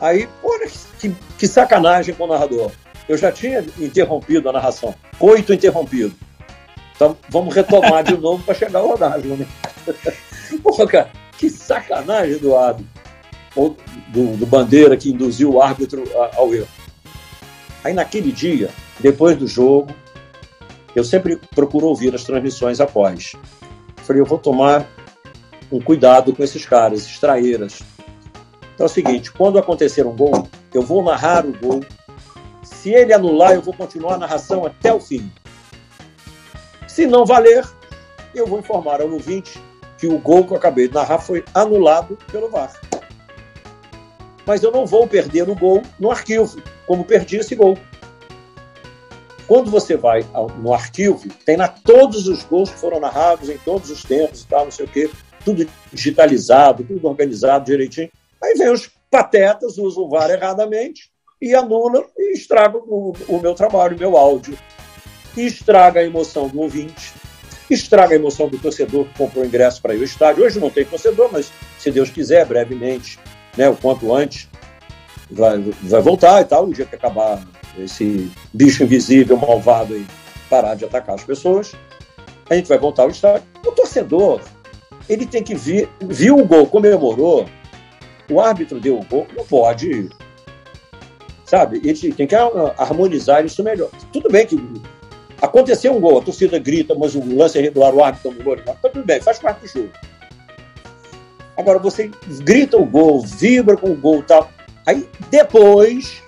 [0.00, 0.68] Aí, olha
[0.98, 2.70] que, que sacanagem com o narrador.
[3.08, 6.14] Eu já tinha interrompido a narração, coito interrompido.
[6.94, 9.46] Então vamos retomar de novo para chegar ao rodagem, né?
[10.62, 13.02] Porra, cara, que sacanagem do árbitro.
[14.08, 16.04] Do, do Bandeira que induziu o árbitro
[16.34, 16.68] ao erro.
[17.84, 19.92] Aí naquele dia, depois do jogo,
[20.94, 23.32] eu sempre procuro ouvir as transmissões após.
[23.96, 24.86] Falei, eu vou tomar
[25.70, 27.80] um cuidado com esses caras, esses traeiras.
[28.74, 31.80] Então é o seguinte, quando acontecer um gol, eu vou narrar o gol.
[32.62, 35.30] Se ele anular, eu vou continuar a narração até o fim.
[36.86, 37.64] Se não valer,
[38.34, 39.60] eu vou informar ao ouvinte
[39.98, 42.72] que o gol que eu acabei de narrar foi anulado pelo VAR.
[44.44, 47.78] mas eu não vou perder o gol no arquivo, como perdi esse gol.
[49.46, 50.24] Quando você vai
[50.58, 54.46] no arquivo, tem lá todos os gols que foram narrados em todos os tempos e
[54.46, 55.10] tal, não sei o quê,
[55.44, 58.10] tudo digitalizado, tudo organizado direitinho.
[58.42, 61.10] Aí vem os patetas, usam o VAR erradamente
[61.40, 64.56] e anulam e estragam o, o meu trabalho, o meu áudio.
[65.36, 67.12] E estraga a emoção do ouvinte,
[67.70, 70.44] estraga a emoção do torcedor que comprou ingresso para ir ao estádio.
[70.44, 73.18] Hoje não tem torcedor, mas se Deus quiser, brevemente,
[73.56, 74.48] né, o quanto antes,
[75.32, 77.42] vai, vai voltar e tal, o dia que acabar
[77.78, 80.06] esse bicho invisível, malvado e
[80.48, 81.72] parar de atacar as pessoas,
[82.48, 83.46] a gente vai voltar ao estádio.
[83.66, 84.40] O torcedor,
[85.08, 87.46] ele tem que vir, viu o gol, comemorou,
[88.30, 90.10] o árbitro deu o gol, não pode,
[91.44, 91.80] sabe?
[91.84, 93.90] Ele tem que harmonizar isso melhor.
[94.12, 94.56] Tudo bem que
[95.40, 98.74] aconteceu um gol, a torcida grita, mas o lance é regular, o árbitro anulou, tá
[98.74, 99.90] tudo bem, faz parte do jogo.
[101.56, 102.10] Agora, você
[102.40, 104.50] grita o gol, vibra com o gol tal,
[104.86, 106.22] aí depois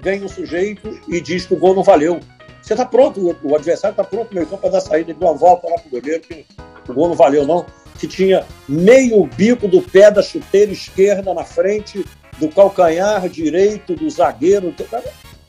[0.00, 2.20] vem um sujeito e diz que o gol não valeu.
[2.62, 5.36] Você está pronto, o adversário está pronto meio campo para dar saída, ele deu uma
[5.36, 6.44] volta lá para o goleiro, que
[6.88, 7.64] o gol não valeu, não.
[7.98, 12.04] Que tinha meio bico do pé da chuteira esquerda na frente,
[12.38, 14.74] do calcanhar direito do zagueiro.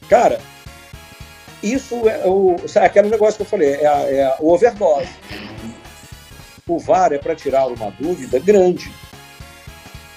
[0.07, 0.39] Cara,
[1.61, 5.09] isso é, o, é aquele negócio que eu falei, é, a, é o overdose.
[6.67, 8.91] O VAR é para tirar uma dúvida grande.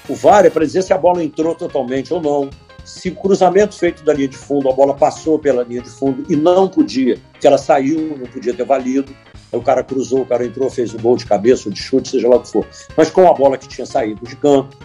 [0.08, 2.50] O VAR é para dizer se a bola entrou totalmente ou não
[2.84, 6.24] se o cruzamento feito da linha de fundo, a bola passou pela linha de fundo
[6.28, 9.14] e não podia, que ela saiu, não podia ter valido.
[9.52, 12.08] Aí o cara cruzou, o cara entrou, fez o gol de cabeça ou de chute,
[12.08, 12.66] seja lá o que for.
[12.96, 14.76] Mas com a bola que tinha saído de campo,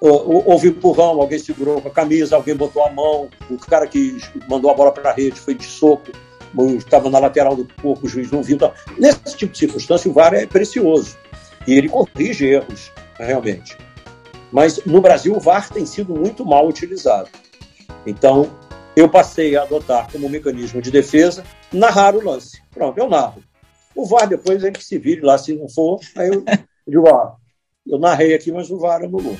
[0.00, 4.18] houve empurrão, alguém segurou com a camisa, alguém botou a mão, o cara que
[4.48, 6.10] mandou a bola para a rede foi de soco,
[6.76, 8.56] estava na lateral do corpo, o juiz não viu.
[8.56, 11.16] Então, nesse tipo de circunstância, o VAR é precioso.
[11.66, 13.76] E ele corrige erros, realmente.
[14.52, 17.30] Mas no Brasil o VAR tem sido muito mal utilizado.
[18.06, 18.50] Então,
[18.94, 21.42] eu passei a adotar como mecanismo de defesa
[21.72, 22.60] narrar o lance.
[22.70, 23.42] Pronto, eu narro.
[23.94, 26.44] O VAR depois ele que se vire lá, se não for, aí eu
[26.86, 27.32] digo, ó,
[27.86, 29.36] eu narrei aqui, mas o VAR anulou.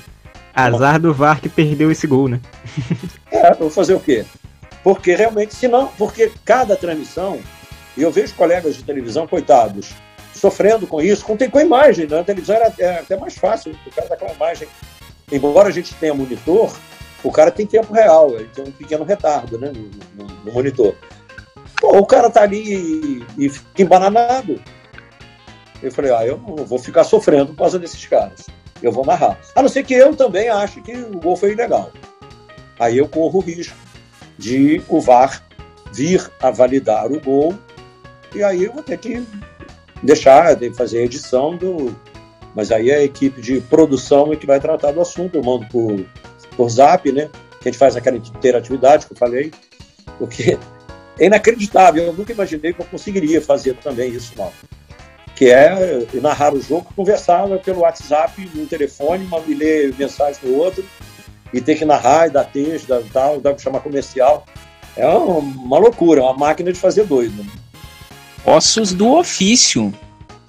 [0.53, 2.39] Azar do VAR que perdeu esse gol, né?
[3.31, 4.25] é, vou fazer o quê?
[4.83, 7.39] Porque realmente, se não, porque cada transmissão,
[7.95, 9.93] e eu vejo colegas de televisão, coitados,
[10.33, 12.17] sofrendo com isso, com, com imagem, né?
[12.17, 14.67] na televisão era, era até mais fácil, o cara tá com a imagem
[15.31, 16.75] embora a gente tenha monitor,
[17.23, 20.95] o cara tem tempo real, ele tem um pequeno retardo né, no, no, no monitor.
[21.79, 24.61] Pô, o cara tá ali e, e fica embananado.
[25.81, 28.45] Eu falei, ah, eu não vou ficar sofrendo por causa desses caras.
[28.81, 29.39] Eu vou narrar.
[29.55, 31.91] A não ser que eu também ache que o gol foi ilegal.
[32.79, 33.75] Aí eu corro o risco
[34.37, 35.43] de o VAR
[35.93, 37.53] vir a validar o gol
[38.33, 39.23] e aí eu vou ter que
[40.01, 41.95] deixar de fazer a edição do,
[42.55, 45.37] mas aí é a equipe de produção é que vai tratar do assunto.
[45.37, 46.05] Eu mando por,
[46.55, 47.29] por zap, né?
[47.61, 49.51] Que a gente faz aquela interatividade que eu falei,
[50.17, 50.57] porque
[51.19, 52.03] é inacreditável.
[52.03, 54.51] Eu nunca imaginei que eu conseguiria fazer também isso, não.
[55.35, 60.85] Que é narrar o jogo, conversar pelo WhatsApp, no telefone, uma ler mensagem no outro,
[61.51, 64.45] e ter que narrar e dar texto, dar tal, dar chamar comercial.
[64.95, 67.43] É uma loucura, uma máquina de fazer doido.
[68.45, 69.91] Ossos do ofício.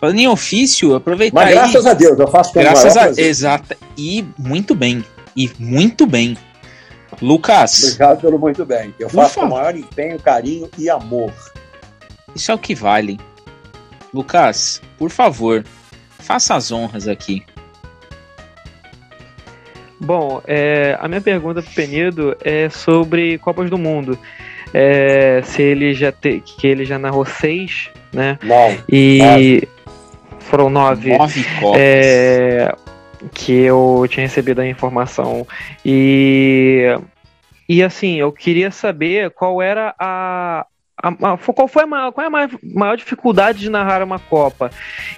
[0.05, 3.75] Falando em ofício, aproveitar Mas graças aí, a Deus, eu faço Graças a Exato.
[3.97, 5.03] E muito bem.
[5.35, 6.37] E muito bem.
[7.23, 7.85] Lucas.
[7.85, 8.95] Obrigado pelo muito bem.
[8.99, 11.33] Eu faço com o maior empenho, carinho e amor.
[12.35, 13.19] Isso é o que vale.
[14.13, 15.65] Lucas, por favor,
[16.19, 17.43] faça as honras aqui.
[19.99, 24.19] Bom, é, a minha pergunta para o Penido é sobre Copas do Mundo.
[24.75, 28.39] É, se ele já te, que ele já narrou seis, né?
[28.43, 28.77] Não.
[28.87, 29.67] E
[30.55, 31.17] foram nove.
[31.17, 31.81] Nove copas.
[31.81, 32.75] É,
[33.33, 35.47] que eu tinha recebido a informação.
[35.85, 36.97] E.
[37.69, 40.67] E assim, eu queria saber qual era a,
[41.05, 44.19] a, a, qual foi a maior, qual é a maior, maior, dificuldade de narrar uma
[44.19, 44.71] Copa?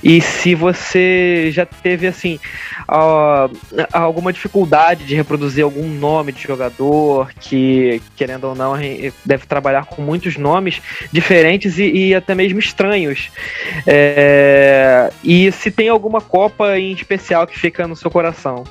[0.03, 2.41] E se você já teve assim
[3.93, 8.75] alguma dificuldade de reproduzir algum nome de jogador que, querendo ou não,
[9.25, 10.83] deve trabalhar com muitos nomes
[11.13, 13.31] diferentes e, e até mesmo estranhos.
[13.87, 18.65] É, e se tem alguma Copa em especial que fica no seu coração?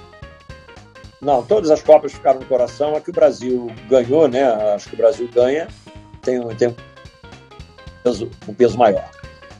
[1.21, 2.95] Não, todas as Copas ficaram no coração.
[2.95, 4.43] A que o Brasil ganhou, né?
[4.75, 5.67] Acho que o Brasil ganha.
[6.21, 6.75] Tem, tem
[8.05, 9.09] peso, um peso maior.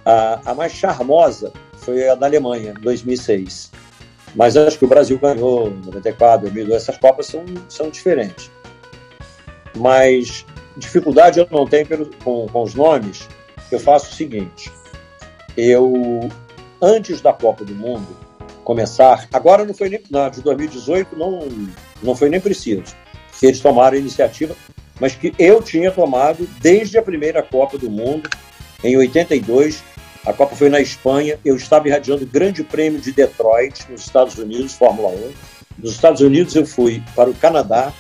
[0.06, 3.72] A, a mais charmosa foi a da Alemanha, em 2006.
[4.36, 6.84] Mas acho que o Brasil ganhou 94, 2002.
[6.84, 8.52] Essas Copas são, são diferentes.
[9.76, 10.46] Mas
[10.78, 11.88] dificuldade eu não tenho
[12.24, 13.28] com, com os nomes.
[13.72, 14.72] Eu faço o seguinte:
[15.58, 16.30] eu,
[16.82, 18.26] antes da Copa do Mundo
[18.64, 21.48] começar, agora não foi nem, na de 2018 não,
[22.02, 22.96] não foi nem preciso.
[23.42, 24.56] eles tomaram a iniciativa,
[25.00, 28.30] mas que eu tinha tomado desde a primeira Copa do Mundo,
[28.84, 29.84] em 82.
[30.26, 34.38] A Copa foi na Espanha, eu estava irradiando o Grande Prêmio de Detroit, nos Estados
[34.38, 35.34] Unidos, Fórmula 1.
[35.78, 37.94] Dos Estados Unidos eu fui para o Canadá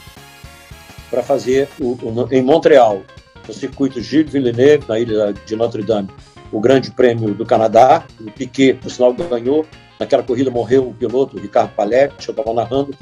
[1.10, 3.02] para fazer o, o, em Montreal,
[3.48, 6.10] no circuito Gilles Villeneuve, na ilha de Notre Dame,
[6.52, 8.06] o Grande Prêmio do Canadá.
[8.20, 9.66] O Piquet, por sinal, ganhou.
[10.00, 12.96] Naquela corrida morreu o piloto, o Ricardo Paletti, eu estava narrando.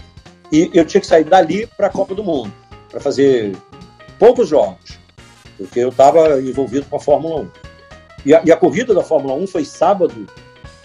[0.52, 2.54] E eu tinha que sair dali para a Copa do Mundo,
[2.90, 3.56] para fazer
[4.20, 5.00] poucos jogos,
[5.58, 7.52] porque eu estava envolvido com a Fórmula 1.
[8.26, 10.28] E a, e a, corrida da Fórmula 1 foi sábado,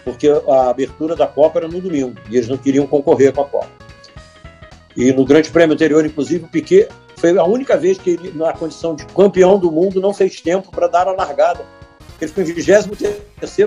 [0.05, 3.47] porque a abertura da Copa era no domingo, e eles não queriam concorrer com a
[3.47, 3.71] Copa.
[4.97, 8.53] E no Grande Prêmio anterior, inclusive, o Piquet foi a única vez que ele, na
[8.53, 11.65] condição de campeão do mundo, não fez tempo para dar a largada.
[12.21, 12.87] Ele ficou em 23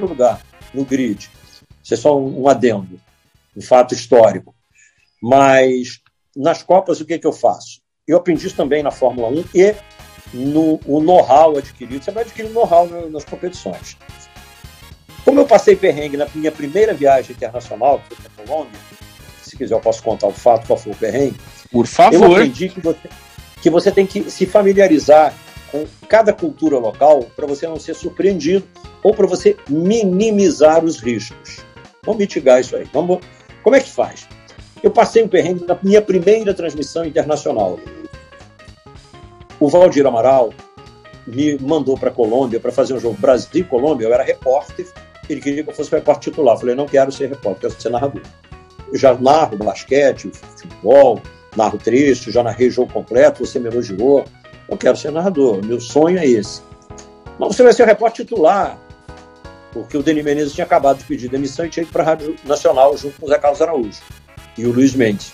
[0.02, 0.42] lugar
[0.74, 1.30] no grid.
[1.84, 3.00] Isso é só um, adendo,
[3.56, 4.54] um fato histórico.
[5.22, 6.02] Mas
[6.36, 7.81] nas Copas, o que, que eu faço?
[8.12, 9.74] Eu aprendi isso também na Fórmula 1 e
[10.34, 12.04] no o know-how adquirido.
[12.04, 13.96] Você vai adquirir know-how nas competições.
[15.24, 18.80] Como eu passei perrengue na minha primeira viagem internacional, que foi para a Colômbia,
[19.42, 21.38] se quiser eu posso contar o fato, qual foi o perrengue.
[21.72, 22.16] Por favor.
[22.16, 23.10] Eu aprendi que você,
[23.62, 25.34] que você tem que se familiarizar
[25.72, 28.68] com cada cultura local para você não ser surpreendido
[29.02, 31.60] ou para você minimizar os riscos.
[32.04, 32.86] Vamos mitigar isso aí.
[32.92, 33.20] Vamos,
[33.64, 34.28] como é que faz?
[34.84, 37.80] Eu passei um perrengue na minha primeira transmissão internacional.
[39.62, 40.52] O Valdir Amaral
[41.28, 44.08] me mandou para a Colômbia para fazer um jogo Brasil-Colômbia.
[44.08, 44.88] Eu era repórter,
[45.30, 46.56] ele queria que eu fosse repórter titular.
[46.56, 48.24] Eu falei, não quero ser repórter, quero ser narrador.
[48.92, 51.22] Eu já narro basquete, futebol,
[51.56, 54.26] narro trecho, já narrei jogo completo, você me elogiou.
[54.68, 56.64] Eu quero ser narrador, meu sonho é esse.
[57.38, 58.80] Mas você vai ser o repórter titular,
[59.74, 62.36] porque o Denis Menezes tinha acabado de pedir demissão e tinha ido para a Rádio
[62.46, 64.02] Nacional junto com o Zé Carlos Araújo
[64.58, 65.34] e o Luiz Mendes.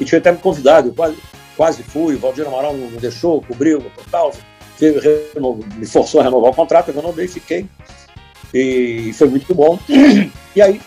[0.00, 1.16] E tinha até me convidado, eu quase,
[1.62, 3.80] quase fui, o Valdir Amaral não deixou, cobriu,
[4.10, 4.32] tal,
[5.76, 7.68] me forçou a renovar o contrato, eu renovei, fiquei.
[8.52, 9.78] E foi muito bom.
[10.56, 10.80] E aí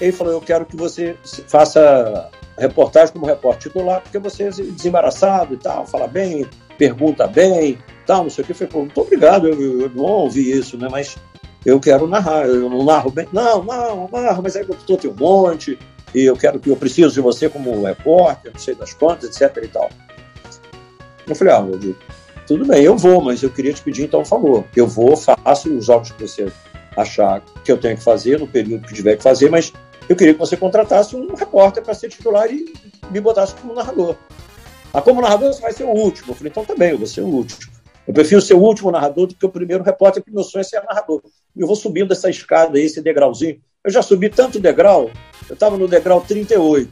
[0.00, 1.16] ele falou, eu quero que você
[1.48, 6.46] faça reportagem como repórter titular, porque você é desembaraçado e tal, fala bem,
[6.78, 7.76] pergunta bem,
[8.06, 8.54] tal, não sei o que.
[8.54, 10.86] Falei, muito obrigado, eu, eu, não ouvi isso, né?
[10.88, 11.16] Mas
[11.66, 13.26] eu quero narrar, eu não narro bem.
[13.32, 15.76] Não, não, narro, mas aí eu tem um monte,
[16.14, 19.64] e eu quero que eu preciso de você como repórter, não sei das quantas, etc
[19.64, 19.90] e tal.
[21.26, 21.96] Eu falei, ah, eu,
[22.46, 24.64] tudo bem, eu vou, mas eu queria te pedir então um favor.
[24.76, 26.52] Eu vou, faço os jogos que você
[26.96, 29.72] achar que eu tenho que fazer, no período que tiver que fazer, mas
[30.08, 32.72] eu queria que você contratasse um repórter para ser titular e
[33.10, 34.16] me botasse como narrador.
[34.92, 36.30] Ah, como narrador você vai ser o último.
[36.30, 37.72] Eu falei, então tá eu vou ser o último.
[38.06, 40.64] Eu prefiro ser o último narrador do que o primeiro repórter, porque meu sonho é
[40.64, 41.22] ser narrador.
[41.56, 43.60] Eu vou subindo essa escada, esse degrauzinho.
[43.84, 45.10] Eu já subi tanto degrau,
[45.46, 46.90] eu estava no degrau 38,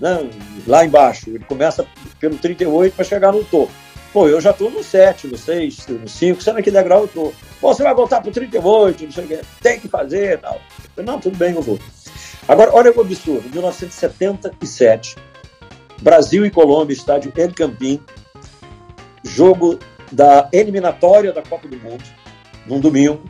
[0.00, 0.28] né,
[0.66, 1.30] lá embaixo.
[1.30, 1.86] Ele começa
[2.18, 3.70] pelo 38 para chegar no topo.
[4.12, 7.34] Pô, eu já estou no 7, no 6, no 5, sei que degrau eu estou.
[7.60, 10.60] Pô, você vai voltar para o 38, não sei o que, tem que fazer tal.
[10.96, 11.78] Eu, não, tudo bem, eu vou.
[12.48, 13.48] Agora, olha o absurdo.
[13.48, 15.14] 1977,
[16.02, 18.00] Brasil e Colômbia, estádio El Campín,
[19.22, 19.78] jogo
[20.10, 22.02] da eliminatória da Copa do Mundo,
[22.66, 23.22] num domingo.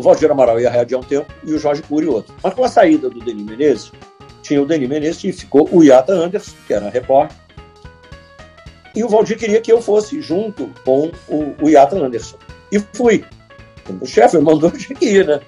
[0.00, 2.34] O Valdir Amaral ia readiar um tempo e o Jorge Cury outro.
[2.42, 3.92] Mas com a saída do Denis Menezes,
[4.40, 7.36] tinha o Denis Menezes e ficou o Iata Anderson, que era repórter.
[8.96, 12.38] E o Valdir queria que eu fosse junto com o, o Iata Anderson.
[12.72, 13.26] E fui.
[14.00, 15.38] O chefe mandou eu ir, né?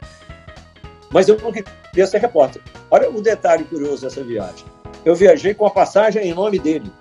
[1.11, 2.61] Mas eu não queria ser repórter.
[2.91, 4.67] Olha o detalhe curioso dessa viagem.
[5.03, 6.93] Eu viajei com a passagem em nome dele.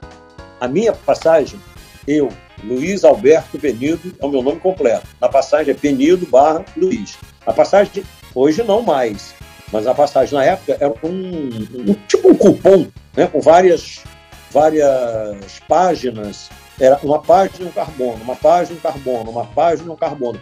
[0.58, 1.60] A minha passagem,
[2.08, 2.30] eu,
[2.64, 5.06] Luiz Alberto Penido, é o meu nome completo.
[5.20, 7.18] Na passagem é Penido barra Luiz.
[7.46, 8.04] A passagem,
[8.36, 9.34] hoje não mais,
[9.72, 11.50] mas a passagem na época era um,
[11.90, 14.04] um tipo um cupom, né, com várias,
[14.52, 16.50] várias páginas.
[16.80, 20.40] Era uma página um carbono, uma página um carbono, uma página um carbono.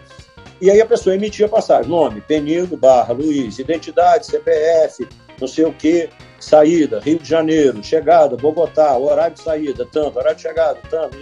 [0.61, 5.07] E aí a pessoa emitia passagem, nome, Penido, barra, Luiz, identidade, CPF,
[5.39, 6.09] não sei o quê,
[6.45, 11.17] saída, Rio de Janeiro, chegada, Bogotá, horário de saída, tanto, horário de chegada, tanto,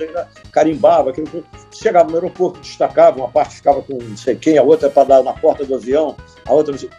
[0.51, 4.89] carimbava, aquilo, chegava no aeroporto, destacava, uma parte ficava com não sei quem, a outra
[4.89, 6.15] para dar na porta do avião,
[6.45, 6.89] a outra sei,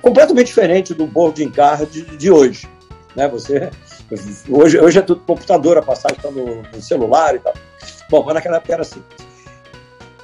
[0.00, 2.68] completamente diferente do boarding card de, de hoje,
[3.14, 3.28] né?
[3.28, 3.70] Você
[4.48, 7.54] hoje, hoje é tudo computador, a passagem está no, no celular e tal.
[8.10, 9.02] Bom, mas naquela época era assim.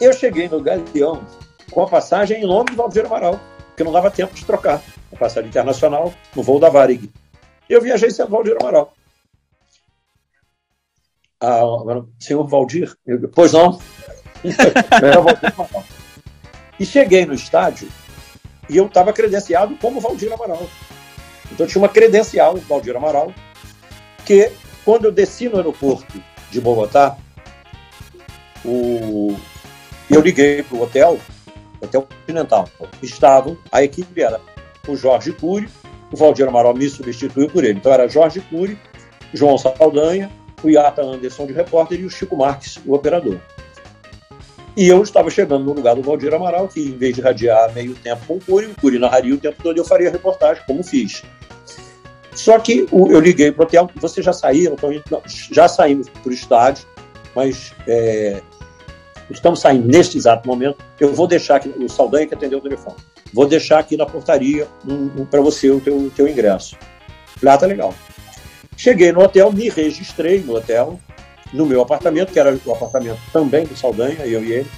[0.00, 1.22] Eu cheguei no Galeão
[1.70, 3.40] com a passagem em nome de Valdir Amaral,
[3.78, 4.82] porque não dava tempo de trocar
[5.12, 7.09] a passagem internacional no voo da Varig.
[7.70, 8.92] Eu viajei sem Valdir Amaral.
[11.40, 11.60] Ah,
[12.18, 13.78] senhor Valdir, eu, pois não.
[16.80, 17.88] e cheguei no estádio
[18.68, 20.68] e eu estava credenciado como Valdir Amaral.
[21.52, 23.32] Então tinha uma credencial, Valdir Amaral,
[24.26, 24.50] que
[24.84, 27.16] quando eu desci no aeroporto de Bogotá,
[28.64, 29.36] o...
[30.10, 31.20] eu liguei para o hotel,
[31.80, 32.68] Hotel Continental.
[33.02, 34.40] Estavam, a equipe era
[34.86, 35.68] o Jorge Cury,
[36.12, 37.78] o Valdir Amaral me substituiu por ele.
[37.78, 38.78] Então era Jorge Cury,
[39.32, 40.30] João Saldanha,
[40.62, 43.38] o Iata Anderson de repórter e o Chico Marques, o operador.
[44.76, 47.94] E eu estava chegando no lugar do Valdir Amaral, que em vez de radiar meio
[47.96, 50.62] tempo com o Cury, o Cury narraria o tempo todo e eu faria a reportagem,
[50.66, 51.24] como fiz.
[52.32, 56.32] Só que eu liguei para o hotel, vocês já saíram, então, já saímos para o
[56.32, 56.86] estádio,
[57.34, 58.40] mas é,
[59.30, 60.78] estamos saindo neste exato momento.
[60.98, 62.96] Eu vou deixar aqui, o Saldanha que atendeu o telefone,
[63.32, 66.76] vou deixar aqui na portaria um, um, para você o teu, teu ingresso.
[67.42, 67.94] Lá tá legal.
[68.76, 70.98] Cheguei no hotel, me registrei no hotel,
[71.52, 74.70] no meu apartamento, que era o apartamento também do Saldanha, eu e ele,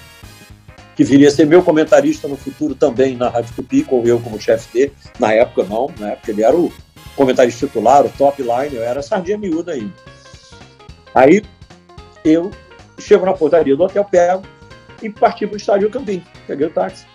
[0.97, 4.41] que viria a ser meu comentarista no futuro também na Rádio Tupi, com eu como
[4.41, 4.93] chefe dele.
[5.19, 6.73] Na época, não, na época ele era o
[7.17, 9.93] comentarista titular, o top line, eu era sardinha miúda ainda.
[11.15, 11.43] Aí
[12.25, 12.51] eu
[13.01, 14.43] chego na portaria do hotel, pego
[15.03, 16.23] e parti para o estádio Campim.
[16.47, 17.07] Peguei o táxi.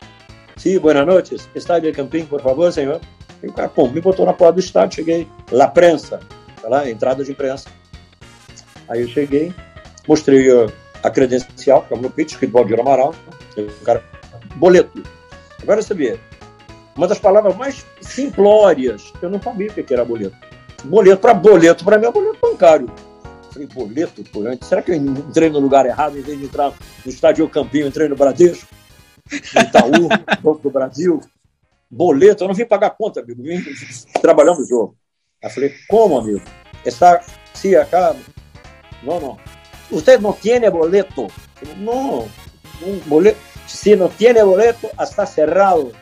[0.58, 1.36] Sim, boa noite.
[1.54, 3.00] Estádio Campim, por favor, senhor.
[3.44, 5.28] E o cara, pô, me botou na porta do estádio, cheguei.
[5.52, 6.20] La prensa,
[6.62, 7.70] tá lá, entrada de imprensa.
[8.88, 9.54] Aí eu cheguei,
[10.08, 10.48] mostrei
[11.04, 13.14] a, credencial, que é o meu pitch, que Valdir Amaral.
[13.58, 14.04] O cara,
[14.56, 15.04] boleto.
[15.62, 16.20] Agora você vê,
[16.96, 20.36] uma das palavras mais simplórias, eu não sabia o que era boleto.
[20.84, 22.90] Boleto, para boleto, para mim é boleto bancário.
[23.56, 26.74] Falei, boleto, pô, será que eu entrei no lugar errado em vez de entrar
[27.06, 28.68] no estádio Campinho, entrei no Bradesco,
[29.32, 30.10] no Itaú,
[30.44, 31.22] Banco do Brasil?
[31.90, 33.64] Boleto, eu não vim pagar conta, amigo, vim
[34.22, 34.98] trabalhando no jogo.
[35.42, 36.42] Aí falei, como, amigo?
[36.84, 37.24] Está,
[37.54, 38.20] se acaba.
[39.02, 39.38] Não, não.
[39.90, 41.28] Você não tem boleto?
[41.78, 42.28] Não,
[42.84, 43.40] um boleto.
[43.70, 45.96] Se não tem boleto, está cerrado.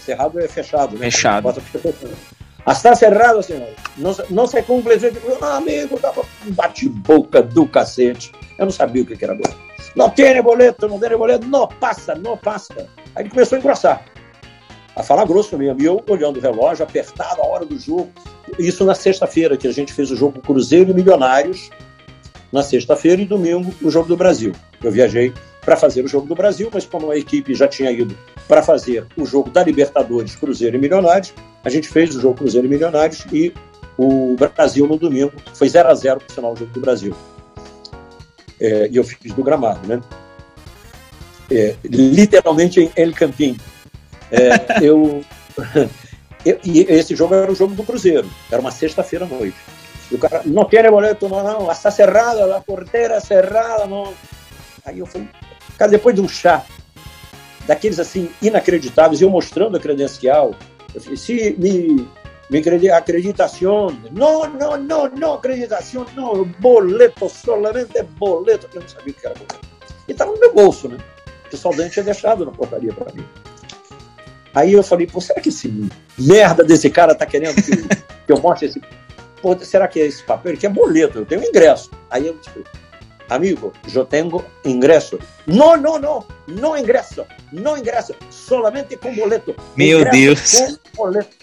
[0.00, 0.98] Cerrado é fechado.
[0.98, 1.12] Né?
[1.12, 1.44] Fechado.
[2.66, 3.68] Está cerrado, senhor.
[3.96, 4.94] Não, não se cumpre.
[5.40, 5.98] Ah, amigo,
[6.44, 8.32] um bate-boca do cacete.
[8.58, 9.56] Eu não sabia o que era boleto.
[9.94, 12.86] Não tem boleto, não tem boleto, não passa, não passa.
[13.14, 14.04] Aí ele começou a engrossar,
[14.94, 15.80] a falar grosso mesmo.
[15.80, 18.10] E eu olhando o relógio, apertado, a hora do jogo.
[18.58, 21.70] Isso na sexta-feira, que a gente fez o jogo Cruzeiro e Milionários.
[22.52, 24.52] Na sexta-feira e domingo, o jogo do Brasil.
[24.82, 25.32] Eu viajei
[25.66, 28.16] para fazer o jogo do Brasil, mas como a equipe já tinha ido
[28.46, 31.34] para fazer o jogo da Libertadores, Cruzeiro e Milionários,
[31.64, 33.52] a gente fez o jogo Cruzeiro e Milionários e
[33.98, 37.16] o Brasil no domingo foi 0 a 0 para o final do jogo do Brasil.
[38.60, 40.00] É, e eu fiz do gramado, né?
[41.50, 43.58] É, literalmente em El Campín.
[44.30, 45.24] É, eu,
[46.64, 49.56] e esse jogo era o jogo do Cruzeiro, era uma sexta-feira à noite.
[50.12, 54.14] E o cara, não tem boleto, não, não, está cerrada, a porteira cerrada, não.
[54.84, 55.28] Aí eu falei,
[55.78, 56.64] Cara, depois de um chá,
[57.66, 60.54] daqueles assim, inacreditáveis, eu mostrando a credencial,
[60.94, 62.08] eu falei, se me,
[62.48, 69.14] me acreditação, não, não, não, não, acreditação, não, boleto, solamente boleto, eu não sabia o
[69.14, 69.68] que era boleto.
[70.08, 70.96] E estava no meu bolso, né?
[71.52, 73.26] O soldante tinha deixado na portaria para mim.
[74.54, 75.72] Aí eu falei, pô, será que esse
[76.18, 77.72] merda desse cara tá querendo que,
[78.26, 78.80] que eu mostre esse.
[79.42, 80.52] Pô, será que é esse papel?
[80.52, 81.90] Ele quer boleto, eu tenho ingresso.
[82.10, 82.64] Aí eu tipo,
[83.28, 85.18] amigo, yo tengo ingreso.
[85.46, 89.54] No, no, no, no ingreso, no ingreso, solamente com boleto.
[89.76, 90.78] Meu ingresso Deus.
[90.78, 91.36] Com boleto.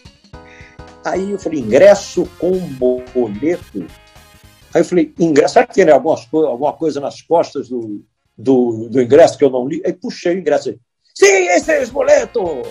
[1.06, 3.86] Aí eu falei, ingresso com boleto.
[4.74, 8.04] Aí eu falei, ingresso, será que tem alguma, alguma coisa nas costas do,
[8.38, 9.82] do, do ingresso que eu não li?
[9.86, 10.76] Aí puxei o ingresso.
[11.14, 12.64] Sim, esse é o boleto!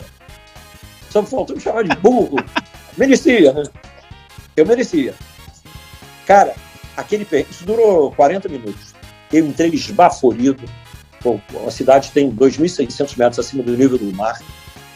[1.10, 2.36] Só faltou me chamar de burro.
[2.97, 3.62] merecia, né?
[4.56, 5.14] Eu merecia.
[6.26, 6.55] Cara,
[6.97, 8.91] aquele isso durou 40 minutos.
[9.32, 10.64] Eu entrei esbaforido.
[11.22, 14.40] Bom, a cidade tem 2.600 metros acima do nível do mar.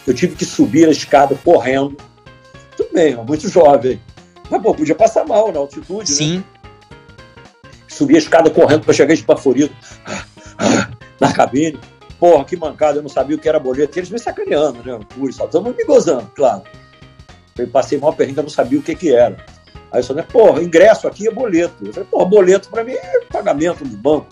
[0.06, 1.96] Eu tive que subir a escada correndo.
[2.76, 4.00] Tudo bem, muito jovem.
[4.50, 6.16] Mas, pô, podia passar mal na altitude, né?
[6.16, 6.36] Sim.
[6.38, 6.44] Né?
[7.88, 9.74] Subi a escada correndo para chegar esbaforido
[11.18, 11.78] na cabine.
[12.18, 13.98] Porra, que mancada, eu não sabia o que era boleto.
[13.98, 14.98] Eles me sacaneando, né?
[15.14, 16.62] Puro, só estamos me gozando, claro.
[17.56, 19.36] Eu passei mal perrengue, eu não sabia o que que era.
[19.92, 21.84] Aí eu falei, porra, ingresso aqui é boleto.
[21.84, 24.26] Eu falei, porra, boleto para mim é pagamento do banco.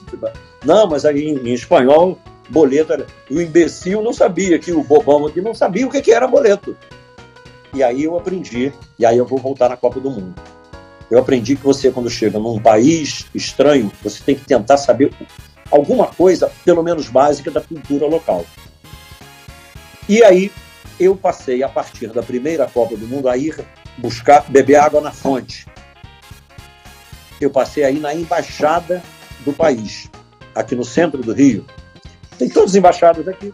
[0.65, 2.19] Não, mas aí em, em espanhol,
[2.49, 3.07] boleto era.
[3.31, 6.77] O imbecil não sabia que o bobão aqui não sabia o que, que era boleto.
[7.73, 10.35] E aí eu aprendi, e aí eu vou voltar na Copa do Mundo.
[11.11, 15.13] Eu aprendi que você, quando chega num país estranho, você tem que tentar saber
[15.71, 18.45] alguma coisa, pelo menos básica, da cultura local.
[20.09, 20.53] E aí
[20.99, 23.65] eu passei, a partir da primeira Copa do Mundo, a ir
[23.99, 25.67] buscar, beber água na fonte.
[27.41, 29.03] Eu passei aí na embaixada
[29.45, 30.11] do país,
[30.55, 31.65] aqui no centro do Rio.
[32.39, 33.53] Tem todas as embaixadas aqui.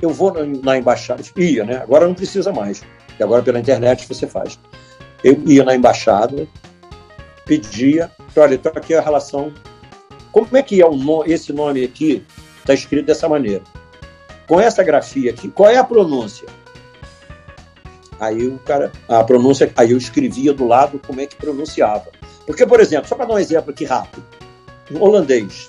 [0.00, 1.76] Eu vou na, embaixada, ia, né?
[1.76, 4.58] Agora não precisa mais, porque agora pela internet você faz.
[5.22, 6.48] Eu ia na embaixada,
[7.44, 9.52] pedia, olha, então aqui a relação.
[10.32, 12.24] Como é que é o no, esse nome aqui?
[12.58, 13.62] Está escrito dessa maneira.
[14.48, 16.48] Com essa grafia aqui, qual é a pronúncia?
[18.22, 22.08] Aí o cara, a pronúncia, aí eu escrevia do lado como é que pronunciava.
[22.46, 24.24] Porque, por exemplo, só para dar um exemplo aqui rápido,
[24.88, 25.68] no holandês,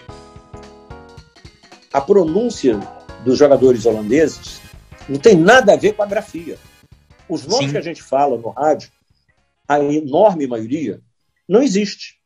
[1.92, 2.80] a pronúncia
[3.26, 4.62] dos jogadores holandeses
[5.10, 6.60] não tem nada a ver com a grafia.
[7.28, 7.72] Os nomes Sim.
[7.72, 8.92] que a gente fala no rádio,
[9.68, 11.02] a enorme maioria,
[11.50, 12.20] não existe.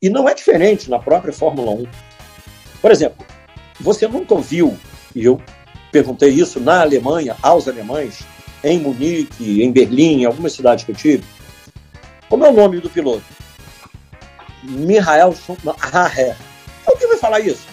[0.00, 1.86] E não é diferente na própria Fórmula 1.
[2.80, 3.26] Por exemplo,
[3.78, 4.78] você nunca ouviu,
[5.14, 5.38] e eu
[5.92, 8.24] perguntei isso na Alemanha, aos alemães,
[8.64, 11.24] em Munique, em Berlim, em algumas cidades que eu tive,
[12.28, 13.24] como é o nome do piloto?
[14.62, 16.36] Michael Schumacher.
[16.86, 17.66] Alguém vai falar isso?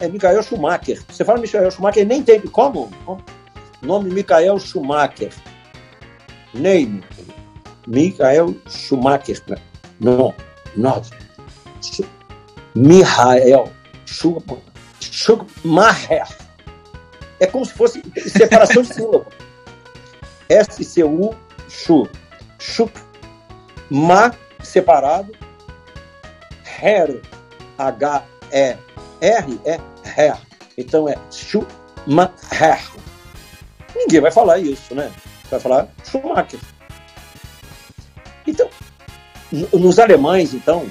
[0.00, 1.02] É Michael Schumacher.
[1.08, 2.90] Você fala Michael Schumacher, nem tem como.
[3.82, 5.32] Nome Michael Schumacher.
[6.54, 7.02] Name.
[7.86, 9.42] Michael Schumacher.
[10.00, 10.34] Não,
[10.76, 11.02] não.
[12.74, 13.70] Michael
[14.06, 16.26] Schumacher.
[17.40, 19.26] É como se fosse separação de sílaba.
[20.48, 21.34] S-C-U,
[21.68, 22.08] Schu.
[22.58, 22.92] Schup.
[23.90, 24.32] Ma,
[24.62, 25.32] separado.
[26.82, 27.20] Her,
[27.78, 29.80] H-E-R, é
[30.16, 30.36] Her.
[30.76, 32.80] Então é Schumacher.
[33.94, 35.10] Ninguém vai falar isso, né?
[35.50, 36.60] Vai falar Schumacher.
[38.46, 38.68] Então,
[39.72, 40.86] nos alemães, então,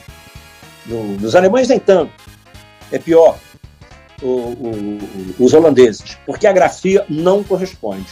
[0.86, 2.11] no, nos alemães nem tanto,
[2.91, 3.38] é pior,
[4.24, 8.08] o, o, os holandeses, porque a grafia não corresponde.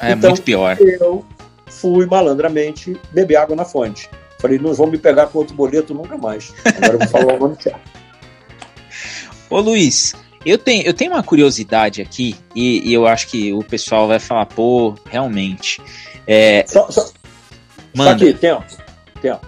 [0.00, 0.76] É então, muito pior.
[0.80, 1.24] Eu
[1.66, 4.08] fui malandramente beber água na fonte.
[4.38, 6.52] Falei, não vão me pegar com outro boleto nunca mais.
[6.64, 7.80] Agora eu vou falar o nome certo.
[9.48, 10.12] Ô Luiz,
[10.44, 14.18] eu tenho, eu tenho uma curiosidade aqui, e, e, eu acho que o pessoal vai
[14.18, 15.80] falar, pô, realmente.
[16.26, 16.64] É...
[16.66, 17.10] Só, só,
[17.94, 18.18] Manda.
[18.18, 18.64] só aqui, tempo.
[19.20, 19.46] tempo.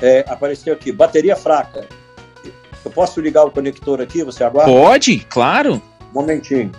[0.00, 1.86] É, apareceu aqui, bateria fraca.
[2.88, 4.24] Eu posso ligar o conector aqui?
[4.24, 4.72] Você aguarda?
[4.72, 5.74] Pode, claro.
[6.10, 6.72] Um momentinho.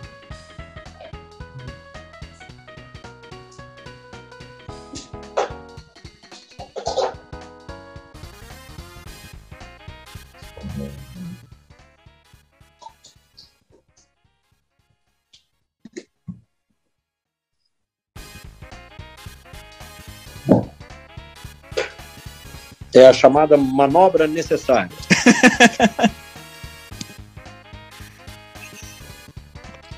[22.95, 24.89] É a chamada manobra necessária.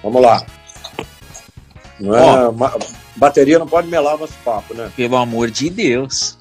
[0.04, 0.46] Vamos lá.
[2.00, 2.52] Não é,
[3.16, 4.92] bateria não pode melar nosso papo, né?
[4.96, 6.38] Pelo amor de Deus.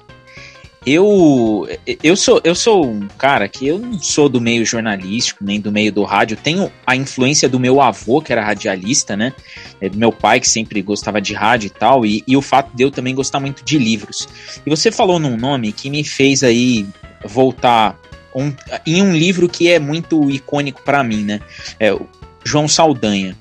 [0.83, 1.67] Eu,
[2.01, 5.71] eu sou eu sou um cara que eu não sou do meio jornalístico, nem do
[5.71, 6.35] meio do rádio.
[6.35, 9.31] Tenho a influência do meu avô, que era radialista, né?
[9.79, 12.75] É, do meu pai, que sempre gostava de rádio e tal, e, e o fato
[12.75, 14.27] de eu também gostar muito de livros.
[14.65, 16.87] E você falou num nome que me fez aí
[17.23, 17.95] voltar
[18.35, 18.53] um,
[18.85, 21.41] em um livro que é muito icônico para mim, né?
[21.79, 21.95] É,
[22.43, 23.35] João Saldanha.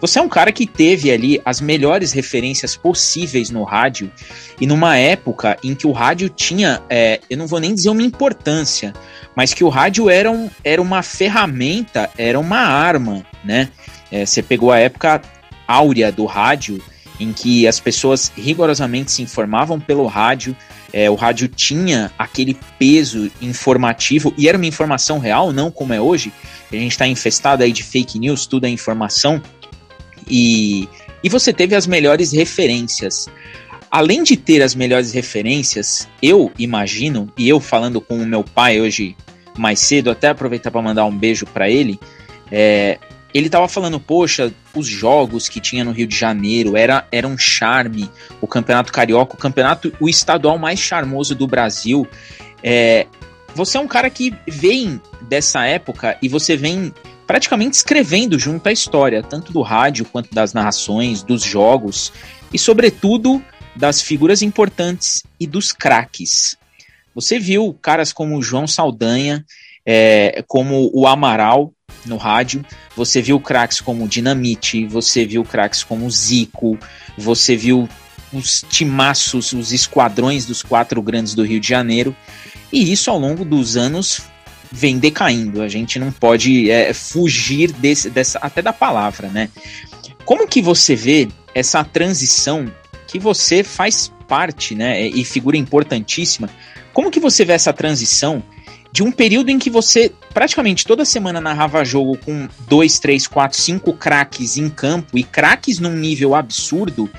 [0.00, 4.10] Você é um cara que teve ali as melhores referências possíveis no rádio
[4.60, 8.02] e numa época em que o rádio tinha, é, eu não vou nem dizer uma
[8.02, 8.92] importância,
[9.34, 13.70] mas que o rádio era, um, era uma ferramenta, era uma arma, né?
[14.10, 15.20] É, você pegou a época
[15.66, 16.80] áurea do rádio,
[17.20, 20.56] em que as pessoas rigorosamente se informavam pelo rádio,
[20.92, 26.00] é, o rádio tinha aquele peso informativo e era uma informação real, não como é
[26.00, 26.32] hoje.
[26.72, 29.40] A gente está infestado aí de fake news, tudo é informação.
[30.28, 30.88] E,
[31.22, 33.28] e você teve as melhores referências.
[33.90, 38.80] Além de ter as melhores referências, eu imagino, e eu falando com o meu pai
[38.80, 39.16] hoje
[39.56, 41.98] mais cedo, até aproveitar para mandar um beijo para ele,
[42.50, 42.98] é,
[43.32, 47.36] ele tava falando, poxa, os jogos que tinha no Rio de Janeiro era, era um
[47.36, 48.10] charme,
[48.40, 52.06] o Campeonato Carioca, o campeonato, o estadual mais charmoso do Brasil.
[52.62, 53.06] É,
[53.54, 56.92] você é um cara que vem dessa época e você vem
[57.26, 62.10] praticamente escrevendo junto à história, tanto do rádio quanto das narrações, dos jogos
[62.52, 63.44] e, sobretudo,
[63.76, 66.56] das figuras importantes e dos craques.
[67.14, 69.44] Você viu caras como João Saldanha,
[69.90, 71.72] é, como o Amaral
[72.04, 72.62] no rádio,
[72.94, 76.78] você viu craques como Dinamite, você viu craques como Zico,
[77.16, 77.88] você viu
[78.30, 82.14] os timaços, os esquadrões dos quatro grandes do Rio de Janeiro,
[82.70, 84.20] e isso ao longo dos anos
[84.70, 85.62] vem decaindo.
[85.62, 89.48] A gente não pode é, fugir desse, dessa, até da palavra, né?
[90.26, 92.70] Como que você vê essa transição
[93.06, 95.00] que você faz parte, né?
[95.08, 96.50] E figura importantíssima.
[96.92, 98.42] Como que você vê essa transição
[98.90, 103.60] de um período em que você praticamente toda semana narrava jogo com dois, três, quatro,
[103.60, 107.10] cinco craques em campo e craques num nível absurdo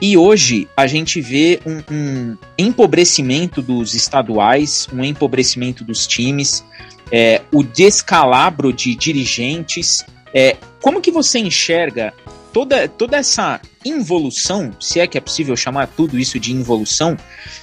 [0.00, 6.62] E hoje a gente vê um, um empobrecimento dos estaduais, um empobrecimento dos times,
[7.10, 10.04] é, o descalabro de dirigentes.
[10.34, 12.12] É, como que você enxerga
[12.52, 17.16] toda, toda essa involução, se é que é possível chamar tudo isso de involução,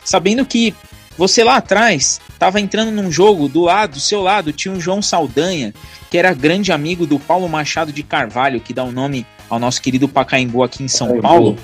[0.04, 0.74] sabendo que
[1.18, 5.02] você lá atrás estava entrando num jogo, do lado, do seu lado, tinha o João
[5.02, 5.74] Saldanha,
[6.10, 9.60] que era grande amigo do Paulo Machado de Carvalho, que dá o um nome ao
[9.60, 11.28] nosso querido Pacaembu aqui em São Pacaembu.
[11.28, 11.58] Paulo.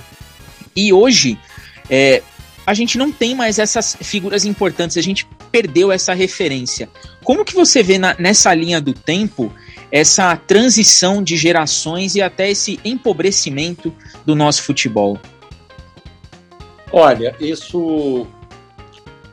[0.76, 1.38] E hoje,
[1.90, 2.22] é,
[2.66, 6.88] a gente não tem mais essas figuras importantes, a gente perdeu essa referência.
[7.24, 9.52] Como que você vê na, nessa linha do tempo
[9.92, 13.94] essa transição de gerações e até esse empobrecimento
[14.26, 15.20] do nosso futebol?
[16.92, 18.28] Olha, isso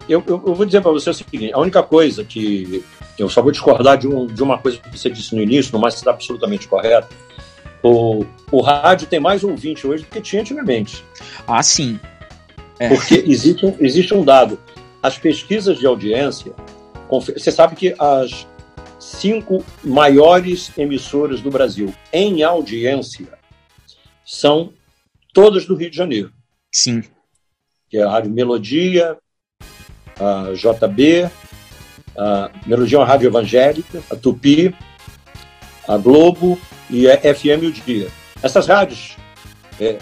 [0.09, 2.85] eu, eu, eu, vou dizer para você o seguinte: a única coisa que.
[3.19, 5.79] Eu só vou discordar de, um, de uma coisa que você disse no início, no
[5.79, 7.09] mais está absolutamente correto.
[7.83, 11.03] O, o rádio tem mais ouvinte hoje do que tinha antigamente.
[11.47, 11.99] Ah, sim.
[12.79, 12.89] É.
[12.89, 14.59] Porque existe um, existe um dado.
[15.03, 16.53] As pesquisas de audiência.
[17.09, 18.47] Você sabe que as
[18.99, 23.29] cinco maiores emissoras do Brasil em audiência
[24.25, 24.73] são
[25.33, 26.33] todas do Rio de Janeiro.
[26.73, 27.03] Sim.
[27.89, 29.17] Que é a Rádio Melodia,
[30.19, 31.31] a JB,
[32.17, 34.75] a Melodia é rádio evangélica, a Tupi,
[35.87, 36.59] a Globo
[36.91, 38.09] e a FM O Dia.
[38.43, 39.17] Essas rádios,
[39.81, 39.99] é,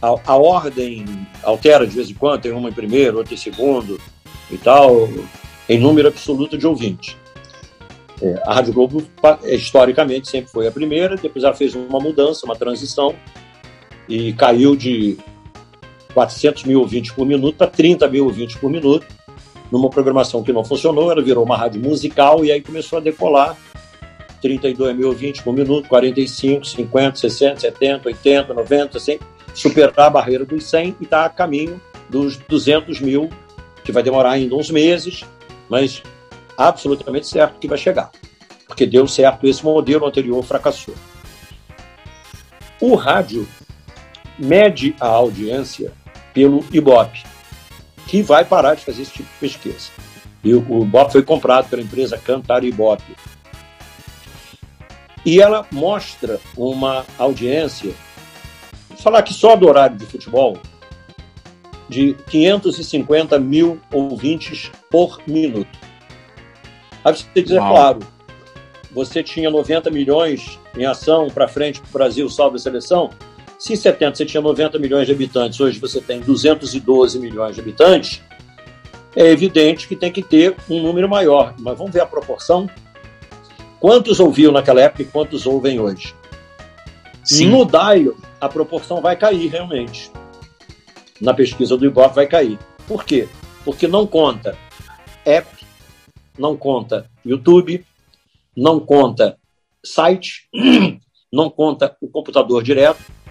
[0.00, 1.04] a, a, ordem
[1.42, 4.00] altera de vez em quando, tem uma em primeiro, outra em segundo
[4.50, 5.08] e tal,
[5.68, 7.16] em número absoluto de ouvintes.
[8.20, 9.04] É, a Rádio Globo,
[9.44, 13.14] historicamente, sempre foi a primeira, depois ela fez uma mudança, uma transição,
[14.08, 15.16] e caiu de
[16.12, 19.06] 400 mil ouvintes por minuto para 30 mil ouvintes por minuto
[19.72, 23.56] numa programação que não funcionou, ela virou uma rádio musical e aí começou a decolar.
[24.42, 29.20] 32 mil ouvintes por minuto, 45, 50, 60, 70, 80, 90, 100,
[29.54, 31.80] superar a barreira dos 100 e está a caminho
[32.10, 33.30] dos 200 mil,
[33.82, 35.24] que vai demorar ainda uns meses,
[35.70, 36.02] mas
[36.58, 38.10] absolutamente certo que vai chegar,
[38.66, 40.94] porque deu certo esse modelo anterior fracassou.
[42.80, 43.48] O rádio
[44.36, 45.92] mede a audiência
[46.34, 47.22] pelo Ibope,
[48.06, 49.90] que vai parar de fazer esse tipo de pesquisa.
[50.44, 53.16] E o, o BOP foi comprado pela empresa Cantar Ibope.
[55.24, 57.94] E ela mostra uma audiência,
[58.98, 60.58] falar aqui só do horário de futebol,
[61.88, 65.78] de 550 mil ouvintes por minuto.
[67.04, 68.00] Aí você diz, é claro,
[68.90, 73.10] você tinha 90 milhões em ação para frente para o Brasil, salve a seleção,
[73.62, 77.60] se em 70 você tinha 90 milhões de habitantes, hoje você tem 212 milhões de
[77.60, 78.20] habitantes,
[79.14, 81.54] é evidente que tem que ter um número maior.
[81.60, 82.68] Mas vamos ver a proporção.
[83.78, 86.12] Quantos ouviam naquela época e quantos ouvem hoje?
[87.22, 87.50] Sim.
[87.50, 90.10] No dial, a proporção vai cair realmente.
[91.20, 92.58] Na pesquisa do Ibope vai cair.
[92.88, 93.28] Por quê?
[93.64, 94.58] Porque não conta
[95.24, 95.48] app,
[96.36, 97.86] não conta YouTube,
[98.56, 99.38] não conta
[99.84, 100.48] site,
[101.32, 103.21] não conta o computador direto,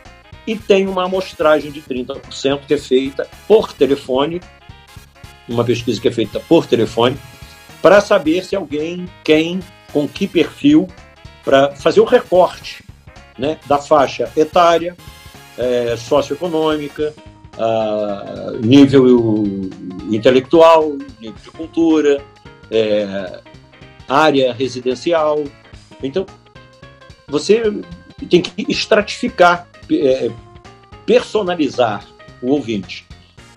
[0.45, 4.41] e tem uma amostragem de 30% que é feita por telefone,
[5.47, 7.18] uma pesquisa que é feita por telefone,
[7.81, 9.59] para saber se alguém, quem,
[9.91, 10.88] com que perfil,
[11.43, 12.84] para fazer o recorte
[13.38, 14.95] né, da faixa etária,
[15.57, 17.13] é, socioeconômica,
[18.63, 19.45] nível
[20.09, 22.23] intelectual, nível de cultura,
[22.69, 23.41] é,
[24.07, 25.43] área residencial.
[26.01, 26.26] Então,
[27.27, 27.61] você
[28.30, 29.68] tem que estratificar
[29.99, 30.31] é,
[31.05, 32.05] personalizar
[32.41, 33.05] o ouvinte.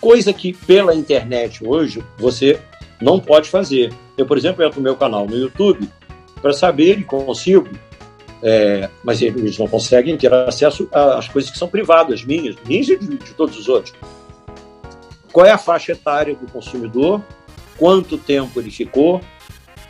[0.00, 2.60] Coisa que pela internet hoje você
[3.00, 3.92] não pode fazer.
[4.16, 5.88] Eu, por exemplo, entro no meu canal no YouTube
[6.40, 7.68] para saber e consigo,
[8.42, 12.98] é, mas eles não conseguem ter acesso às coisas que são privadas, minhas, minhas e
[12.98, 13.94] de, de todos os outros.
[15.32, 17.22] Qual é a faixa etária do consumidor?
[17.78, 19.20] Quanto tempo ele ficou?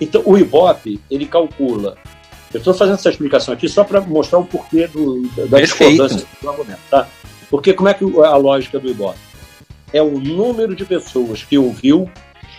[0.01, 1.97] Então, o Ibope, ele calcula
[2.55, 6.49] eu estou fazendo essa explicação aqui só para mostrar o porquê do, da discordância do
[6.49, 6.81] argumento.
[6.89, 7.09] Tá?
[7.51, 9.19] Porque como é que a lógica do Ibope?
[9.93, 12.09] É o número de pessoas que ouviu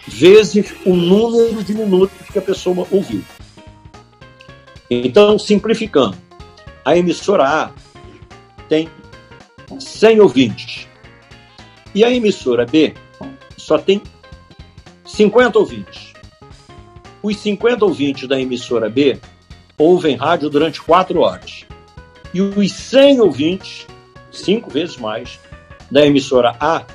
[0.06, 3.24] vezes o número de minutos que a pessoa ouviu.
[4.90, 6.18] Então, simplificando,
[6.84, 7.72] a emissora A
[8.68, 8.90] tem
[9.80, 10.88] 100 ouvintes
[11.94, 12.94] e a emissora B
[13.56, 14.02] só tem
[15.06, 16.14] 50 ouvintes.
[17.24, 19.20] Os 50 ouvintes da emissora B
[19.78, 21.66] ouvem rádio durante quatro horas.
[22.34, 23.88] E os 100 ouvintes,
[24.32, 25.40] cinco vezes mais,
[25.90, 26.86] da emissora A,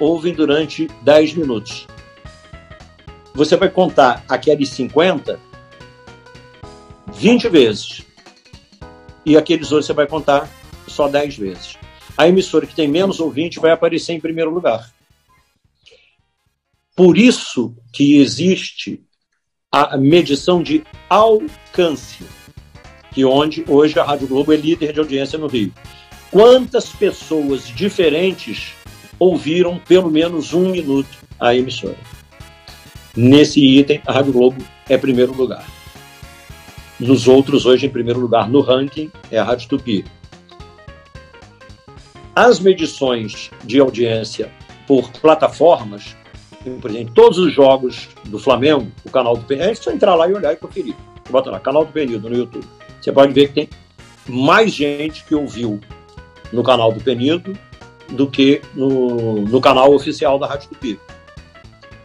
[0.00, 1.86] ouvem durante 10 minutos.
[3.34, 5.38] Você vai contar aqueles 50
[7.12, 8.02] 20 vezes.
[9.24, 10.48] E aqueles outros você vai contar
[10.86, 11.78] só 10 vezes.
[12.16, 14.92] a emissora que tem menos ouvinte vai aparecer em primeiro lugar.
[16.96, 19.04] Por isso que existe
[19.70, 22.24] a medição de alcance,
[23.12, 25.72] que onde hoje a Rádio Globo é líder de audiência no Rio.
[26.30, 28.72] Quantas pessoas diferentes
[29.18, 31.98] ouviram pelo menos um minuto a emissora?
[33.14, 35.66] Nesse item, a Rádio Globo é primeiro lugar.
[36.98, 40.04] Nos outros, hoje, em primeiro lugar no ranking, é a Rádio Tupi.
[42.34, 44.50] As medições de audiência
[44.86, 46.16] por plataformas,
[46.80, 50.28] por exemplo, todos os jogos do Flamengo, o canal do Peníodo, é só entrar lá
[50.28, 50.94] e olhar e conferir.
[51.30, 52.66] Bota lá, canal do Peníodo no YouTube.
[53.00, 53.68] Você pode ver que tem
[54.26, 55.80] mais gente que ouviu
[56.52, 57.58] no canal do Peníodo
[58.10, 60.98] do que no, no canal oficial da Rádio Tupi.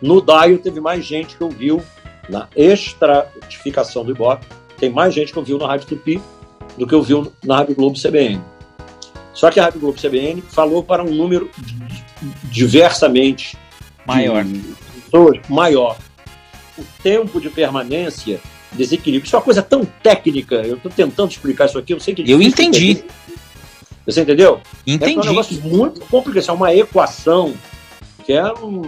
[0.02, 1.82] No DAIO teve mais gente que ouviu
[2.30, 4.46] na estratificação do Ibope,
[4.78, 6.22] tem mais gente que ouviu na Rádio Tupi
[6.78, 8.42] do que ouviu na Rádio Globo CBN.
[9.34, 11.50] Só que a Rádio Globo CBN falou para um número
[12.46, 13.58] diversamente
[14.06, 14.46] maior.
[15.04, 15.98] pessoas maior.
[16.78, 18.40] O tempo de permanência
[18.72, 19.26] desequilíbrio.
[19.26, 20.56] Isso é uma coisa tão técnica.
[20.56, 21.94] Eu estou tentando explicar isso aqui.
[21.94, 23.04] Eu sei que é eu entendi.
[24.06, 24.60] Você entendeu?
[24.86, 25.14] Entendi.
[25.14, 26.50] É um negócio muito complicado.
[26.50, 27.54] É uma equação
[28.26, 28.82] que é um,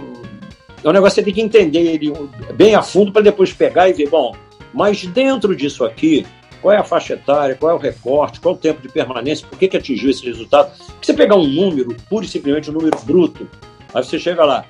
[0.82, 2.12] é um negócio que você tem que entender ele
[2.54, 4.34] bem a fundo para depois pegar e ver, bom,
[4.72, 6.26] mas dentro disso aqui,
[6.62, 9.46] qual é a faixa etária, qual é o recorte, qual é o tempo de permanência,
[9.46, 10.70] por que, que atingiu esse resultado?
[10.78, 13.48] Porque você pegar um número, pura e simplesmente um número bruto,
[13.92, 14.64] aí você chega lá,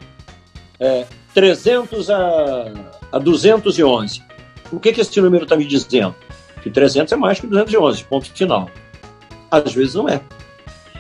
[0.78, 2.73] é, 300 a,
[3.12, 4.23] a 211.
[4.73, 6.15] O que, que esse número está me dizendo?
[6.62, 8.70] Que 300 é mais que 211, ponto final.
[9.51, 10.20] Às vezes não é.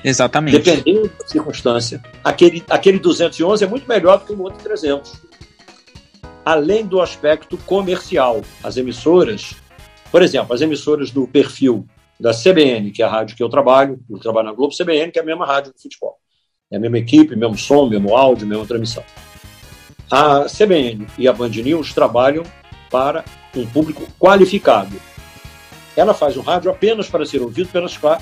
[0.04, 0.58] Exatamente.
[0.58, 2.00] Dependendo da circunstância.
[2.22, 5.20] Aquele, aquele 211 é muito melhor do que o outro 300.
[6.44, 9.56] Além do aspecto comercial, as emissoras,
[10.12, 11.84] por exemplo, as emissoras do perfil
[12.20, 15.18] da CBN, que é a rádio que eu trabalho, eu trabalho na Globo CBN, que
[15.18, 16.16] é a mesma rádio do futebol.
[16.70, 19.04] É a mesma equipe, mesmo som, mesmo áudio, mesma transmissão.
[20.10, 22.44] A CBN e a Band News trabalham
[22.90, 23.24] para
[23.54, 24.96] um público qualificado.
[25.96, 27.70] Ela faz um rádio apenas para ser ouvido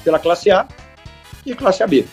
[0.03, 0.67] pela classe A
[1.45, 2.07] e classe AB.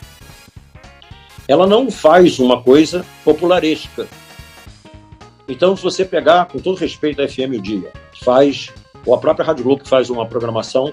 [1.47, 4.07] Ela não faz uma coisa popularesca.
[5.47, 7.91] Então, se você pegar, com todo respeito à FM o Dia,
[8.23, 8.71] faz,
[9.05, 10.91] ou a própria Rádio Globo que faz uma programação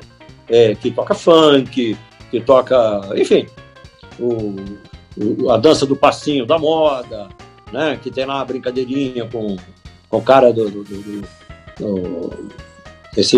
[0.48, 1.96] é, que toca funk,
[2.30, 3.46] que toca, enfim,
[4.18, 4.56] o,
[5.16, 7.28] o, a dança do passinho da moda,
[7.72, 9.56] né, que tem lá uma brincadeirinha com,
[10.08, 11.22] com o cara do, do, do,
[11.78, 12.48] do
[13.16, 13.36] esse,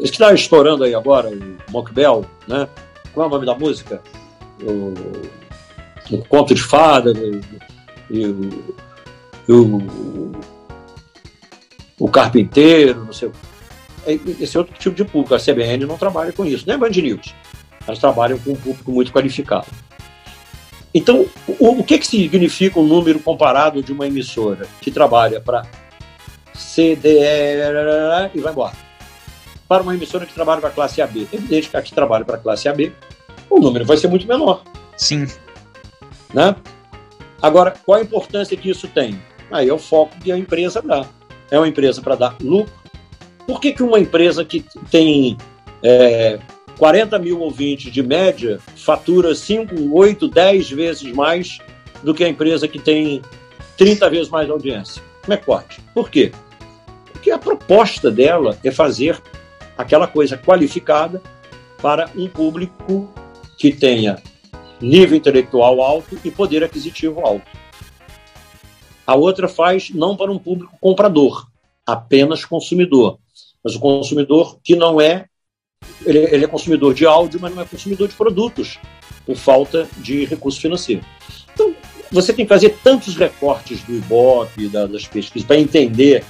[0.00, 2.68] esse que está estourando aí agora, o Monk Bell, né?
[3.12, 4.00] Qual é o nome da música?
[4.62, 4.94] O,
[6.14, 7.12] o Conto de Fada
[8.10, 8.50] e o,
[9.48, 10.32] o,
[11.98, 13.30] o Carpinteiro, não sei.
[14.06, 15.34] É, esse é outro tipo de público.
[15.34, 17.34] A CBN não trabalha com isso, nem Band News.
[17.86, 19.66] Elas trabalham com um público muito qualificado.
[20.94, 21.26] Então,
[21.58, 25.66] o, o que, que significa um número comparado de uma emissora que trabalha para
[26.54, 28.74] CDR e vai embora?
[29.66, 31.28] Para uma emissora que trabalha para a classe AB.
[31.32, 32.92] Evidente que a que trabalha para a classe AB,
[33.48, 34.62] o número vai ser muito menor.
[34.96, 35.26] Sim.
[36.34, 36.54] Né?
[37.40, 39.20] Agora, qual a importância que isso tem?
[39.50, 41.06] Aí é o foco que a empresa dá.
[41.50, 42.72] É uma empresa para dar lucro.
[43.46, 45.36] Por que, que uma empresa que tem
[45.82, 46.38] é,
[46.82, 51.58] 40 mil ouvintes de média fatura 5, 8, 10 vezes mais
[52.02, 53.22] do que a empresa que tem
[53.78, 55.00] 30 vezes mais audiência.
[55.20, 55.78] Como é que pode?
[55.94, 56.32] Por quê?
[57.12, 59.22] Porque a proposta dela é fazer
[59.78, 61.22] aquela coisa qualificada
[61.80, 63.08] para um público
[63.56, 64.20] que tenha
[64.80, 67.46] nível intelectual alto e poder aquisitivo alto.
[69.06, 71.46] A outra faz não para um público comprador,
[71.86, 73.20] apenas consumidor,
[73.62, 75.26] mas o consumidor que não é
[76.06, 78.78] ele, ele, é consumidor de áudio, mas não é consumidor de produtos,
[79.24, 81.04] por falta de recurso financeiro.
[81.52, 81.74] Então,
[82.10, 86.24] você tem que fazer tantos recortes do Ibope, da, das pesquisas, para entender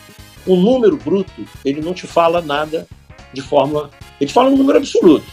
[0.47, 1.33] o número bruto,
[1.65, 2.87] ele não te fala nada
[3.33, 3.91] de forma.
[4.21, 5.27] Ele te fala um número absoluto.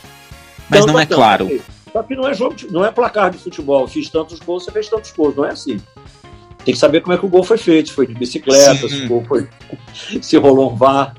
[0.69, 1.17] Mas tanto não é tanto.
[1.17, 1.61] claro.
[1.91, 3.87] Só que não é jogo, não é placar de futebol.
[3.87, 5.35] Fiz tantos gols, você fez tantos gols.
[5.35, 5.79] Não é assim.
[6.63, 7.89] Tem que saber como é que o gol foi feito.
[7.89, 8.89] Se foi de bicicleta, Sim.
[8.89, 9.47] se o gol foi.
[10.21, 11.15] se rolou um VAR.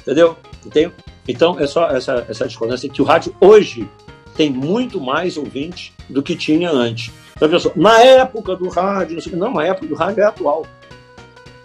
[0.00, 0.36] Entendeu?
[0.70, 0.90] Tem,
[1.28, 3.86] então, é só essa, essa discordância que o rádio hoje
[4.34, 7.12] tem muito mais ouvintes do que tinha antes.
[7.36, 10.66] Então, pessoal, na época do rádio, não, sei, não, a época do rádio é atual.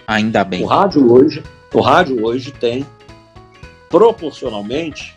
[0.05, 0.61] Ainda bem.
[0.61, 1.41] O rádio hoje,
[1.73, 2.85] o rádio hoje tem
[3.89, 5.15] proporcionalmente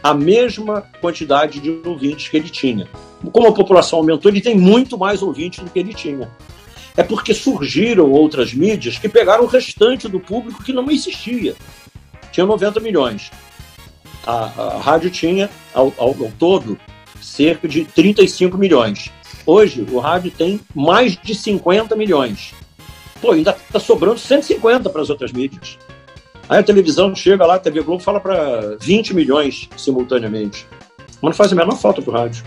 [0.00, 2.86] a mesma quantidade de ouvintes que ele tinha.
[3.32, 6.30] Como a população aumentou, ele tem muito mais ouvintes do que ele tinha.
[6.96, 11.56] É porque surgiram outras mídias que pegaram o restante do público que não existia.
[12.30, 13.32] Tinha 90 milhões
[14.26, 14.44] a,
[14.76, 16.78] a rádio tinha, ao, ao, ao, todo,
[17.20, 19.10] cerca de 35 milhões.
[19.46, 22.54] Hoje, o rádio tem mais de 50 milhões.
[23.20, 25.78] Pô, ainda está sobrando 150 para as outras mídias.
[26.48, 30.66] Aí a televisão chega lá, a TV Globo fala para 20 milhões simultaneamente.
[31.22, 32.44] Mas não faz a menor falta para o rádio.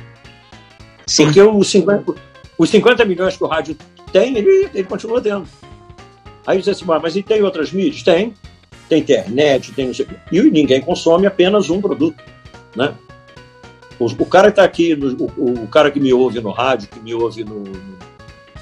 [1.06, 1.26] Sim.
[1.26, 2.14] Porque os 50,
[2.58, 3.76] os 50 milhões que o rádio
[4.12, 5.48] tem, ele, ele continua tendo.
[6.46, 8.04] Aí diz assim, mas e tem outras mídias?
[8.04, 8.34] Tem.
[8.88, 9.92] Tem internet, tem
[10.32, 12.24] E ninguém consome apenas um produto.
[12.76, 12.94] Né?
[14.00, 17.14] O, o cara está aqui, o, o, cara que me ouve no rádio, que me
[17.14, 17.64] ouve no,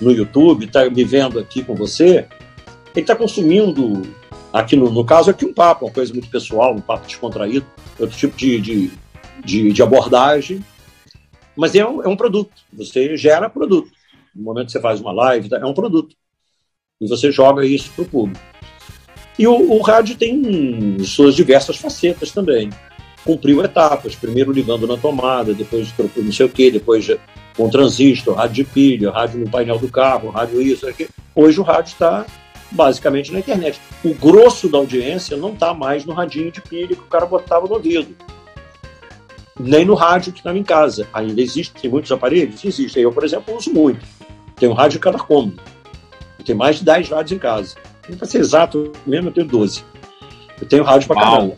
[0.02, 2.28] no YouTube, está me vendo aqui com você,
[2.94, 4.04] ele está consumindo
[4.54, 7.66] aqui no, no, caso aqui um papo, uma coisa muito pessoal, um papo descontraído,
[8.00, 8.92] outro tipo de, de,
[9.44, 10.64] de, de abordagem,
[11.56, 12.52] mas é um, é um produto.
[12.74, 13.92] Você gera produto.
[14.34, 16.16] No momento que você faz uma live, é um produto.
[17.00, 18.40] E você joga isso para o público.
[19.38, 22.70] E o, o rádio tem suas diversas facetas também
[23.26, 27.10] cumpriu etapas, primeiro ligando na tomada, depois não sei o quê, depois
[27.57, 31.10] com transistor, rádio de pilha, rádio no painel do carro, rádio isso, aqui.
[31.34, 32.26] Hoje o rádio está
[32.72, 33.80] basicamente na internet.
[34.03, 37.66] O grosso da audiência não está mais no radinho de pilha que o cara botava
[37.66, 38.16] no ouvido.
[39.60, 41.07] Nem no rádio que estava em casa.
[41.14, 42.64] Ainda existem muitos aparelhos?
[42.64, 43.03] Existem.
[43.03, 44.06] Eu, por exemplo, uso muito.
[44.57, 45.62] Tenho um rádio em cada cômodo.
[46.45, 47.76] Tenho mais de 10 rádios em casa.
[48.18, 49.84] Para ser exato mesmo, eu tenho 12.
[50.61, 51.57] Eu tenho rádio para caramba.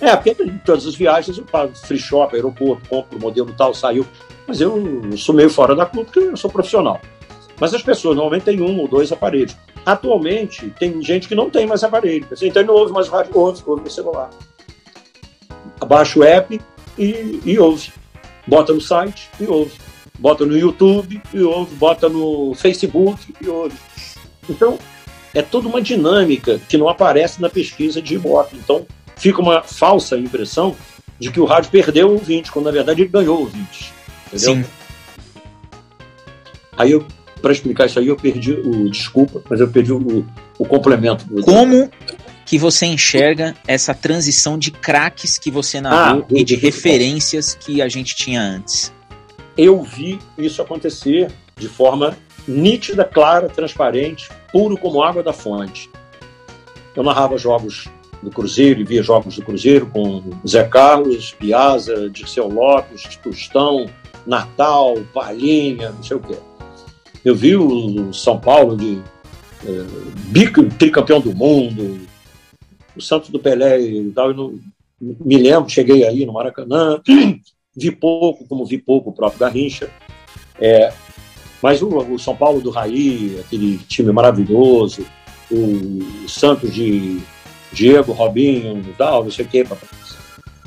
[0.00, 4.06] É, porque em todas as viagens eu pago free shop, aeroporto, compro modelo tal, saiu.
[4.46, 7.00] Mas eu sou meio fora da curva porque eu sou profissional.
[7.60, 9.56] Mas as pessoas normalmente têm um ou dois aparelhos.
[9.84, 12.26] Atualmente, tem gente que não tem mais aparelho.
[12.40, 14.30] Então não ouve mais rádio, ouve, ouve no celular.
[15.80, 16.60] Abaixa o app
[16.96, 17.92] e, e ouve.
[18.46, 19.72] Bota no site e ouve.
[20.18, 21.74] Bota no YouTube e ouve.
[21.74, 23.76] Bota no Facebook e ouve.
[24.48, 24.78] Então,
[25.34, 28.56] é toda uma dinâmica que não aparece na pesquisa de Ibope.
[28.56, 28.86] Então,
[29.16, 30.76] fica uma falsa impressão
[31.18, 33.92] de que o rádio perdeu o ouvinte, quando na verdade ele ganhou o ouvinte.
[34.26, 34.56] Entendeu?
[34.56, 34.64] Sim.
[36.76, 37.04] Aí eu,
[37.42, 38.88] para explicar isso aí, eu perdi o.
[38.88, 40.24] Desculpa, mas eu perdi o,
[40.58, 41.26] o complemento.
[41.42, 41.90] Como
[42.46, 47.82] que você enxerga essa transição de craques que você narrou ah, e de referências que
[47.82, 48.92] a gente tinha antes?
[49.56, 55.90] Eu vi isso acontecer de forma nítida, clara, transparente, puro como água da fonte.
[56.94, 57.88] Eu narrava jogos
[58.22, 63.88] do Cruzeiro e via jogos do Cruzeiro com Zé Carlos, Piazza, Dirceu Lopes, Tostão,
[64.26, 66.36] Natal, Palhinha, não sei o quê.
[67.24, 69.00] Eu vi o São Paulo de
[69.64, 69.84] é,
[70.30, 72.00] bico, tricampeão do mundo,
[72.96, 74.28] o Santos do Pelé e tal.
[74.28, 74.60] Eu não,
[75.00, 77.00] me lembro, cheguei aí no Maracanã,
[77.76, 79.90] vi pouco, como vi pouco o próprio Garrincha.
[80.60, 80.92] É,
[81.62, 85.04] mas o, o, São Paulo do Raí, aquele time maravilhoso,
[85.50, 87.20] o Santos de
[87.72, 89.66] Diego, Robinho, tal, não sei o quê.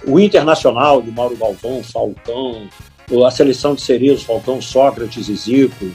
[0.06, 2.68] O Internacional de Mauro Galvão, Falcão,
[3.26, 5.92] a seleção de Cerezo, Falcão, Sócrates e Zico,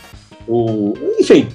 [0.47, 1.48] o, enfim,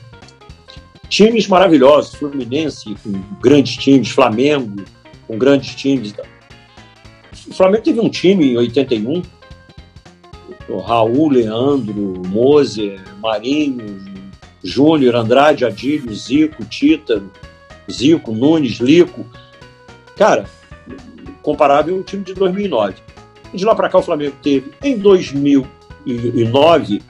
[1.09, 3.11] times maravilhosos, Fluminense com
[3.41, 4.83] grandes times, Flamengo
[5.27, 6.13] com grandes times.
[7.47, 9.23] O Flamengo teve um time em 81, o
[10.79, 13.99] Raul, Leandro, Moser, Marinho,
[14.63, 17.23] Júnior, Andrade, Adílio, Zico, Tita,
[17.91, 19.25] Zico, Nunes, Lico.
[20.15, 20.45] Cara,
[21.41, 22.95] comparável ao time de 2009.
[23.53, 27.01] De lá para cá, o Flamengo teve, em 2009,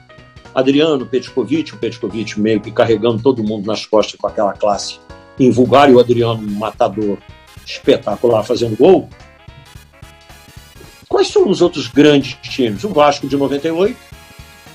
[0.54, 4.98] Adriano Petkovic, o Petkovic meio que carregando todo mundo nas costas com aquela classe
[5.38, 7.18] invulgar e o Adriano, um matador
[7.64, 9.08] espetacular, fazendo gol.
[11.12, 12.82] Quais são os outros grandes times?
[12.84, 13.94] O Vasco de 98,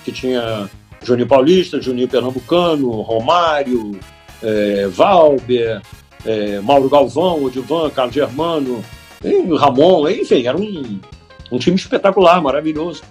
[0.05, 0.69] que tinha
[1.03, 3.99] Juninho Paulista, Juninho Pernambucano, Romário,
[4.43, 5.81] é, Valber,
[6.23, 8.85] é, Mauro Galvão, Odivan, Carlos Germano,
[9.57, 10.99] Ramon, enfim, era um,
[11.51, 13.01] um time espetacular, maravilhoso.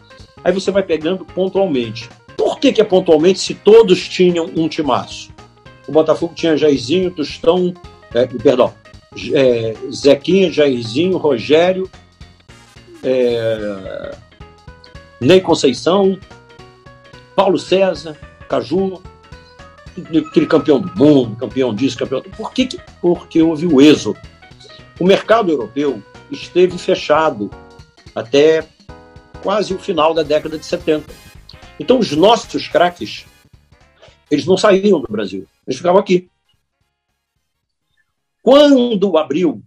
[0.45, 2.09] Aí você vai pegando pontualmente.
[2.37, 5.33] Por que, que é pontualmente se todos tinham um timaço?
[5.89, 7.75] O Botafogo tinha Jairzinho, Tostão,
[8.15, 8.73] é, perdão,
[9.35, 11.91] é, Zequinha, Jairzinho, Rogério,
[13.03, 14.17] é,
[15.21, 16.19] Ney Conceição,
[17.35, 18.17] Paulo César,
[18.49, 19.03] Caju,
[20.29, 22.23] aquele campeão do mundo, campeão disso, campeão.
[22.23, 22.69] Por que?
[23.01, 24.19] Porque houve o êxodo.
[24.99, 27.51] O mercado europeu esteve fechado
[28.15, 28.67] até
[29.43, 31.13] quase o final da década de 70.
[31.79, 33.27] Então, os nossos craques,
[34.31, 36.31] eles não saíam do Brasil, eles ficavam aqui.
[38.43, 39.63] Quando abriu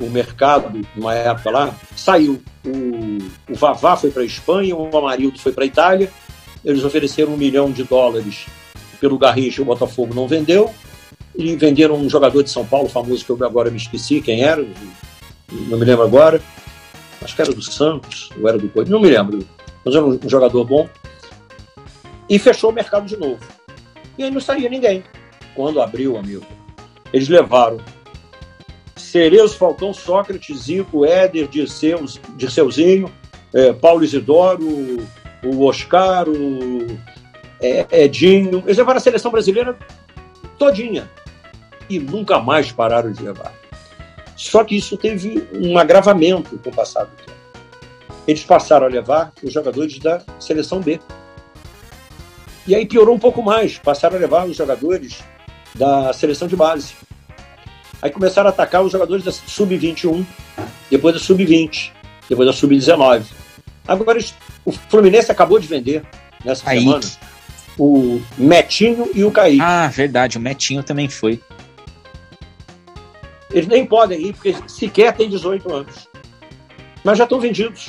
[0.00, 2.40] o mercado, numa época lá, saiu.
[2.64, 6.08] O, o Vavá foi para a Espanha, o Amarildo foi para a Itália,
[6.64, 8.46] eles ofereceram um milhão de dólares
[9.00, 10.72] pelo Garrincha, o Botafogo não vendeu.
[11.34, 14.64] E venderam um jogador de São Paulo famoso que eu agora me esqueci quem era,
[15.50, 16.40] não me lembro agora.
[17.20, 19.46] Acho que era do Santos, ou era do Corinthians, não me lembro.
[19.84, 20.88] um, um jogador bom,
[22.28, 23.40] e fechou o mercado de novo.
[24.16, 25.02] E aí não saía ninguém.
[25.56, 26.46] Quando abriu, amigo,
[27.12, 27.78] eles levaram
[29.08, 32.04] Cerezo, Falcão, Sócrates, Zico, Éder, Dirceu,
[32.36, 33.12] Dirceuzinho,
[33.54, 34.98] é, Paulo Isidoro,
[35.42, 36.86] o Oscar, o
[37.60, 38.62] é, Edinho.
[38.66, 39.76] Eles levaram a seleção brasileira
[40.58, 41.10] todinha.
[41.88, 43.54] E nunca mais pararam de levar.
[44.36, 47.38] Só que isso teve um agravamento com o passar do tempo.
[48.26, 51.00] Eles passaram a levar os jogadores da seleção B.
[52.66, 55.24] E aí piorou um pouco mais, passaram a levar os jogadores
[55.74, 56.94] da seleção de base.
[58.00, 60.24] Aí começaram a atacar os jogadores da sub-21,
[60.90, 61.90] depois da sub-20,
[62.28, 63.24] depois da sub-19.
[63.86, 64.18] Agora
[64.64, 66.02] o Fluminense acabou de vender
[66.44, 66.84] nessa Kaique.
[66.84, 67.28] semana
[67.78, 69.60] o Metinho e o Kaique.
[69.62, 71.40] Ah, verdade, o Metinho também foi.
[73.50, 76.08] Eles nem podem ir, porque sequer tem 18 anos.
[77.04, 77.88] Mas já estão vendidos.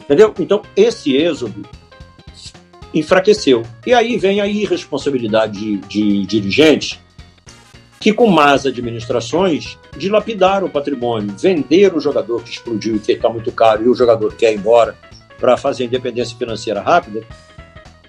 [0.00, 0.34] Entendeu?
[0.38, 1.66] Então, esse êxodo
[2.92, 3.62] enfraqueceu.
[3.86, 6.98] E aí vem a irresponsabilidade de, de dirigentes
[8.00, 13.28] que, com más administrações, dilapidaram o patrimônio, venderam o jogador que explodiu e que está
[13.28, 14.96] muito caro e o jogador quer ir embora
[15.38, 17.22] para fazer independência financeira rápida,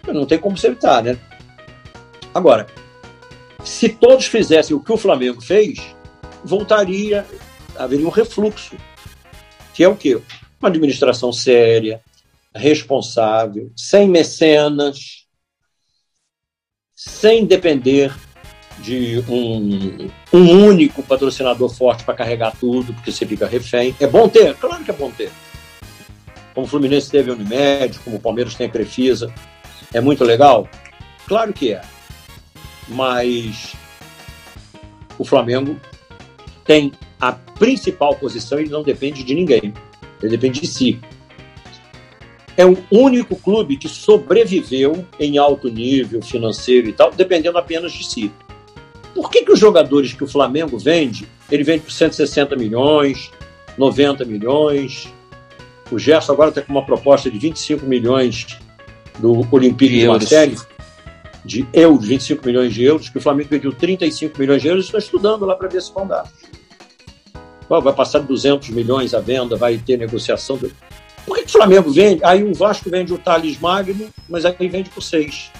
[0.08, 1.20] não tem como se evitar, né?
[2.34, 2.68] Agora,
[3.66, 5.80] se todos fizessem o que o Flamengo fez,
[6.42, 7.26] voltaria,
[7.76, 8.78] haveria um refluxo,
[9.74, 10.22] que é o quê?
[10.62, 12.02] Uma administração séria,
[12.56, 15.26] responsável, sem mecenas,
[16.96, 18.14] sem depender
[18.82, 23.96] de um, um único patrocinador forte para carregar tudo, porque você fica refém.
[24.00, 24.56] É bom ter?
[24.56, 25.32] Claro que é bom ter.
[26.54, 29.34] Como o Fluminense teve a Unimed, como o Palmeiras tem a Crefisa.
[29.94, 30.68] É muito legal?
[31.28, 31.82] Claro que é.
[32.88, 33.74] Mas
[35.18, 35.80] o Flamengo
[36.66, 39.74] tem a principal posição e não depende de ninguém.
[40.22, 41.00] Ele depende de si
[42.62, 48.06] é o único clube que sobreviveu em alto nível financeiro e tal, dependendo apenas de
[48.06, 48.32] si.
[49.14, 53.32] Por que, que os jogadores que o Flamengo vende, ele vende por 160 milhões,
[53.78, 55.12] 90 milhões?
[55.92, 58.58] O Gerson agora está com uma proposta de 25 milhões
[59.20, 60.58] do Olympique de, de Marseille,
[61.44, 65.00] de euros, 25 milhões de euros, que o Flamengo pediu 35 milhões de euros, estou
[65.00, 66.32] estudando lá para ver se vão dar.
[67.68, 70.58] Vai passar de 200 milhões a venda, vai ter negociação.
[70.58, 70.72] Do...
[71.26, 72.24] Por que, que o Flamengo vende?
[72.24, 75.52] Aí o Vasco vende o Thales Magno, mas aí vende por seis.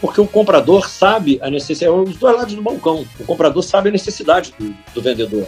[0.00, 3.04] Porque o comprador sabe a necessidade, é os dois lados do balcão.
[3.18, 5.46] O comprador sabe a necessidade do, do vendedor.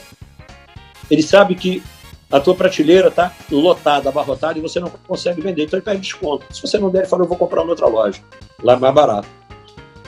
[1.11, 1.83] Ele sabe que
[2.31, 6.47] a tua prateleira está lotada, abarrotada e você não consegue vender, então ele pede desconto.
[6.55, 8.21] Se você não der, ele fala, eu vou comprar em outra loja,
[8.63, 9.29] lá mais barato.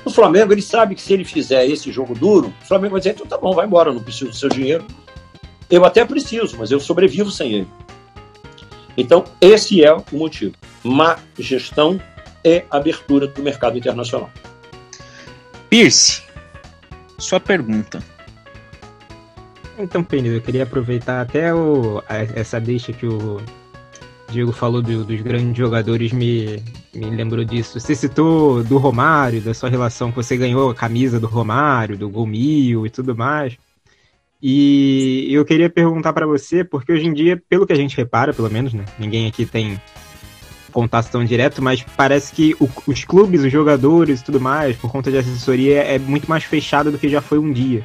[0.04, 3.14] O Flamengo, ele sabe que se ele fizer esse jogo duro, o Flamengo vai dizer,
[3.14, 4.84] então tá bom, vai embora, não preciso do seu dinheiro.
[5.70, 7.68] Eu até preciso, mas eu sobrevivo sem ele.
[8.96, 10.54] Então, esse é o motivo.
[10.82, 12.00] Má gestão
[12.44, 14.30] e abertura do mercado internacional.
[15.68, 16.22] Pierce,
[17.18, 18.02] sua pergunta.
[19.78, 22.02] Então, Penido, eu queria aproveitar até o,
[22.34, 23.40] essa deixa que o
[24.30, 26.62] Diego falou do, dos grandes jogadores, me,
[26.94, 27.78] me lembrou disso.
[27.80, 32.08] Você citou do Romário, da sua relação que você ganhou a camisa do Romário, do
[32.08, 33.56] Gol Mil e tudo mais.
[34.42, 38.32] E eu queria perguntar para você, porque hoje em dia, pelo que a gente repara,
[38.32, 38.84] pelo menos, né?
[38.98, 39.80] Ninguém aqui tem
[40.72, 44.90] contato tão direto, mas parece que o, os clubes, os jogadores e tudo mais, por
[44.90, 47.84] conta de assessoria, é muito mais fechado do que já foi um dia.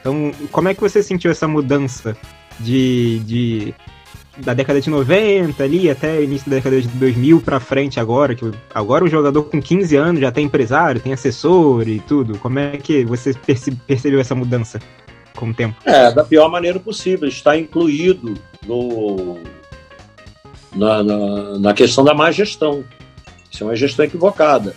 [0.00, 2.16] Então, como é que você sentiu essa mudança
[2.60, 3.74] de, de
[4.38, 8.50] da década de 90 ali até início da década de 2000 para frente agora, que
[8.74, 12.38] agora o jogador com 15 anos já tem empresário, tem assessor e tudo.
[12.38, 13.32] Como é que você
[13.86, 14.80] percebeu essa mudança?
[15.36, 15.76] com o tempo?
[15.84, 17.28] É, da pior maneira possível.
[17.28, 18.34] Está incluído
[18.66, 19.38] no,
[20.74, 22.84] na, na, na questão da má gestão.
[23.50, 24.74] Isso é uma gestão equivocada.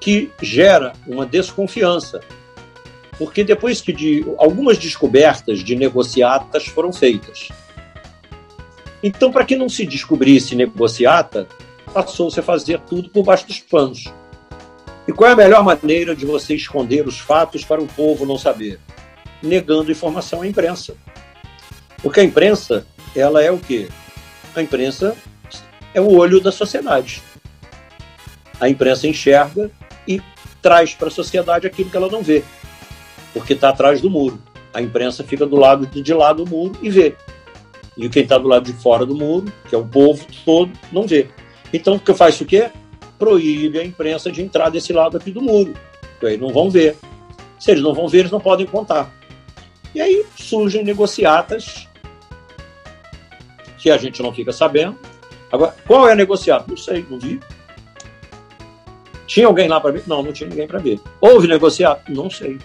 [0.00, 2.20] Que gera uma desconfiança.
[3.18, 7.48] Porque depois que de, algumas descobertas de negociatas foram feitas.
[9.02, 11.46] Então, para que não se descobrisse negociata,
[11.92, 14.04] passou-se a fazer tudo por baixo dos panos.
[15.06, 18.36] E qual é a melhor maneira de você esconder os fatos para o povo não
[18.36, 18.78] saber?
[19.42, 20.94] negando informação à imprensa.
[22.02, 23.88] Porque a imprensa, ela é o quê?
[24.54, 25.16] A imprensa
[25.94, 27.22] é o olho da sociedade.
[28.60, 29.70] A imprensa enxerga
[30.06, 30.20] e
[30.60, 32.42] traz para a sociedade aquilo que ela não vê,
[33.32, 34.40] porque está atrás do muro.
[34.74, 37.14] A imprensa fica do lado de lá do muro e vê.
[37.96, 41.06] E quem está do lado de fora do muro, que é o povo todo, não
[41.06, 41.28] vê.
[41.72, 42.70] Então, o que faz o quê?
[43.18, 45.74] Proíbe a imprensa de entrar desse lado aqui do muro.
[46.16, 46.96] Então, aí não vão ver.
[47.58, 49.12] Se eles não vão ver, eles não podem contar.
[49.94, 51.87] E aí surgem negociatas
[53.78, 54.98] que a gente não fica sabendo,
[55.50, 56.68] Agora, qual é negociado?
[56.68, 57.40] Não sei, não vi.
[59.26, 60.04] Tinha alguém lá para ver?
[60.06, 61.00] Não, não tinha ninguém para ver.
[61.20, 62.02] Houve negociado?
[62.08, 62.58] Não sei.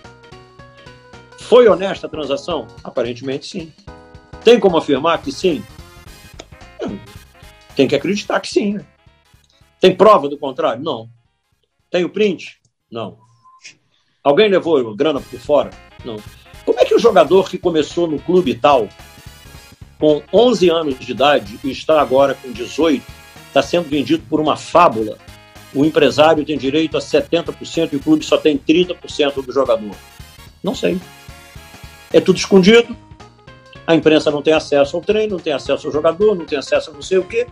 [1.40, 2.68] Foi honesta a transação?
[2.84, 3.74] Aparentemente sim.
[4.44, 5.64] Tem como afirmar que sim?
[7.76, 8.74] Tem que acreditar que sim.
[8.74, 8.86] Né?
[9.80, 10.84] Tem prova do contrário?
[10.84, 11.10] Não.
[11.90, 12.60] Tem o print?
[12.92, 13.18] Não.
[14.24, 15.70] Alguém levou grana por fora?
[16.04, 16.18] Não.
[16.66, 18.88] Como é que o jogador que começou no clube tal,
[20.04, 23.02] com 11 anos de idade e está agora com 18,
[23.48, 25.18] está sendo vendido por uma fábula?
[25.74, 29.96] O empresário tem direito a 70% e o clube só tem 30% do jogador.
[30.62, 31.00] Não sei.
[32.12, 32.94] É tudo escondido.
[33.88, 36.92] A imprensa não tem acesso ao treino, não tem acesso ao jogador, não tem acesso
[36.92, 37.48] a não sei o quê.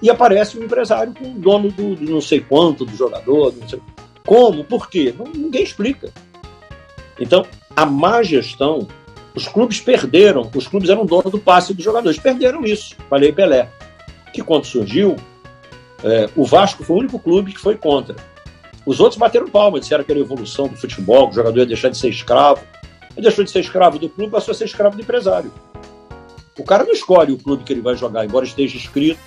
[0.00, 3.52] E aparece um empresário com o dono do, do, não sei quanto do jogador.
[3.52, 3.80] Não sei...
[4.24, 4.62] Como?
[4.62, 5.12] Por quê?
[5.34, 6.12] Ninguém explica.
[7.18, 8.86] Então, a má gestão,
[9.36, 12.96] os clubes perderam, os clubes eram donos do passe dos jogadores, perderam isso.
[13.10, 13.68] Falei Pelé.
[14.32, 15.14] Que quando surgiu,
[16.02, 18.16] é, o Vasco foi o único clube que foi contra.
[18.86, 21.66] Os outros bateram palma, disseram que era a evolução do futebol, que o jogador ia
[21.66, 22.62] deixar de ser escravo.
[23.14, 25.52] Ele deixou de ser escravo do clube, passou a ser escravo do empresário.
[26.58, 29.20] O cara não escolhe o clube que ele vai jogar, embora esteja inscrito.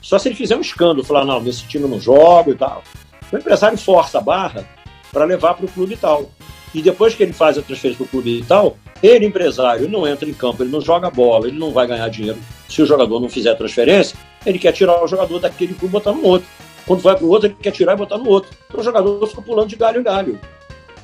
[0.00, 2.82] Só se ele fizer um escândalo, falar, não, nesse time eu não jogo e tal.
[3.30, 4.66] O empresário força a barra
[5.12, 6.30] para levar para o clube e tal.
[6.74, 10.06] E depois que ele faz a transferência para o clube e tal, ele, empresário, não
[10.06, 12.38] entra em campo, ele não joga bola, ele não vai ganhar dinheiro.
[12.68, 15.98] Se o jogador não fizer a transferência, ele quer tirar o jogador daquele clube e
[15.98, 16.48] botar no outro.
[16.86, 18.50] Quando vai para o outro, ele quer tirar e botar no outro.
[18.68, 20.40] Então o jogador fica pulando de galho em galho.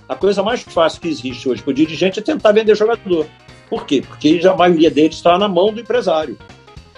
[0.09, 3.27] A coisa mais fácil que existe hoje para o dirigente é tentar vender jogador.
[3.69, 4.03] Por quê?
[4.07, 6.37] Porque a maioria deles está na mão do empresário.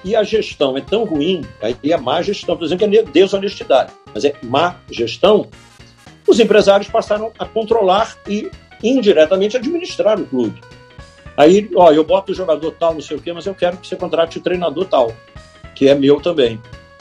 [0.05, 4.25] E a gestão é tão ruim, aí é má gestão, por exemplo, é desonestidade, mas
[4.25, 5.49] é má gestão,
[6.27, 8.51] os empresários passaram a controlar e
[8.83, 10.61] indiretamente administrar o clube.
[11.37, 13.87] Aí, ó, eu boto o jogador tal, não sei o quê, mas eu quero que
[13.87, 15.13] você contrate o treinador tal,
[15.75, 16.61] que é meu também.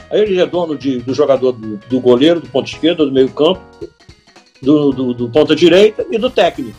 [0.09, 3.29] Aí ele é dono de, do jogador do, do goleiro, do ponto esquerdo, do meio
[3.31, 3.61] campo,
[4.61, 6.77] do, do, do ponta direita e do técnico.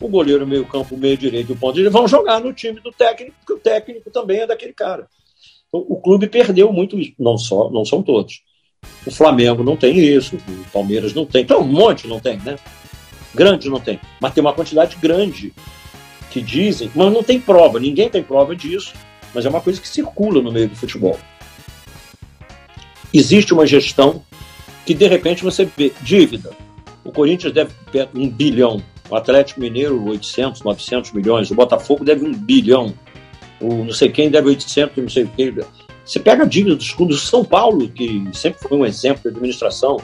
[0.00, 2.52] O goleiro, o meio campo, o meio direito e o ponto direito vão jogar no
[2.52, 5.08] time do técnico, porque o técnico também é daquele cara.
[5.68, 7.14] Então, o clube perdeu muito isso.
[7.18, 8.42] Não, só, não são todos.
[9.04, 11.42] O Flamengo não tem isso, o Palmeiras não tem.
[11.42, 12.56] Então, um monte não tem, né?
[13.34, 14.00] Grande não tem.
[14.20, 15.52] Mas tem uma quantidade grande
[16.30, 18.92] que dizem, mas não tem prova, ninguém tem prova disso,
[19.32, 21.18] mas é uma coisa que circula no meio do futebol.
[23.14, 24.22] Existe uma gestão
[24.84, 26.50] que, de repente, você vê dívida.
[27.04, 27.70] O Corinthians deve
[28.14, 32.92] um bilhão, o Atlético Mineiro 800, 900 milhões, o Botafogo deve um bilhão
[33.60, 35.54] o não sei quem deve 800, não sei o quê.
[36.06, 40.00] Você pega a dívida dos clubes, São Paulo, que sempre foi um exemplo de administração,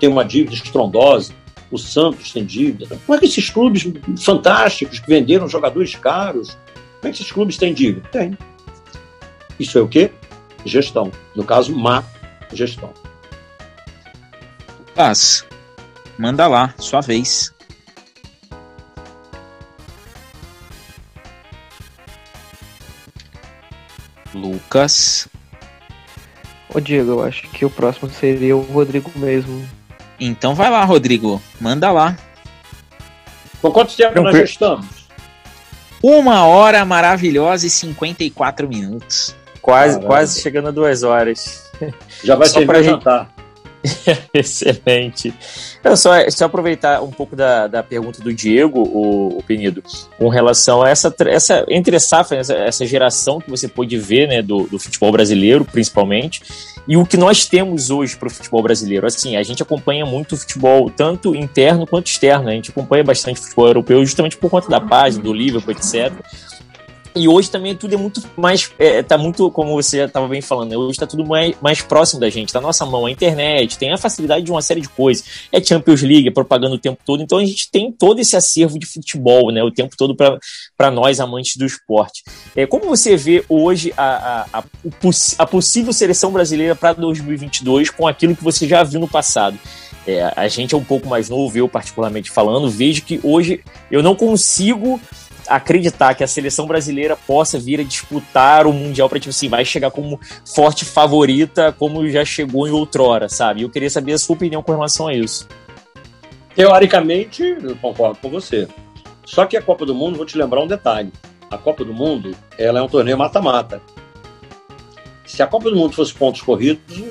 [0.00, 1.32] tem uma dívida estrondosa,
[1.70, 2.98] o Santos tem dívida.
[3.06, 6.58] Como é que esses clubes fantásticos que venderam jogadores caros,
[7.00, 8.08] como é que esses clubes têm dívida?
[8.08, 8.36] Tem.
[9.58, 10.10] Isso é o quê?
[10.64, 11.12] Gestão.
[11.36, 12.02] No caso, má
[12.52, 12.92] gestão.
[14.96, 15.44] Paz,
[16.18, 17.54] manda lá, sua vez.
[24.34, 25.28] Lucas.
[26.76, 29.66] Ô Diego, eu acho que o próximo seria o Rodrigo mesmo.
[30.20, 31.40] Então vai lá, Rodrigo.
[31.58, 32.14] Manda lá.
[33.62, 35.08] Com quanto tempo nós já estamos?
[36.02, 39.34] Uma hora maravilhosa e 54 minutos.
[39.62, 41.64] Quase, quase chegando a duas horas.
[42.22, 43.34] Já vai ser para jantar.
[44.34, 45.32] Excelente.
[45.96, 49.82] Só, só aproveitar um pouco da, da pergunta do Diego, o, o Penido,
[50.18, 54.42] com relação a essa, essa entre safra, essa, essa geração que você pôde ver né,
[54.42, 56.42] do, do futebol brasileiro, principalmente,
[56.88, 59.06] e o que nós temos hoje para o futebol brasileiro.
[59.06, 62.48] Assim, a gente acompanha muito o futebol, tanto interno quanto externo.
[62.48, 66.12] A gente acompanha bastante o futebol europeu, justamente por conta da página, do Liverpool, etc.
[67.16, 68.70] E hoje também tudo é muito mais.
[68.78, 70.76] É, tá muito, como você estava bem falando, né?
[70.76, 73.90] hoje está tudo mais, mais próximo da gente, tá na nossa mão, a internet, tem
[73.90, 75.24] a facilidade de uma série de coisas.
[75.50, 78.78] É Champions League, é propaganda o tempo todo, então a gente tem todo esse acervo
[78.78, 79.64] de futebol, né?
[79.64, 82.22] O tempo todo para nós, amantes do esporte.
[82.54, 84.64] É, como você vê hoje a, a, a,
[85.38, 89.58] a possível seleção brasileira para 2022 com aquilo que você já viu no passado?
[90.06, 93.60] É, a gente é um pouco mais novo, eu particularmente falando, vejo que hoje
[93.90, 95.00] eu não consigo
[95.48, 99.64] acreditar que a seleção brasileira possa vir a disputar o Mundial para, tipo assim, vai
[99.64, 103.62] chegar como forte favorita, como já chegou em outrora, sabe?
[103.62, 105.48] Eu queria saber a sua opinião com relação a isso.
[106.54, 108.66] Teoricamente, eu concordo com você.
[109.24, 111.12] Só que a Copa do Mundo, vou te lembrar um detalhe.
[111.50, 113.82] A Copa do Mundo, ela é um torneio mata-mata.
[115.26, 117.02] Se a Copa do Mundo fosse pontos corridos,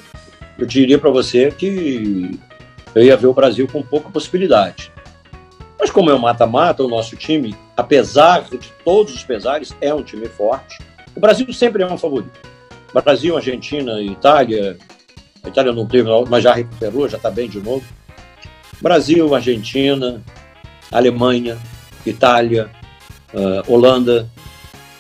[0.57, 2.39] eu diria para você que
[2.95, 4.91] eu ia ver o Brasil com pouca possibilidade.
[5.85, 10.01] Mas como é um mata-mata, o nosso time, apesar de todos os pesares, é um
[10.01, 10.79] time forte.
[11.15, 12.39] O Brasil sempre é um favorito.
[12.91, 14.79] Brasil, Argentina Itália.
[15.43, 17.85] A Itália não teve, mas já recuperou, já está bem de novo.
[18.81, 20.23] Brasil, Argentina,
[20.91, 21.55] Alemanha,
[22.03, 22.67] Itália,
[23.31, 24.27] uh, Holanda,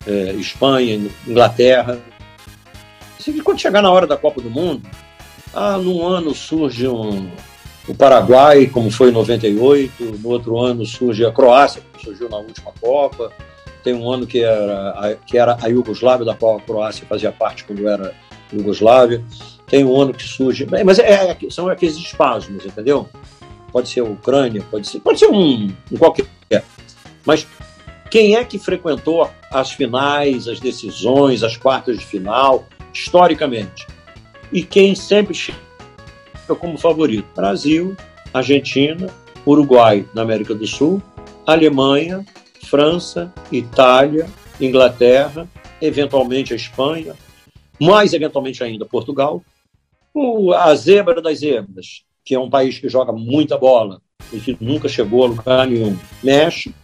[0.05, 1.97] uh, Espanha, Inglaterra.
[3.43, 4.87] Quando chegar na hora da Copa do Mundo,
[5.51, 7.31] ah, num ano surge um,
[7.87, 12.37] o Paraguai, como foi em 98, no outro ano surge a Croácia, como surgiu na
[12.37, 13.31] última Copa.
[13.83, 17.31] Tem um ano que era, a, que era a Iugoslávia, da qual a Croácia fazia
[17.31, 18.13] parte quando era
[18.51, 19.23] Iugoslávia.
[19.67, 20.67] Tem um ano que surge.
[20.83, 23.07] Mas é, é, são aqueles espasmos, entendeu?
[23.71, 26.25] Pode ser a Ucrânia, pode ser, pode ser um, um qualquer.
[27.25, 27.45] Mas
[28.09, 33.85] quem é que frequentou as finais, as decisões, as quartas de final, historicamente?
[34.51, 35.35] E quem sempre
[36.53, 37.27] como favorito?
[37.35, 37.95] Brasil,
[38.33, 39.07] Argentina,
[39.47, 41.01] Uruguai na América do Sul,
[41.47, 42.25] Alemanha,
[42.63, 44.27] França, Itália,
[44.59, 45.47] Inglaterra,
[45.81, 47.15] eventualmente a Espanha,
[47.79, 49.41] mais eventualmente ainda Portugal,
[50.13, 54.01] o, a zebra das zebras, que é um país que joga muita bola
[54.33, 56.75] e que nunca chegou a lugar nenhum, México,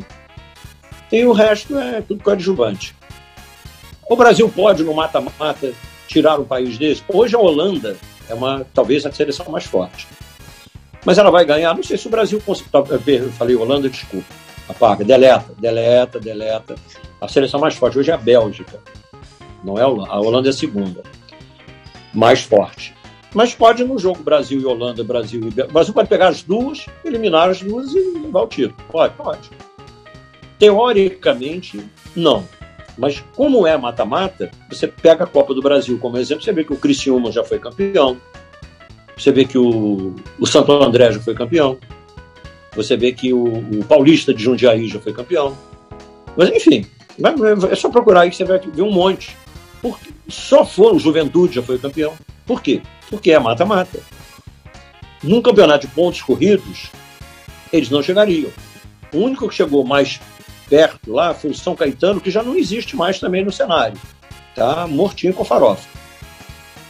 [1.12, 2.96] e o resto é tudo coadjuvante.
[4.10, 5.74] O Brasil pode, no mata-mata,
[6.08, 7.04] tirar um país desse?
[7.08, 7.98] Hoje a Holanda
[8.30, 10.08] é uma talvez a seleção mais forte.
[11.06, 12.70] Mas ela vai ganhar, não sei se o Brasil consegue.
[13.08, 14.28] Eu falei Holanda, desculpa.
[14.70, 16.76] Apaga, deleta, deleta, deleta.
[17.20, 18.80] A seleção mais forte hoje é a Bélgica.
[19.64, 20.12] Não é a Holanda.
[20.12, 21.04] A Holanda é a segunda.
[22.14, 22.94] Mais forte.
[23.34, 25.74] Mas pode no jogo Brasil e Holanda, Brasil e Bélgica.
[25.74, 28.76] Brasil pode pegar as duas, eliminar as duas e levar o título.
[28.90, 29.50] Pode, pode.
[30.60, 31.84] Teoricamente,
[32.16, 32.48] não.
[33.02, 36.72] Mas como é mata-mata, você pega a Copa do Brasil como exemplo, você vê que
[36.72, 38.16] o Criciúma já foi campeão,
[39.18, 41.80] você vê que o, o Santo André já foi campeão,
[42.76, 45.58] você vê que o, o Paulista de Jundiaí já foi campeão.
[46.38, 46.86] Mas enfim,
[47.72, 49.36] é só procurar aí que você vai ver um monte.
[49.82, 52.14] Porque só o Juventude já foi campeão.
[52.46, 52.84] Por quê?
[53.10, 54.00] Porque é mata-mata.
[55.24, 56.92] Num campeonato de pontos corridos,
[57.74, 58.52] eles não chegariam.
[59.12, 60.22] O único que chegou mais
[60.72, 64.00] perto lá foi São Caetano, que já não existe mais também no cenário.
[64.56, 65.86] Tá mortinho com farofa.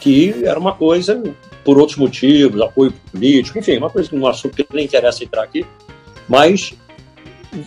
[0.00, 1.20] Que era uma coisa,
[1.64, 5.42] por outros motivos, apoio político, enfim, uma coisa que um assunto que nem interessa entrar
[5.42, 5.66] aqui,
[6.28, 6.74] mas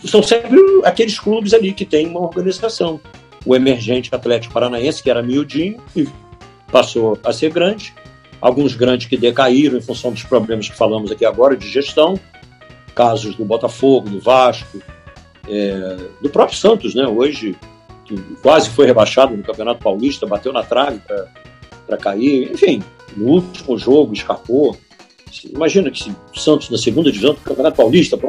[0.06, 3.00] são sempre aqueles clubes ali que têm uma organização.
[3.46, 6.08] O emergente Atlético Paranaense, que era miudinho e
[6.72, 7.94] passou a ser grande,
[8.40, 12.18] alguns grandes que decaíram em função dos problemas que falamos aqui agora de gestão,
[12.96, 14.82] casos do Botafogo, do Vasco,
[15.48, 17.08] é, do próprio Santos, né?
[17.08, 17.56] Hoje,
[18.06, 21.00] que quase foi rebaixado no Campeonato Paulista, bateu na trave
[21.86, 22.52] para cair.
[22.52, 22.84] Enfim,
[23.16, 24.78] no último jogo escapou.
[25.52, 28.28] Imagina que se o Santos na segunda divisão do Campeonato Paulista, pô,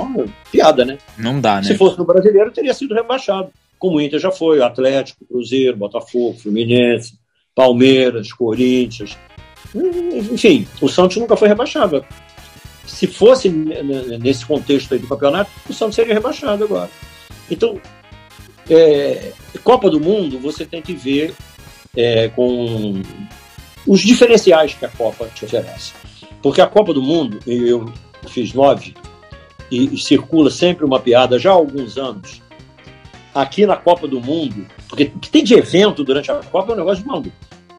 [0.51, 0.99] piada, né?
[1.17, 1.63] Não dá, né?
[1.63, 3.51] Se fosse no brasileiro, teria sido rebaixado.
[3.79, 7.15] Como o Inter já foi, Atlético, Cruzeiro, Botafogo, Fluminense,
[7.55, 9.17] Palmeiras, Corinthians.
[10.33, 12.05] Enfim, o Santos nunca foi rebaixado.
[12.87, 16.91] Se fosse nesse contexto aí do campeonato, o Santos seria rebaixado agora.
[17.51, 17.81] Então,
[18.71, 19.33] é,
[19.63, 21.35] Copa do Mundo, você tem que ver
[21.97, 23.03] é, com
[23.87, 25.93] os diferenciais que a Copa te oferece.
[26.43, 27.93] Porque a Copa do Mundo, eu
[28.29, 28.95] fiz nove,
[29.71, 32.43] e, circula sempre uma piada já há alguns anos.
[33.35, 36.79] Aqui na Copa do Mundo, porque que tem de evento durante a Copa é um
[36.79, 37.33] negócio de mundo.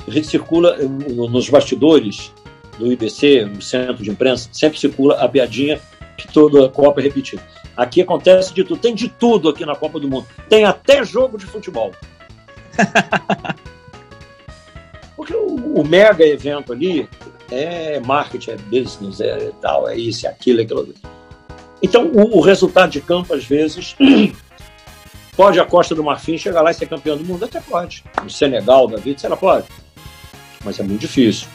[0.07, 2.31] A gente circula nos bastidores
[2.77, 5.79] do IBC, no centro de imprensa, sempre circula a piadinha
[6.17, 7.41] que toda a Copa é repetida.
[7.75, 10.25] Aqui acontece de tudo, tem de tudo aqui na Copa do Mundo.
[10.49, 11.91] Tem até jogo de futebol.
[15.15, 17.07] Porque o, o, mega evento ali
[17.51, 20.93] é marketing, é business, é tal, é isso, é aquilo, é aquilo.
[21.81, 23.95] Então, o, o resultado de campo, às vezes,
[25.35, 27.45] pode a Costa do Marfim chegar lá e ser campeão do mundo?
[27.45, 28.03] Até pode.
[28.25, 29.67] O Senegal, da vida, será pode.
[30.63, 31.47] Mas é muito difícil.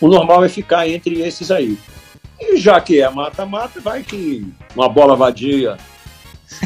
[0.00, 1.78] O normal é ficar entre esses aí.
[2.40, 5.76] E já que é mata-mata, vai que uma bola vadia.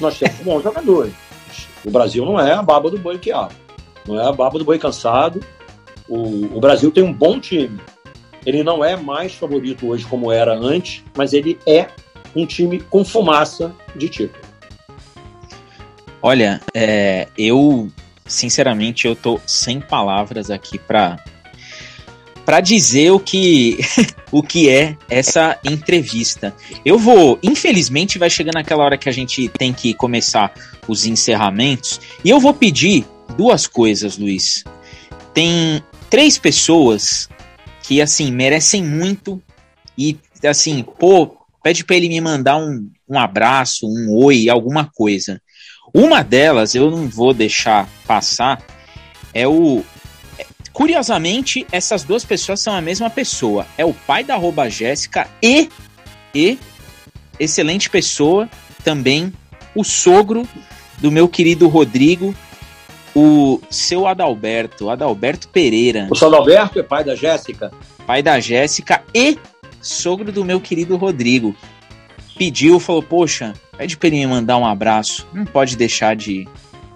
[0.00, 1.14] Nós temos bons jogadores.
[1.84, 3.48] O Brasil não é a baba do boi que há.
[4.06, 5.40] Não é a baba do boi cansado.
[6.09, 7.80] O, o Brasil tem um bom time.
[8.44, 11.88] Ele não é mais favorito hoje como era antes, mas ele é
[12.34, 14.42] um time com fumaça de título.
[16.20, 17.90] Olha, é, eu
[18.26, 21.18] sinceramente eu tô sem palavras aqui para
[22.44, 23.78] para dizer o que
[24.31, 26.55] o que é essa entrevista.
[26.85, 30.52] Eu vou, infelizmente, vai chegando aquela hora que a gente tem que começar
[30.89, 33.05] os encerramentos e eu vou pedir
[33.36, 34.64] duas coisas, Luiz.
[35.35, 37.28] Tem três pessoas
[37.82, 39.43] que assim merecem muito
[39.97, 45.40] e assim, pô, pede para ele me mandar um, um abraço, um oi, alguma coisa.
[45.94, 48.62] Uma delas eu não vou deixar passar
[49.35, 49.85] é o
[50.73, 53.66] Curiosamente, essas duas pessoas são a mesma pessoa.
[53.77, 55.69] É o pai da arroba Jéssica e,
[56.35, 56.59] e,
[57.39, 58.49] excelente pessoa,
[58.82, 59.32] também
[59.74, 60.49] o sogro
[60.99, 62.35] do meu querido Rodrigo,
[63.15, 66.09] o seu Adalberto, Adalberto Pereira.
[66.11, 67.70] O seu Adalberto é pai da Jéssica?
[68.07, 69.39] Pai da Jéssica e
[69.81, 71.55] sogro do meu querido Rodrigo.
[72.36, 75.27] Pediu, falou: Poxa, pede pra ele me mandar um abraço.
[75.32, 76.49] Não pode deixar de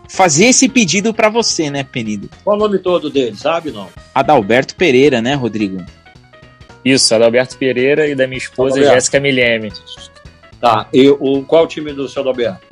[0.08, 2.28] fazer esse pedido para você, né, Penido?
[2.44, 3.88] Qual o nome todo dele, sabe não?
[4.14, 5.84] Adalberto Pereira, né, Rodrigo?
[6.84, 9.72] Isso, Adalberto Pereira e da minha esposa Jéssica Milheme.
[10.60, 12.66] Tá, e o, qual o time do seu Adalberto?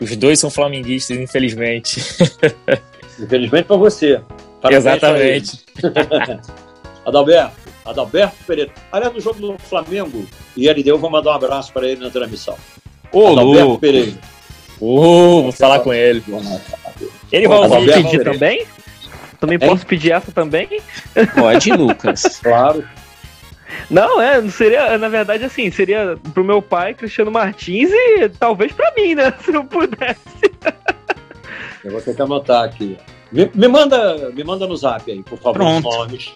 [0.00, 2.00] Os dois são flamenguistas, infelizmente.
[3.20, 4.20] Infelizmente para você.
[4.60, 5.60] Parabéns Exatamente.
[7.06, 8.72] Adalberto, Adalberto Pereira.
[8.90, 10.26] Aliás, no jogo do Flamengo
[10.56, 12.56] e LD, eu vou mandar um abraço para ele na transmissão.
[13.12, 14.12] Ô, Adalberto Pereira.
[14.84, 16.24] Ô, vou falar com ele.
[17.30, 18.66] Ele vai ouvir pedir também?
[19.38, 19.68] Também hein?
[19.68, 20.68] posso pedir essa também?
[21.36, 22.22] Pode, Lucas.
[22.42, 22.84] claro.
[23.88, 28.92] Não, é, seria, na verdade, assim, seria pro meu pai, Cristiano Martins, e talvez pra
[28.96, 29.32] mim, né?
[29.44, 30.18] Se eu pudesse.
[31.84, 32.98] Eu vou ter que anotar aqui.
[33.30, 35.88] Me, me manda, me manda no zap aí, por favor, Pronto.
[35.88, 36.34] os nomes.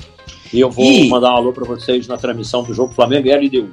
[0.52, 1.08] E eu vou e...
[1.08, 3.70] mandar um alô pra vocês na transmissão do jogo Flamengo e LDU.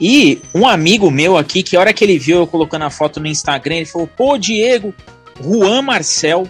[0.00, 3.18] E um amigo meu aqui, que a hora que ele viu eu colocando a foto
[3.18, 4.94] no Instagram, ele falou: pô, Diego,
[5.42, 6.48] Juan Marcel,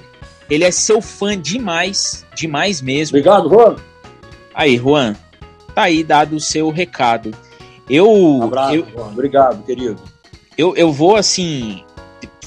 [0.50, 3.16] ele é seu fã demais, demais mesmo.
[3.16, 3.76] Obrigado, Juan.
[4.54, 5.16] Aí, Juan,
[5.74, 7.32] tá aí dado o seu recado.
[7.88, 8.10] Eu.
[8.10, 9.06] Um abraço, eu, Juan.
[9.06, 10.00] Obrigado, querido.
[10.56, 11.84] Eu, eu vou, assim,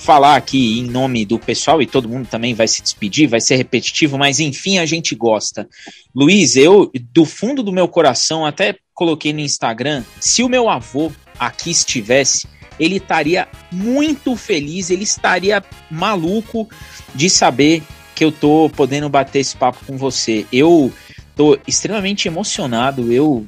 [0.02, 3.56] falar aqui em nome do pessoal e todo mundo também vai se despedir, vai ser
[3.56, 5.70] repetitivo, mas enfim, a gente gosta.
[6.14, 11.12] Luiz, eu, do fundo do meu coração, até coloquei no Instagram, se o meu avô
[11.40, 12.48] aqui estivesse,
[12.80, 16.70] ele estaria muito feliz, ele estaria maluco
[17.16, 17.82] de saber
[18.14, 20.46] que eu tô podendo bater esse papo com você.
[20.54, 20.94] Eu
[21.36, 23.12] tô extremamente emocionado.
[23.12, 23.44] Eu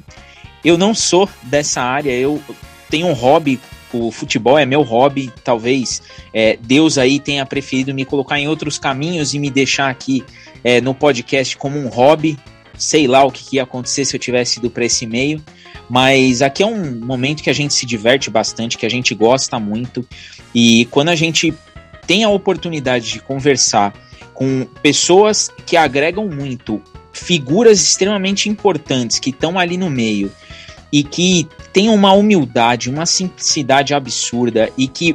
[0.64, 2.42] eu não sou dessa área, eu
[2.90, 3.60] tenho um hobby
[3.92, 6.02] o futebol é meu hobby, talvez
[6.32, 10.24] é, Deus aí tenha preferido me colocar em outros caminhos e me deixar aqui
[10.64, 12.36] é, no podcast como um hobby.
[12.76, 15.42] Sei lá o que, ia acontecer se eu tivesse ido para esse meio,
[15.88, 19.58] mas aqui é um momento que a gente se diverte bastante, que a gente gosta
[19.58, 20.06] muito,
[20.54, 21.54] e quando a gente
[22.06, 23.94] tem a oportunidade de conversar
[24.32, 26.82] com pessoas que agregam muito,
[27.12, 30.30] figuras extremamente importantes que estão ali no meio
[30.92, 35.14] e que têm uma humildade, uma simplicidade absurda e que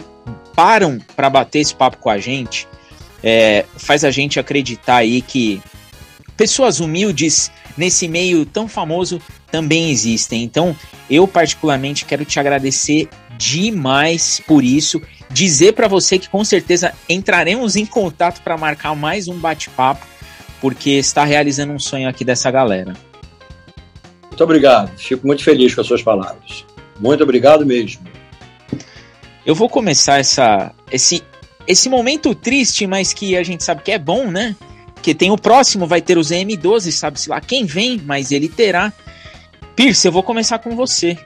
[0.56, 2.68] param para bater esse papo com a gente,
[3.23, 5.61] é, faz a gente acreditar aí que
[6.40, 9.22] pessoas humildes nesse meio tão famoso
[9.52, 10.41] também existem.
[10.41, 10.74] Então,
[11.10, 17.76] eu particularmente quero te agradecer demais por isso, dizer para você que com certeza entraremos
[17.76, 20.07] em contato para marcar mais um bate-papo,
[20.61, 22.94] porque está realizando um sonho aqui dessa galera.
[24.30, 24.98] Muito obrigado.
[24.98, 26.66] Fico muito feliz com as suas palavras.
[27.02, 28.02] Muito obrigado mesmo.
[29.45, 31.22] Eu vou começar essa, esse,
[31.68, 34.56] esse momento triste, mas que a gente sabe que é bom, né?
[35.01, 38.91] Que tem o próximo, vai ter os M12, sabe-se lá quem vem, mas ele terá.
[39.76, 41.17] Pierce, eu vou começar com você.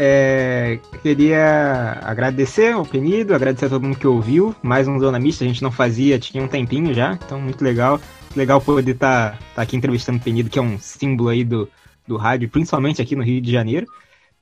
[0.00, 4.54] É, queria agradecer ao Penido, agradecer a todo mundo que ouviu.
[4.62, 8.00] Mais um Zona Mista, a gente não fazia, tinha um tempinho já, então muito legal.
[8.36, 11.68] Legal poder estar tá, tá aqui entrevistando o Penido, que é um símbolo aí do,
[12.06, 13.88] do rádio, principalmente aqui no Rio de Janeiro.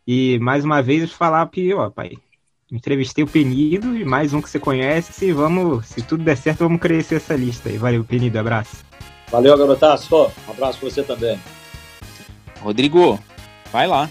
[0.06, 2.18] E mais uma vez falar que, ó, pai,
[2.70, 5.32] entrevistei o Penido e mais um que você conhece.
[5.32, 7.78] Vamos, se tudo der certo, vamos crescer essa lista aí.
[7.78, 8.84] Valeu, Penido, abraço.
[9.30, 10.14] Valeu, garotaço.
[10.16, 11.38] Um abraço pra você também.
[12.60, 13.18] Rodrigo,
[13.72, 14.08] vai lá.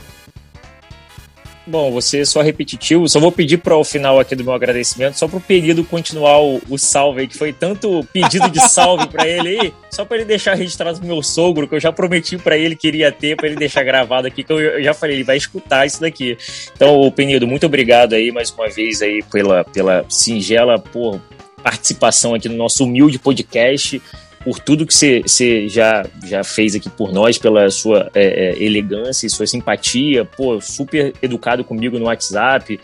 [1.67, 5.27] Bom, você só repetitivo, só vou pedir para o final aqui do meu agradecimento, só
[5.27, 9.27] para o pedido continuar o, o, salve aí, que foi tanto pedido de salve para
[9.27, 12.55] ele aí, só para ele deixar registrado pro meu sogro, que eu já prometi para
[12.55, 15.23] ele que iria ter, para ele deixar gravado aqui, que eu, eu, já falei, ele
[15.23, 16.37] vai escutar isso daqui.
[16.75, 21.19] Então, Penido, muito obrigado aí mais uma vez aí pela, pela singela por,
[21.65, 23.99] participação aqui no nosso humilde podcast
[24.45, 29.25] por tudo que você já, já fez aqui por nós, pela sua é, é, elegância
[29.25, 32.79] e sua simpatia, pô, super educado comigo no WhatsApp,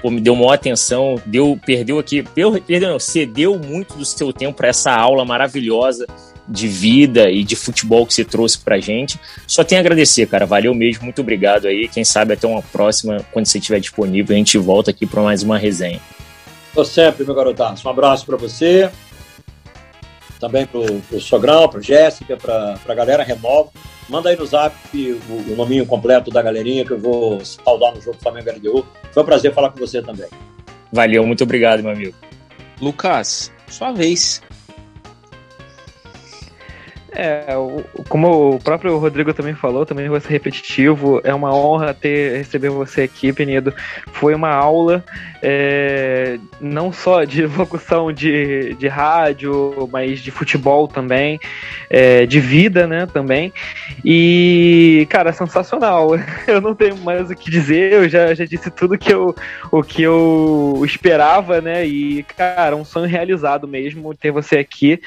[0.00, 4.56] pô, me deu maior atenção, deu, perdeu aqui, perdeu, não, cedeu muito do seu tempo
[4.56, 6.06] para essa aula maravilhosa
[6.46, 9.18] de vida e de futebol que você trouxe pra gente.
[9.48, 10.46] Só tenho a agradecer, cara.
[10.46, 11.88] Valeu mesmo, muito obrigado aí.
[11.88, 15.42] Quem sabe até uma próxima, quando você estiver disponível, a gente volta aqui para mais
[15.42, 16.00] uma resenha.
[16.72, 17.86] Tô sempre, meu garotaço.
[17.86, 18.88] Um abraço para você
[20.40, 23.70] também para o Sogrão, para Jéssica, para a galera Renova.
[24.08, 28.00] Manda aí no zap o, o nominho completo da galerinha que eu vou saudar no
[28.00, 28.86] jogo Flamengo LDU.
[29.12, 30.26] Foi um prazer falar com você também.
[30.92, 32.16] Valeu, muito obrigado, meu amigo.
[32.80, 34.42] Lucas, sua vez.
[37.12, 37.46] É,
[38.08, 42.70] como o próprio Rodrigo também falou, também vou ser repetitivo, é uma honra ter receber
[42.70, 43.74] você aqui, Penido.
[44.12, 45.04] Foi uma aula
[45.42, 51.40] é, não só de locução de, de rádio, mas de futebol também,
[51.88, 53.52] é, de vida, né, também.
[54.04, 56.10] E, cara, sensacional.
[56.46, 59.34] Eu não tenho mais o que dizer, eu já, já disse tudo que eu,
[59.70, 65.00] o que eu esperava, né, e, cara, um sonho realizado mesmo ter você aqui.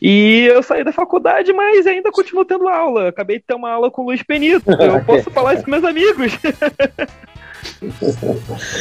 [0.00, 3.08] E eu saí da faculdade mas ainda continuo tendo aula.
[3.08, 4.70] Acabei de ter uma aula com o Luiz Penito.
[4.70, 6.32] Eu posso falar isso com meus amigos.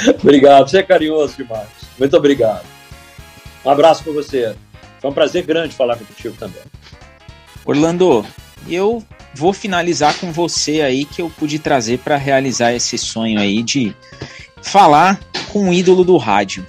[0.22, 1.68] obrigado, você é carinhoso demais.
[1.98, 2.66] Muito obrigado.
[3.66, 4.56] Um abraço para você.
[5.00, 6.62] Foi um prazer grande falar contigo também.
[7.66, 8.26] Orlando,
[8.68, 13.62] eu vou finalizar com você aí que eu pude trazer para realizar esse sonho aí
[13.62, 13.96] de
[14.62, 15.20] falar
[15.52, 16.66] com o ídolo do rádio.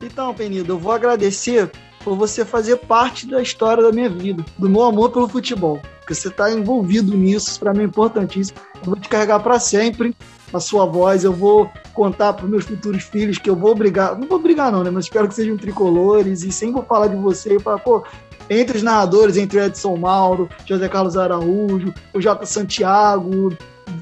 [0.00, 1.70] Então, Penido, eu vou agradecer
[2.04, 5.80] por você fazer parte da história da minha vida, do meu amor pelo futebol.
[6.00, 8.58] Porque você está envolvido nisso, para mim é importantíssimo.
[8.76, 10.14] Eu vou te carregar para sempre
[10.52, 14.26] a sua voz, eu vou contar para meus futuros filhos que eu vou brigar, não
[14.26, 17.56] vou brigar não, né, mas espero que sejam tricolores e sempre vou falar de você
[17.56, 18.02] e falar, pô,
[18.48, 23.52] entre os narradores, entre o Edson Mauro, José Carlos Araújo, o Jota Santiago,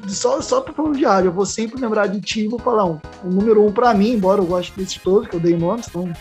[0.06, 2.84] só, só para falar de área, eu vou sempre lembrar de ti e vou falar
[2.84, 5.88] um, o número um para mim, embora eu goste desses todos, que eu dei nomes,
[5.88, 6.12] então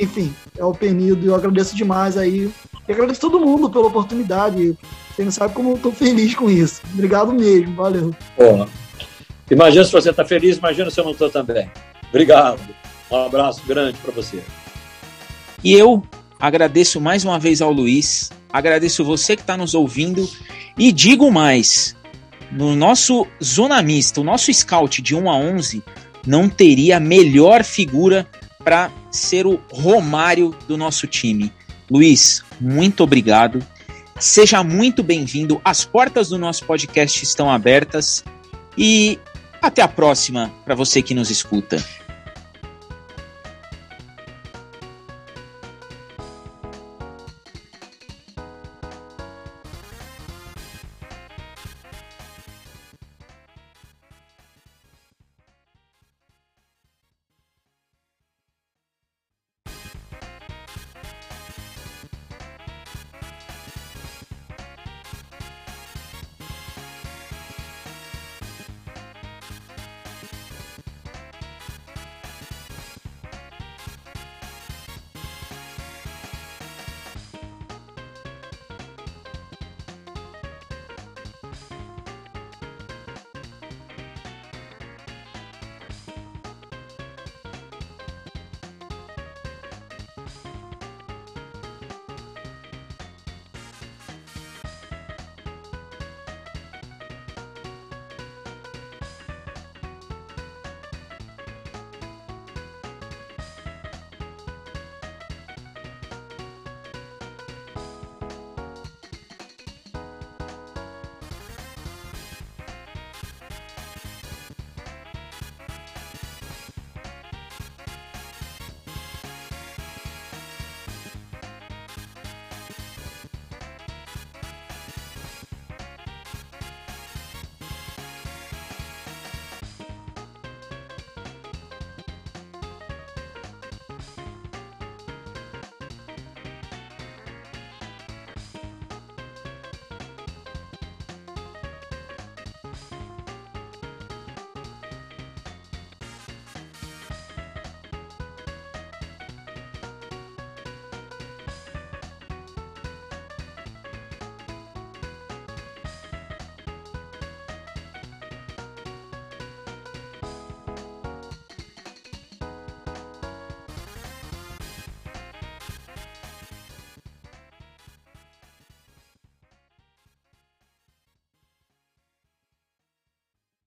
[0.00, 1.26] enfim, é o Penido.
[1.26, 2.50] Eu agradeço demais aí.
[2.88, 4.76] E agradeço todo mundo pela oportunidade.
[5.14, 6.80] Você não sabe como eu tô feliz com isso.
[6.94, 8.14] Obrigado mesmo, valeu.
[8.36, 8.66] Pô,
[9.50, 11.70] imagina se você tá feliz, imagina se eu não tô também.
[12.08, 12.60] Obrigado.
[13.10, 14.42] Um abraço grande para você.
[15.62, 16.02] E eu
[16.38, 20.28] agradeço mais uma vez ao Luiz, agradeço você que está nos ouvindo
[20.78, 21.96] e digo mais:
[22.52, 25.82] no nosso Zona Mista, o nosso scout de 1 a 11
[26.26, 28.26] não teria melhor figura
[28.62, 31.52] para ser o Romário do nosso time.
[31.90, 33.64] Luiz, muito obrigado.
[34.18, 35.60] Seja muito bem-vindo.
[35.64, 38.24] As portas do nosso podcast estão abertas
[38.76, 39.18] e
[39.62, 41.82] até a próxima para você que nos escuta.